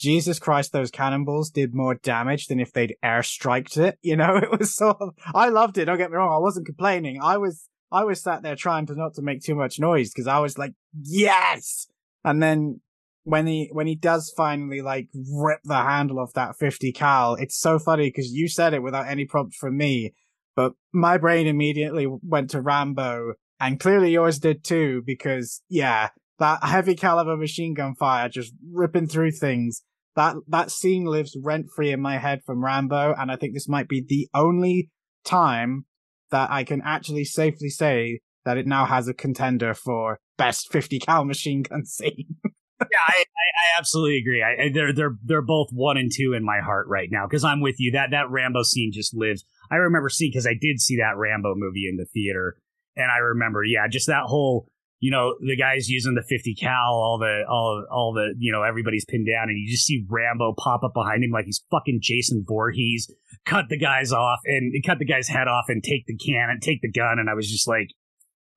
[0.00, 3.98] Jesus Christ, those cannonballs did more damage than if they'd airstriked it.
[4.02, 5.84] You know, it was sort of, I loved it.
[5.84, 6.34] Don't get me wrong.
[6.34, 7.20] I wasn't complaining.
[7.22, 10.26] I was, I was sat there trying to not to make too much noise because
[10.26, 10.72] I was like,
[11.02, 11.86] yes.
[12.24, 12.80] And then
[13.24, 17.58] when he, when he does finally like rip the handle off that 50 cal, it's
[17.58, 20.14] so funny because you said it without any prompt from me,
[20.56, 26.64] but my brain immediately went to Rambo and clearly yours did too because yeah, that
[26.64, 29.82] heavy caliber machine gun fire just ripping through things
[30.16, 33.68] that that scene lives rent free in my head from Rambo, and I think this
[33.68, 34.90] might be the only
[35.24, 35.86] time
[36.30, 40.98] that I can actually safely say that it now has a contender for best 50
[41.00, 42.36] cal machine gun scene.
[42.80, 44.42] yeah, I, I, absolutely agree.
[44.42, 47.60] I, they're they're they're both one and two in my heart right now because I'm
[47.60, 47.92] with you.
[47.92, 49.44] That that Rambo scene just lives.
[49.70, 52.56] I remember seeing because I did see that Rambo movie in the theater,
[52.96, 54.68] and I remember, yeah, just that whole
[55.00, 58.62] you know, the guy's using the 50 cal, all the, all, all the, you know,
[58.62, 62.00] everybody's pinned down and you just see Rambo pop up behind him like he's fucking
[62.02, 63.10] Jason Voorhees,
[63.46, 66.82] cut the guys off and cut the guy's head off and take the cannon, take
[66.82, 67.18] the gun.
[67.18, 67.88] And I was just like,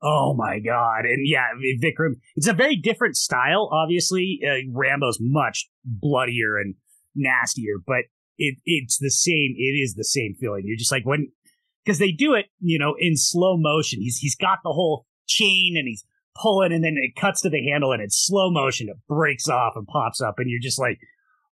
[0.01, 1.05] oh my God.
[1.05, 1.47] And yeah,
[1.81, 4.41] Vikram, it's a very different style, obviously.
[4.45, 6.75] Uh, Rambo's much bloodier and
[7.15, 8.03] nastier, but
[8.37, 10.63] it, it's the same, it is the same feeling.
[10.65, 11.31] You're just like, when,
[11.85, 14.01] because they do it, you know, in slow motion.
[14.01, 16.03] He's, he's got the whole chain and he's
[16.41, 18.89] pulling and then it cuts to the handle and it's slow motion.
[18.89, 20.99] It breaks off and pops up and you're just like,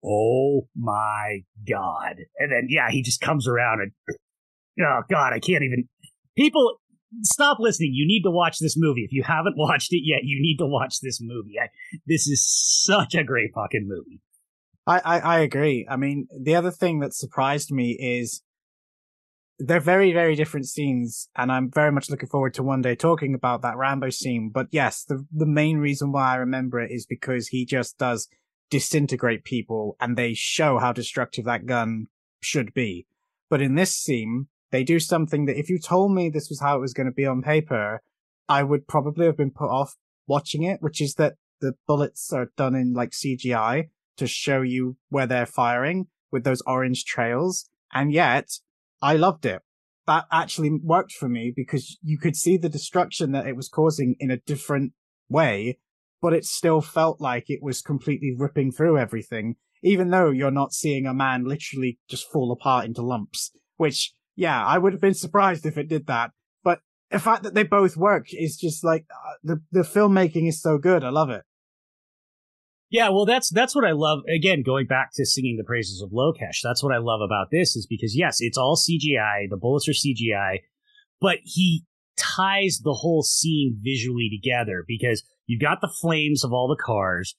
[0.04, 2.18] oh my God.
[2.38, 3.92] And then, yeah, he just comes around and,
[4.82, 5.88] oh God, I can't even.
[6.38, 6.80] People,
[7.22, 7.92] stop listening.
[7.94, 9.04] You need to watch this movie.
[9.04, 11.56] If you haven't watched it yet, you need to watch this movie.
[11.62, 11.70] I,
[12.06, 14.22] this is such a great fucking movie.
[14.88, 15.88] I, I, I agree.
[15.90, 18.44] I mean, the other thing that surprised me is
[19.58, 23.34] they're very, very different scenes, and I'm very much looking forward to one day talking
[23.34, 24.50] about that Rambo scene.
[24.54, 28.28] But yes, the the main reason why I remember it is because he just does
[28.70, 32.08] disintegrate people, and they show how destructive that gun
[32.42, 33.08] should be.
[33.50, 36.76] But in this scene, they do something that if you told me this was how
[36.76, 38.02] it was going to be on paper,
[38.50, 39.96] I would probably have been put off
[40.28, 44.98] watching it, which is that the bullets are done in like CGI to show you
[45.10, 47.70] where they're firing with those orange trails.
[47.94, 48.60] And yet
[49.06, 49.62] I loved it.
[50.08, 54.16] That actually worked for me because you could see the destruction that it was causing
[54.20, 54.94] in a different
[55.30, 55.78] way,
[56.24, 60.74] but it still felt like it was completely ripping through everything, even though you're not
[60.74, 63.52] seeing a man literally just fall apart into lumps.
[63.78, 66.32] Which, yeah, I would have been surprised if it did that.
[66.64, 66.80] But
[67.12, 70.80] the fact that they both work is just like uh, the the filmmaking is so
[70.80, 71.04] good.
[71.04, 71.44] I love it.
[72.96, 74.20] Yeah, well, that's that's what I love.
[74.34, 77.76] Again, going back to singing the praises of Lokesh, that's what I love about this
[77.76, 79.50] is because yes, it's all CGI.
[79.50, 80.60] The bullets are CGI,
[81.20, 81.84] but he
[82.18, 87.36] ties the whole scene visually together because you've got the flames of all the cars,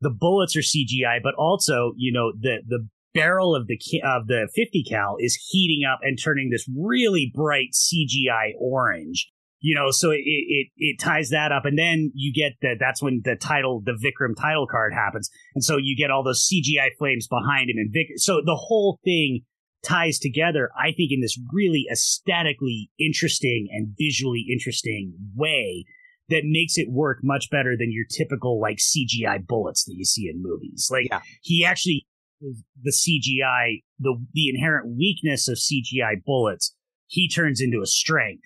[0.00, 4.48] the bullets are CGI, but also you know the the barrel of the of the
[4.54, 9.28] 50 cal is heating up and turning this really bright CGI orange
[9.60, 11.64] you know, so it, it, it ties that up.
[11.66, 15.30] And then you get that, that's when the title, the Vikram title card happens.
[15.54, 18.08] And so you get all those CGI flames behind him and Vic.
[18.16, 19.42] So the whole thing
[19.84, 25.84] ties together, I think, in this really aesthetically interesting and visually interesting way
[26.30, 30.28] that makes it work much better than your typical like CGI bullets that you see
[30.28, 30.88] in movies.
[30.90, 31.20] Like yeah.
[31.42, 32.06] he actually
[32.40, 36.74] the CGI, the the inherent weakness of CGI bullets,
[37.06, 38.44] he turns into a strength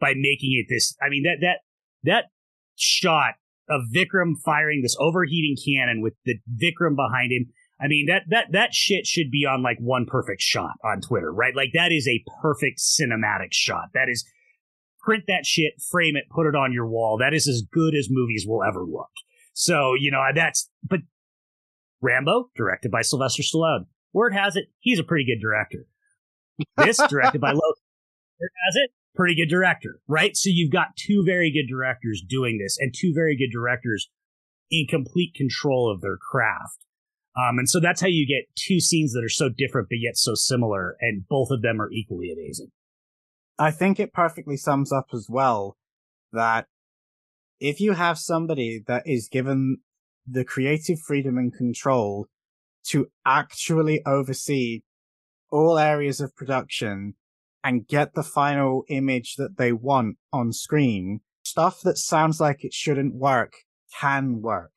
[0.00, 0.94] by making it this.
[1.02, 1.58] I mean that that
[2.04, 2.24] that
[2.76, 3.34] shot
[3.68, 7.46] of Vikram firing this overheating cannon with the Vikram behind him.
[7.80, 11.32] I mean that that that shit should be on like one perfect shot on Twitter,
[11.32, 11.54] right?
[11.54, 13.88] Like that is a perfect cinematic shot.
[13.94, 14.24] That is
[15.06, 17.18] print that shit, frame it, put it on your wall.
[17.18, 19.10] That is as good as movies will ever look.
[19.52, 21.00] So, you know, that's but
[22.02, 23.86] Rambo, directed by Sylvester Stallone.
[24.12, 25.86] Word has it, he's a pretty good director.
[26.76, 27.80] This directed by Loki.
[28.40, 30.36] Word has it, pretty good director, right?
[30.36, 34.08] So you've got two very good directors doing this and two very good directors
[34.70, 36.84] in complete control of their craft.
[37.36, 40.16] Um, and so that's how you get two scenes that are so different but yet
[40.16, 42.70] so similar, and both of them are equally amazing.
[43.58, 45.76] I think it perfectly sums up as well
[46.32, 46.66] that
[47.60, 49.78] if you have somebody that is given
[50.26, 52.26] the creative freedom and control
[52.88, 54.82] to actually oversee
[55.50, 57.14] all areas of production
[57.66, 62.72] and get the final image that they want on screen, stuff that sounds like it
[62.72, 63.54] shouldn't work
[64.00, 64.70] can work.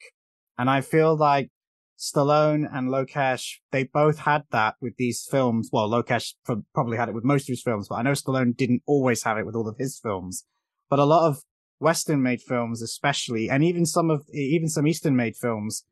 [0.57, 1.51] And I feel like
[1.99, 5.69] Stallone and Lokesh, they both had that with these films.
[5.71, 6.33] Well, Lokesh
[6.73, 9.37] probably had it with most of his films, but I know Stallone didn't always have
[9.37, 10.45] it with all of his films.
[10.89, 11.43] But a lot of
[11.77, 15.85] Western made films, especially, and even some of, even some Eastern made films,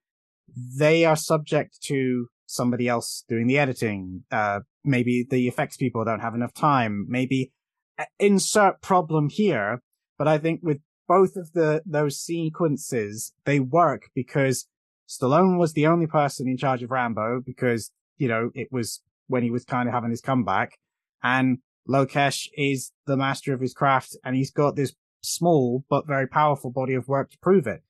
[0.50, 4.24] they are subject to somebody else doing the editing.
[4.32, 7.06] Uh, maybe the effects people don't have enough time.
[7.08, 7.52] Maybe
[8.00, 9.84] uh, insert problem here.
[10.18, 14.68] But I think with both of the, those sequences, they work because
[15.08, 19.44] Stallone was the only person in charge of Rambo because, you know, it was when
[19.44, 20.80] he was kind of having his comeback
[21.22, 26.28] and Lokesh is the master of his craft and he's got this small but very
[26.28, 27.84] powerful body of work to prove it.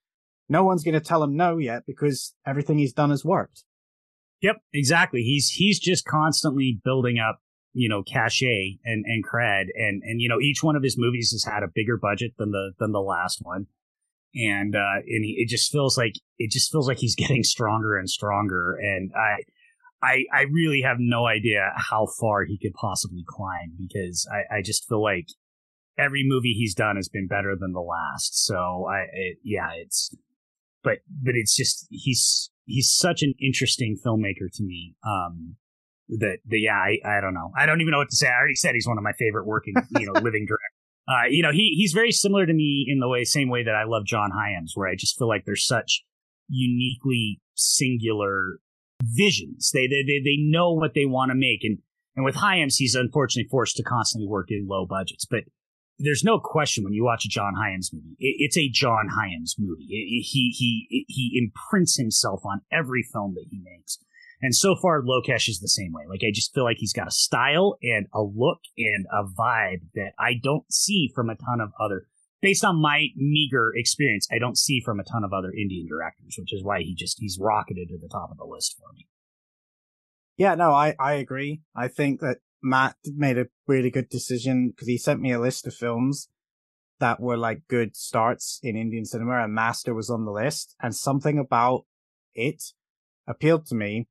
[0.50, 3.64] No one's going to tell him no yet because everything he's done has worked.
[4.42, 5.22] Yep, exactly.
[5.22, 7.40] He's he's just constantly building up,
[7.74, 11.32] you know, cachet and and cred, and and you know, each one of his movies
[11.32, 13.68] has had a bigger budget than the than the last one,
[14.36, 17.98] and uh, and he, it just feels like it just feels like he's getting stronger
[17.98, 19.44] and stronger, and I.
[20.00, 24.62] I, I really have no idea how far he could possibly climb because I, I
[24.62, 25.26] just feel like
[25.98, 28.46] every movie he's done has been better than the last.
[28.46, 30.16] So I, it, yeah, it's,
[30.84, 34.96] but, but it's just, he's, he's such an interesting filmmaker to me.
[35.04, 35.56] Um,
[36.10, 37.52] that the yeah, I, I don't know.
[37.58, 38.28] I don't even know what to say.
[38.28, 40.74] I already said he's one of my favorite working, you know, living directors.
[41.08, 43.76] Uh, you know, he he's very similar to me in the way, same way that
[43.76, 46.04] I love John Hyams, where I just feel like they're such
[46.50, 48.60] uniquely singular
[49.02, 49.72] visions.
[49.74, 51.80] They they they, they know what they want to make, and
[52.16, 55.26] and with Hyams, he's unfortunately forced to constantly work in low budgets.
[55.26, 55.44] But
[56.00, 59.56] there's no question when you watch a John Hyams movie, it, it's a John Hyams
[59.58, 59.86] movie.
[59.86, 64.00] He he he imprints himself on every film that he makes.
[64.40, 66.04] And so far, Lokesh is the same way.
[66.08, 69.82] Like I just feel like he's got a style and a look and a vibe
[69.96, 72.06] that I don't see from a ton of other.
[72.40, 76.36] Based on my meager experience, I don't see from a ton of other Indian directors,
[76.38, 79.08] which is why he just he's rocketed to the top of the list for me.
[80.38, 81.62] Yeah, no, I I agree.
[81.76, 85.68] I think that Matt made a really good decision because he sent me a list
[85.68, 86.30] of films
[87.00, 90.96] that were like good starts in Indian cinema and Master was on the list and
[90.96, 91.86] something about
[92.34, 92.64] it
[93.28, 94.08] appealed to me.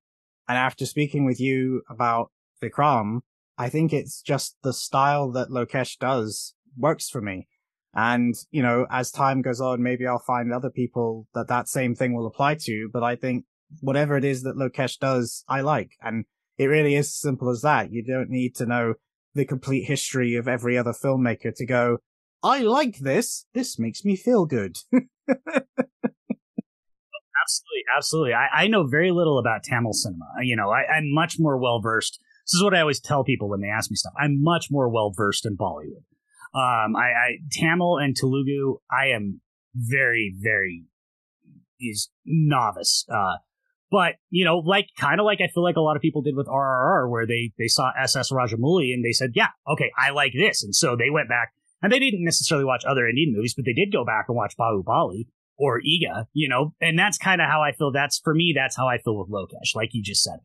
[0.48, 2.30] And after speaking with you about
[2.62, 3.20] Vikram,
[3.58, 7.48] I think it's just the style that Lokesh does works for me.
[7.94, 11.94] And, you know, as time goes on, maybe I'll find other people that that same
[11.94, 12.90] thing will apply to.
[12.92, 13.46] But I think
[13.80, 15.92] whatever it is that Lokesh does, I like.
[16.02, 16.26] And
[16.58, 17.92] it really is simple as that.
[17.92, 18.94] You don't need to know
[19.34, 21.98] the complete history of every other filmmaker to go,
[22.42, 23.46] I like this.
[23.54, 24.78] This makes me feel good.
[24.92, 25.42] absolutely,
[27.96, 28.34] absolutely.
[28.34, 30.26] I, I know very little about Tamil cinema.
[30.42, 32.18] You know, I, I'm much more well versed.
[32.46, 34.12] This is what I always tell people when they ask me stuff.
[34.18, 36.04] I'm much more well versed in Bollywood.
[36.54, 39.40] Um, I, I Tamil and Telugu, I am
[39.74, 40.84] very, very
[41.80, 43.04] is novice.
[43.12, 43.36] Uh,
[43.90, 46.36] but you know, like kind of like I feel like a lot of people did
[46.36, 50.32] with RRR, where they they saw SS Rajamouli and they said, "Yeah, okay, I like
[50.32, 51.52] this," and so they went back
[51.82, 54.56] and they didn't necessarily watch other Indian movies, but they did go back and watch
[54.58, 55.26] Baahubali
[55.58, 57.92] or Eega, you know, and that's kind of how I feel.
[57.92, 60.40] That's for me, that's how I feel with Lokesh, like you just said.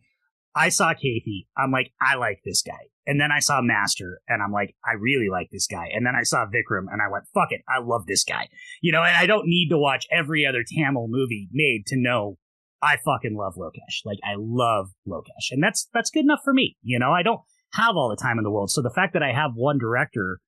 [0.55, 2.89] I saw Kaithi, I'm like, I like this guy.
[3.07, 5.87] And then I saw Master, and I'm like, I really like this guy.
[5.93, 8.47] And then I saw Vikram, and I went, fuck it, I love this guy.
[8.81, 12.37] You know, and I don't need to watch every other Tamil movie made to know
[12.81, 14.05] I fucking love Lokesh.
[14.05, 15.51] Like, I love Lokesh.
[15.51, 16.77] And that's, that's good enough for me.
[16.81, 17.41] You know, I don't
[17.73, 18.71] have all the time in the world.
[18.71, 20.39] So the fact that I have one director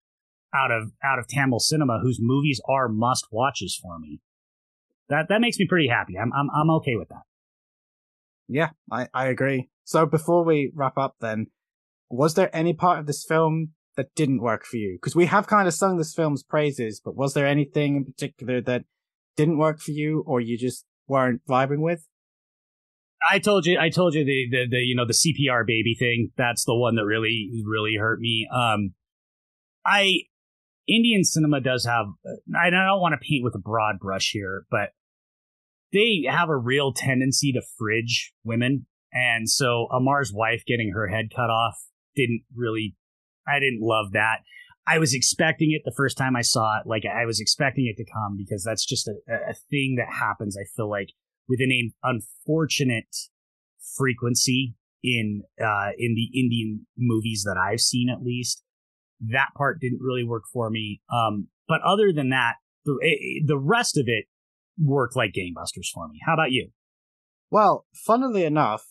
[0.53, 4.19] out of, out of Tamil cinema whose movies are must watches for me,
[5.09, 6.13] that, that makes me pretty happy.
[6.17, 7.23] I'm, I'm, I'm okay with that.
[8.47, 9.69] Yeah, I, I agree.
[9.83, 11.47] So before we wrap up then,
[12.09, 14.97] was there any part of this film that didn't work for you?
[14.99, 18.61] Because we have kind of sung this film's praises, but was there anything in particular
[18.61, 18.83] that
[19.35, 22.07] didn't work for you or you just weren't vibing with?
[23.31, 26.31] I told you, I told you the, the, the, you know, the CPR baby thing.
[26.37, 28.47] That's the one that really, really hurt me.
[28.53, 28.93] Um,
[29.85, 30.23] I,
[30.87, 32.07] Indian cinema does have,
[32.57, 34.89] I don't want to paint with a broad brush here, but
[35.93, 38.87] they have a real tendency to fridge women.
[39.13, 41.77] And so Amar's wife getting her head cut off
[42.15, 42.95] didn't really,
[43.47, 44.39] I didn't love that.
[44.85, 46.87] I was expecting it the first time I saw it.
[46.87, 50.57] Like I was expecting it to come because that's just a, a thing that happens.
[50.57, 51.09] I feel like
[51.47, 53.15] within an unfortunate
[53.95, 58.63] frequency in, uh, in the Indian movies that I've seen at least.
[59.19, 61.01] That part didn't really work for me.
[61.11, 62.55] Um, but other than that,
[62.85, 64.25] the, eh, the rest of it
[64.77, 66.19] worked like gangbusters for me.
[66.25, 66.69] How about you?
[67.51, 68.83] Well, funnily enough,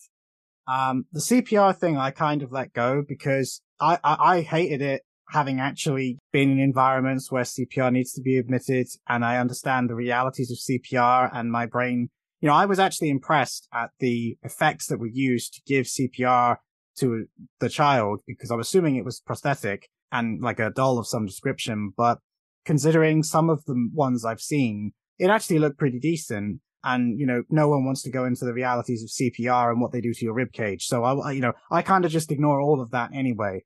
[0.67, 5.01] um, the CPR thing I kind of let go because I, I, I hated it
[5.29, 9.95] having actually been in environments where CPR needs to be admitted and I understand the
[9.95, 12.09] realities of CPR and my brain,
[12.43, 16.57] you know, I was actually impressed at the effects that were used to give CPR
[16.97, 17.25] to
[17.61, 21.93] the child because I'm assuming it was prosthetic and like a doll of some description.
[21.95, 22.19] But
[22.65, 26.59] considering some of the ones I've seen, it actually looked pretty decent.
[26.83, 29.93] And, you know, no one wants to go into the realities of CPR and what
[29.93, 30.83] they do to your rib cage.
[30.85, 33.63] So I, you know, I kind of just ignore all of that anyway.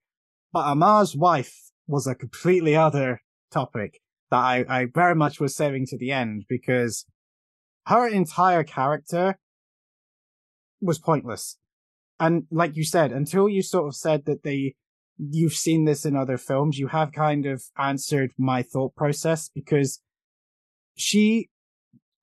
[0.54, 5.88] But Amar's wife was a completely other topic that I, I very much was saving
[5.88, 7.08] to the end because
[7.88, 9.38] her entire character
[10.82, 11.58] was pointless.
[12.20, 14.76] And like you said, until you sort of said that they,
[15.18, 20.02] you've seen this in other films, you have kind of answered my thought process because
[20.96, 21.50] she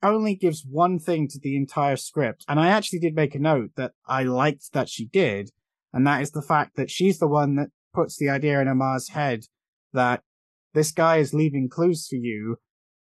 [0.02, 2.44] only gives one thing to the entire script.
[2.46, 5.50] And I actually did make a note that I liked that she did.
[5.94, 9.10] And that is the fact that she's the one that puts the idea in Amar's
[9.10, 9.44] head
[9.94, 10.20] that
[10.74, 12.58] this guy is leaving clues for you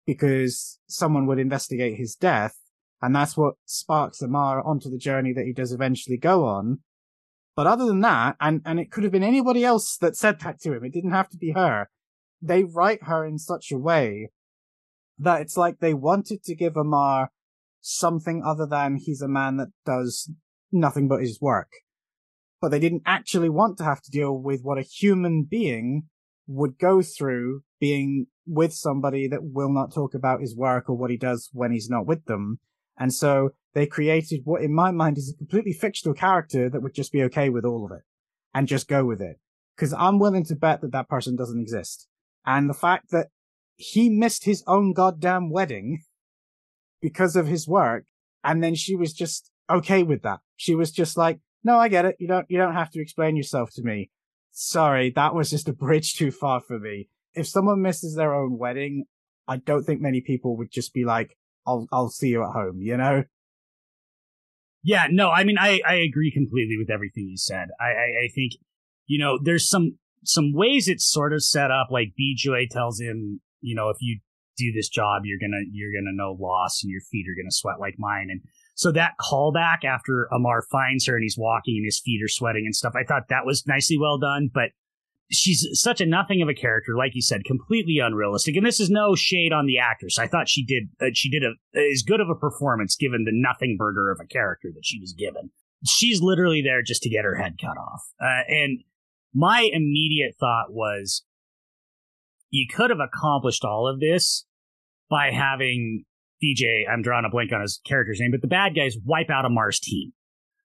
[0.07, 2.57] because someone would investigate his death.
[3.03, 6.81] And that's what sparks Amar onto the journey that he does eventually go on.
[7.57, 10.61] But other than that, and, and it could have been anybody else that said that
[10.61, 10.85] to him.
[10.85, 11.89] It didn't have to be her.
[12.43, 14.31] They write her in such a way
[15.19, 17.31] that it's like they wanted to give Amar
[17.81, 20.31] something other than he's a man that does
[20.73, 21.71] nothing but his work.
[22.61, 26.05] But they didn't actually want to have to deal with what a human being
[26.47, 31.11] would go through being with somebody that will not talk about his work or what
[31.11, 32.59] he does when he's not with them.
[32.99, 36.95] And so they created what in my mind is a completely fictional character that would
[36.95, 38.03] just be okay with all of it
[38.53, 39.39] and just go with it.
[39.79, 42.09] Cause I'm willing to bet that that person doesn't exist.
[42.45, 43.29] And the fact that
[43.77, 46.03] he missed his own goddamn wedding
[47.01, 48.05] because of his work.
[48.43, 50.41] And then she was just okay with that.
[50.57, 52.17] She was just like, no, I get it.
[52.19, 54.11] You don't, you don't have to explain yourself to me.
[54.51, 55.11] Sorry.
[55.11, 57.09] That was just a bridge too far for me.
[57.35, 59.05] If someone misses their own wedding,
[59.47, 61.37] I don't think many people would just be like,
[61.67, 63.25] I'll, I'll see you at home, you know?
[64.83, 67.69] Yeah, no, I mean, I, I agree completely with everything you said.
[67.79, 68.53] I, I, I think,
[69.07, 73.41] you know, there's some, some ways it's sort of set up, like Bijoy tells him,
[73.61, 74.21] you know, if you
[74.61, 77.81] do this job, you're gonna you're gonna know loss and your feet are gonna sweat
[77.81, 78.29] like mine.
[78.31, 78.43] And
[78.75, 82.65] so that callback after Amar finds her and he's walking and his feet are sweating
[82.67, 84.51] and stuff, I thought that was nicely well done.
[84.53, 84.71] But
[85.31, 88.57] she's such a nothing of a character, like you said, completely unrealistic.
[88.57, 90.19] And this is no shade on the actress.
[90.19, 93.33] I thought she did uh, she did a as good of a performance given the
[93.33, 95.51] nothing burger of a character that she was given.
[95.87, 98.03] She's literally there just to get her head cut off.
[98.21, 98.81] Uh, and
[99.35, 101.25] my immediate thought was
[102.51, 104.45] you could have accomplished all of this
[105.09, 106.05] by having
[106.43, 109.45] DJ, I'm drawing a blank on his character's name, but the bad guys wipe out
[109.45, 110.13] Amar's team,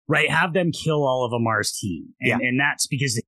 [0.08, 0.30] right?
[0.30, 2.14] Have them kill all of Amar's team.
[2.20, 2.38] And, Yeah.
[2.48, 3.22] and that's because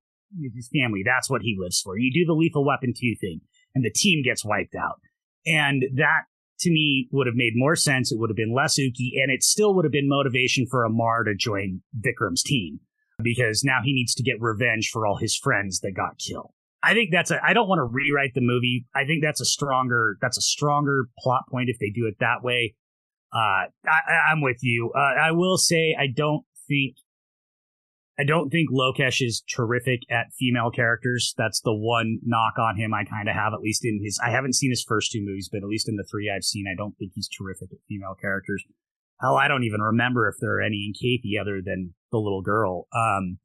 [0.54, 1.98] his family, that's what he lives for.
[1.98, 3.40] You do the lethal weapon 2 thing
[3.74, 5.00] and the team gets wiped out.
[5.46, 6.22] And that
[6.60, 8.10] to me would have made more sense.
[8.12, 11.24] It would have been less ooky and it still would have been motivation for Amar
[11.24, 12.80] to join Vikram's team
[13.22, 16.50] because now he needs to get revenge for all his friends that got killed.
[16.82, 18.86] I think that's a, I don't want to rewrite the movie.
[18.94, 22.42] I think that's a stronger, that's a stronger plot point if they do it that
[22.42, 22.74] way.
[23.34, 24.92] Uh, I, I- I'm with you.
[24.94, 26.94] Uh, I will say I don't think,
[28.20, 31.34] I don't think Lokesh is terrific at female characters.
[31.38, 34.30] That's the one knock on him I kind of have, at least in his, I
[34.30, 36.76] haven't seen his first two movies, but at least in the three I've seen, I
[36.76, 38.64] don't think he's terrific at female characters.
[39.20, 42.42] Hell, I don't even remember if there are any in Kaithi other than the little
[42.42, 42.88] girl.
[42.92, 43.38] Um,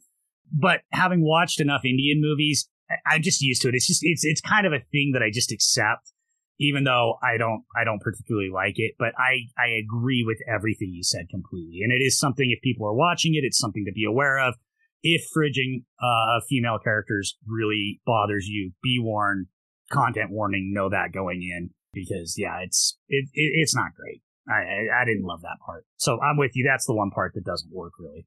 [0.51, 3.75] but having watched enough Indian movies, I- I'm just used to it.
[3.75, 6.11] It's just it's it's kind of a thing that I just accept,
[6.59, 8.93] even though I don't I don't particularly like it.
[8.99, 12.85] But I I agree with everything you said completely, and it is something if people
[12.85, 14.55] are watching it, it's something to be aware of.
[15.03, 19.47] If fridging uh, female characters really bothers you, be warned.
[19.91, 20.71] Content warning.
[20.73, 24.21] Know that going in because yeah, it's it, it it's not great.
[24.47, 25.85] I, I I didn't love that part.
[25.97, 26.65] So I'm with you.
[26.67, 28.25] That's the one part that doesn't work really.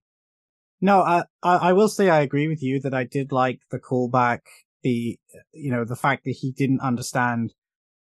[0.81, 3.79] No, I, I I will say I agree with you that I did like the
[3.79, 4.41] callback,
[4.83, 5.19] the
[5.53, 7.55] you know the fact that he didn't understand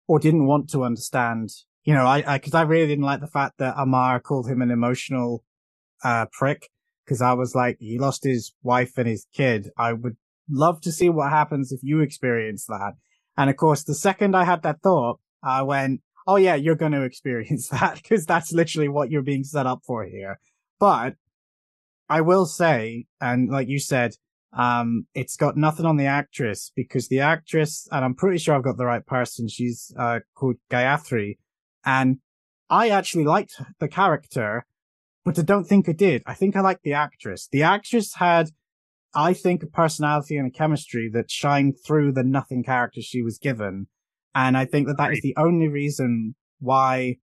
[0.08, 1.50] or didn't want to understand.
[1.84, 4.62] You know, I I because I really didn't like the fact that Amar called him
[4.62, 5.44] an emotional
[6.04, 6.70] uh prick
[7.06, 9.70] because I was like he lost his wife and his kid.
[9.78, 10.18] I would
[10.50, 12.94] love to see what happens if you experience that.
[13.38, 16.94] And of course, the second I had that thought, I went, "Oh yeah, you're going
[16.94, 20.40] to experience that because that's literally what you're being set up for here."
[20.80, 21.16] But
[22.10, 24.16] I will say, and like you said,
[24.56, 28.64] um, it's got nothing on the actress because the actress, and I'm pretty sure I've
[28.64, 29.48] got the right person.
[29.48, 31.38] She's uh, called Gayatri,
[31.84, 32.20] and
[32.70, 34.66] I actually liked the character,
[35.26, 36.22] but I don't think I did.
[36.26, 37.50] I think I liked the actress.
[37.52, 38.52] The actress had,
[39.14, 43.38] I think, a personality and a chemistry that shined through the nothing character she was
[43.38, 43.88] given,
[44.34, 47.18] and I think that that is the only reason why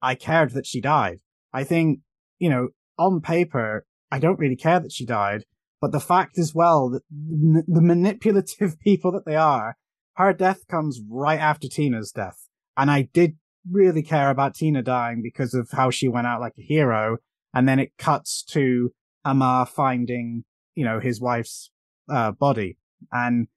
[0.00, 1.18] I cared that she died.
[1.52, 2.00] I think,
[2.38, 5.44] you know, on paper, I don't really care that she died,
[5.80, 9.76] but the fact as well that the manipulative people that they are,
[10.16, 12.48] her death comes right after Tina's death.
[12.76, 13.36] And I did
[13.70, 17.18] really care about Tina dying because of how she went out like a hero.
[17.54, 18.92] And then it cuts to
[19.24, 21.70] Amar finding, you know, his wife's,
[22.08, 22.78] uh, body.
[23.10, 23.48] And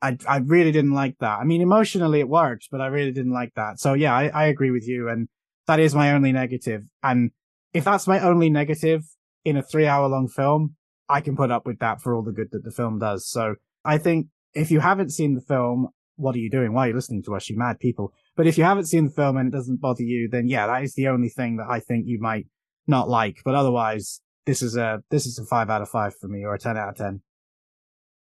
[0.00, 1.38] I, I really didn't like that.
[1.40, 3.80] I mean, emotionally it worked, but I really didn't like that.
[3.80, 5.08] So yeah, I, I agree with you.
[5.08, 5.28] And
[5.66, 6.84] that is my only negative.
[7.02, 7.32] And
[7.72, 9.02] if that's my only negative
[9.44, 10.76] in a three hour long film,
[11.08, 13.28] I can put up with that for all the good that the film does.
[13.28, 16.72] So I think if you haven't seen the film, what are you doing?
[16.72, 17.48] Why are you listening to us?
[17.48, 18.12] You mad people.
[18.36, 20.82] But if you haven't seen the film and it doesn't bother you, then yeah, that
[20.82, 22.46] is the only thing that I think you might
[22.88, 23.38] not like.
[23.44, 26.54] But otherwise, this is a, this is a five out of five for me or
[26.54, 27.20] a 10 out of 10.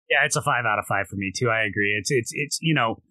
[0.10, 1.50] Yeah, it's a five out of five for me too.
[1.50, 1.96] I agree.
[1.98, 3.02] It's it's it's you know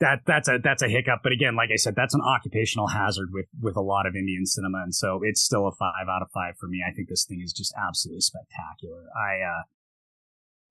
[0.00, 1.20] that that's a that's a hiccup.
[1.22, 4.44] But again, like I said, that's an occupational hazard with with a lot of Indian
[4.44, 6.82] cinema, and so it's still a five out of five for me.
[6.86, 9.04] I think this thing is just absolutely spectacular.
[9.14, 9.62] I uh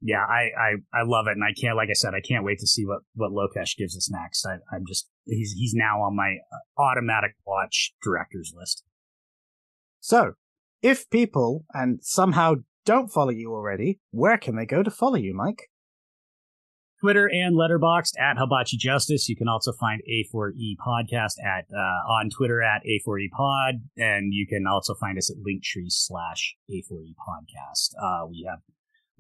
[0.01, 2.59] yeah, I I I love it, and I can't like I said, I can't wait
[2.59, 4.45] to see what what Lokesh gives us next.
[4.45, 8.83] I, I'm just he's he's now on my uh, automatic watch directors list.
[10.01, 10.33] So
[10.81, 12.55] if people and somehow
[12.85, 15.69] don't follow you already, where can they go to follow you, Mike?
[16.99, 19.27] Twitter and Letterboxd at Hibachi Justice.
[19.27, 24.45] You can also find A4E Podcast at uh, on Twitter at A4E Pod, and you
[24.45, 27.95] can also find us at Linktree slash A4E Podcast.
[28.01, 28.59] Uh, we have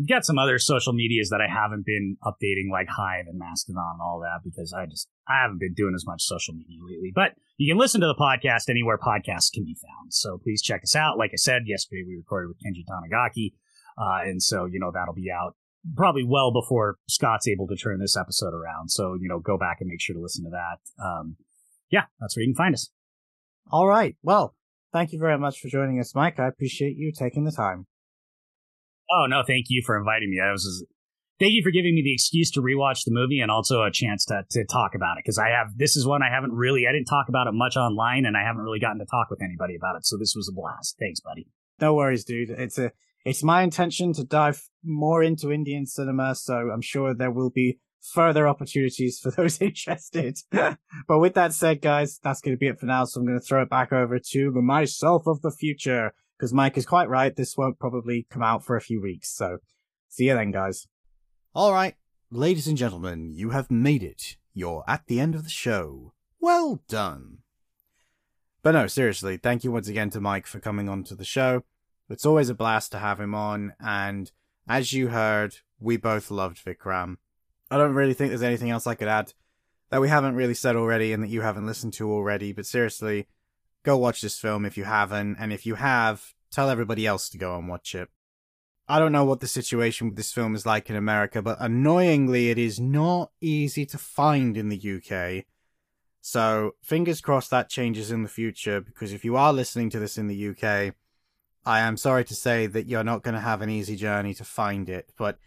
[0.07, 4.01] got some other social medias that I haven't been updating, like Hive and Mastodon and
[4.01, 7.11] all that, because I just I haven't been doing as much social media lately.
[7.13, 10.13] But you can listen to the podcast anywhere podcasts can be found.
[10.13, 11.17] So please check us out.
[11.17, 13.53] Like I said, yesterday we recorded with Kenji Tanigaki,
[13.97, 15.55] uh, and so you know that'll be out
[15.95, 18.89] probably well before Scott's able to turn this episode around.
[18.89, 21.03] So, you know, go back and make sure to listen to that.
[21.03, 21.37] Um,
[21.89, 22.91] yeah, that's where you can find us.
[23.71, 24.15] All right.
[24.21, 24.55] Well,
[24.93, 26.39] thank you very much for joining us, Mike.
[26.39, 27.87] I appreciate you taking the time.
[29.11, 30.39] Oh, no, thank you for inviting me.
[30.39, 30.85] I was, just,
[31.39, 34.25] thank you for giving me the excuse to rewatch the movie and also a chance
[34.25, 35.25] to, to talk about it.
[35.25, 37.75] Cause I have, this is one I haven't really, I didn't talk about it much
[37.75, 40.05] online and I haven't really gotten to talk with anybody about it.
[40.05, 40.95] So this was a blast.
[40.99, 41.47] Thanks, buddy.
[41.79, 42.51] No worries, dude.
[42.51, 42.91] It's a,
[43.25, 47.79] it's my intention to dive more into Indian cinema, so I'm sure there will be
[48.01, 50.37] further opportunities for those interested.
[50.51, 53.05] but with that said, guys, that's going to be it for now.
[53.05, 56.53] So I'm going to throw it back over to the myself of the future because
[56.55, 57.35] Mike is quite right.
[57.35, 59.29] This won't probably come out for a few weeks.
[59.29, 59.59] So
[60.09, 60.87] see you then, guys.
[61.53, 61.93] All right,
[62.31, 64.37] ladies and gentlemen, you have made it.
[64.51, 66.13] You're at the end of the show.
[66.39, 67.39] Well done.
[68.63, 71.63] But no, seriously, thank you once again to Mike for coming on to the show.
[72.09, 74.31] It's always a blast to have him on, and
[74.67, 77.17] as you heard, we both loved Vikram.
[77.69, 79.33] I don't really think there's anything else I could add
[79.91, 83.27] that we haven't really said already and that you haven't listened to already, but seriously,
[83.83, 87.37] go watch this film if you haven't, and if you have, tell everybody else to
[87.37, 88.09] go and watch it.
[88.87, 92.49] I don't know what the situation with this film is like in America, but annoyingly,
[92.49, 95.45] it is not easy to find in the UK.
[96.19, 100.17] So, fingers crossed that changes in the future, because if you are listening to this
[100.17, 100.93] in the UK,
[101.65, 104.43] I am sorry to say that you're not going to have an easy journey to
[104.43, 105.37] find it, but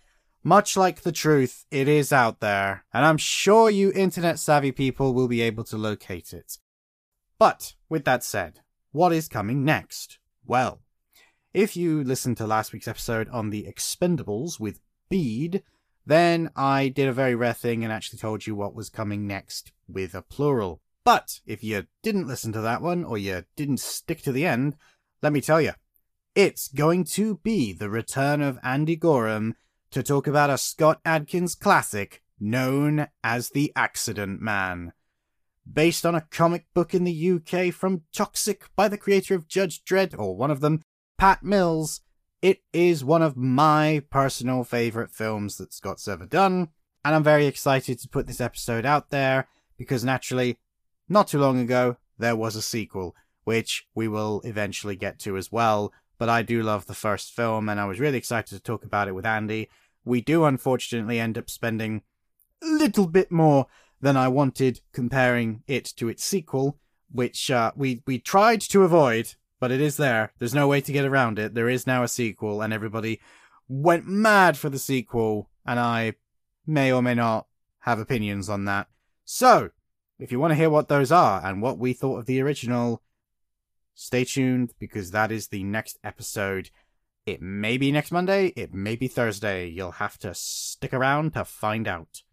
[0.43, 5.15] much like the truth, it is out there, and I'm sure you internet savvy people
[5.15, 6.59] will be able to locate it.
[7.45, 8.61] But, with that said,
[8.91, 10.19] what is coming next?
[10.47, 10.81] Well,
[11.53, 14.81] if you listened to last week's episode on the Expendables with
[15.11, 15.62] Bede,
[16.07, 19.73] then I did a very rare thing and actually told you what was coming next
[19.87, 20.81] with a plural.
[21.05, 24.77] But if you didn't listen to that one, or you didn't stick to the end,
[25.21, 25.73] let me tell you,
[26.35, 29.55] it's going to be the return of Andy Gorham
[29.91, 34.95] to talk about a Scott Adkins classic known as The Accident Man.
[35.70, 39.82] Based on a comic book in the UK from Toxic by the creator of Judge
[39.82, 40.82] Dredd, or one of them,
[41.19, 42.01] Pat Mills,
[42.43, 46.69] it is one of my personal favourite films that Scott's ever done,
[47.05, 50.59] and I'm very excited to put this episode out there because naturally,
[51.09, 55.51] not too long ago, there was a sequel, which we will eventually get to as
[55.51, 55.93] well.
[56.19, 59.09] But I do love the first film, and I was really excited to talk about
[59.09, 59.69] it with Andy.
[60.05, 62.03] We do unfortunately end up spending
[62.62, 63.66] a little bit more
[64.05, 66.78] than I wanted comparing it to its sequel,
[67.10, 70.31] which uh, we we tried to avoid but it is there.
[70.39, 71.55] There's no way to get around it.
[71.55, 73.22] There is now a sequel, and everybody
[73.66, 76.16] went mad for the sequel, and I
[76.66, 77.47] may or may not
[77.81, 78.89] have opinions on that.
[79.24, 79.70] So,
[80.18, 83.01] if you want to hear what those are and what we thought of the original,
[83.94, 86.68] stay tuned because that is the next episode.
[87.24, 89.66] It may be next Monday, it may be Thursday.
[89.66, 92.24] You'll have to stick around to find out.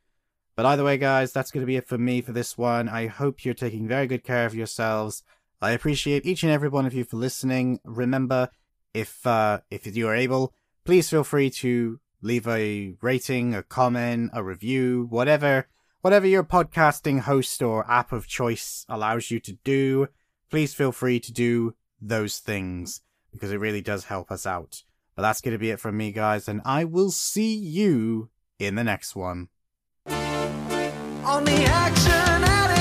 [0.61, 2.87] But either way, guys, that's going to be it for me for this one.
[2.87, 5.23] I hope you're taking very good care of yourselves.
[5.59, 7.79] I appreciate each and every one of you for listening.
[7.83, 8.47] Remember,
[8.93, 10.53] if uh, if you are able,
[10.85, 15.67] please feel free to leave a rating, a comment, a review, whatever
[16.01, 20.09] whatever your podcasting host or app of choice allows you to do.
[20.51, 23.01] Please feel free to do those things
[23.31, 24.83] because it really does help us out.
[25.15, 28.29] But that's going to be it from me, guys, and I will see you
[28.59, 29.47] in the next one.
[31.23, 32.80] On the Action Addicts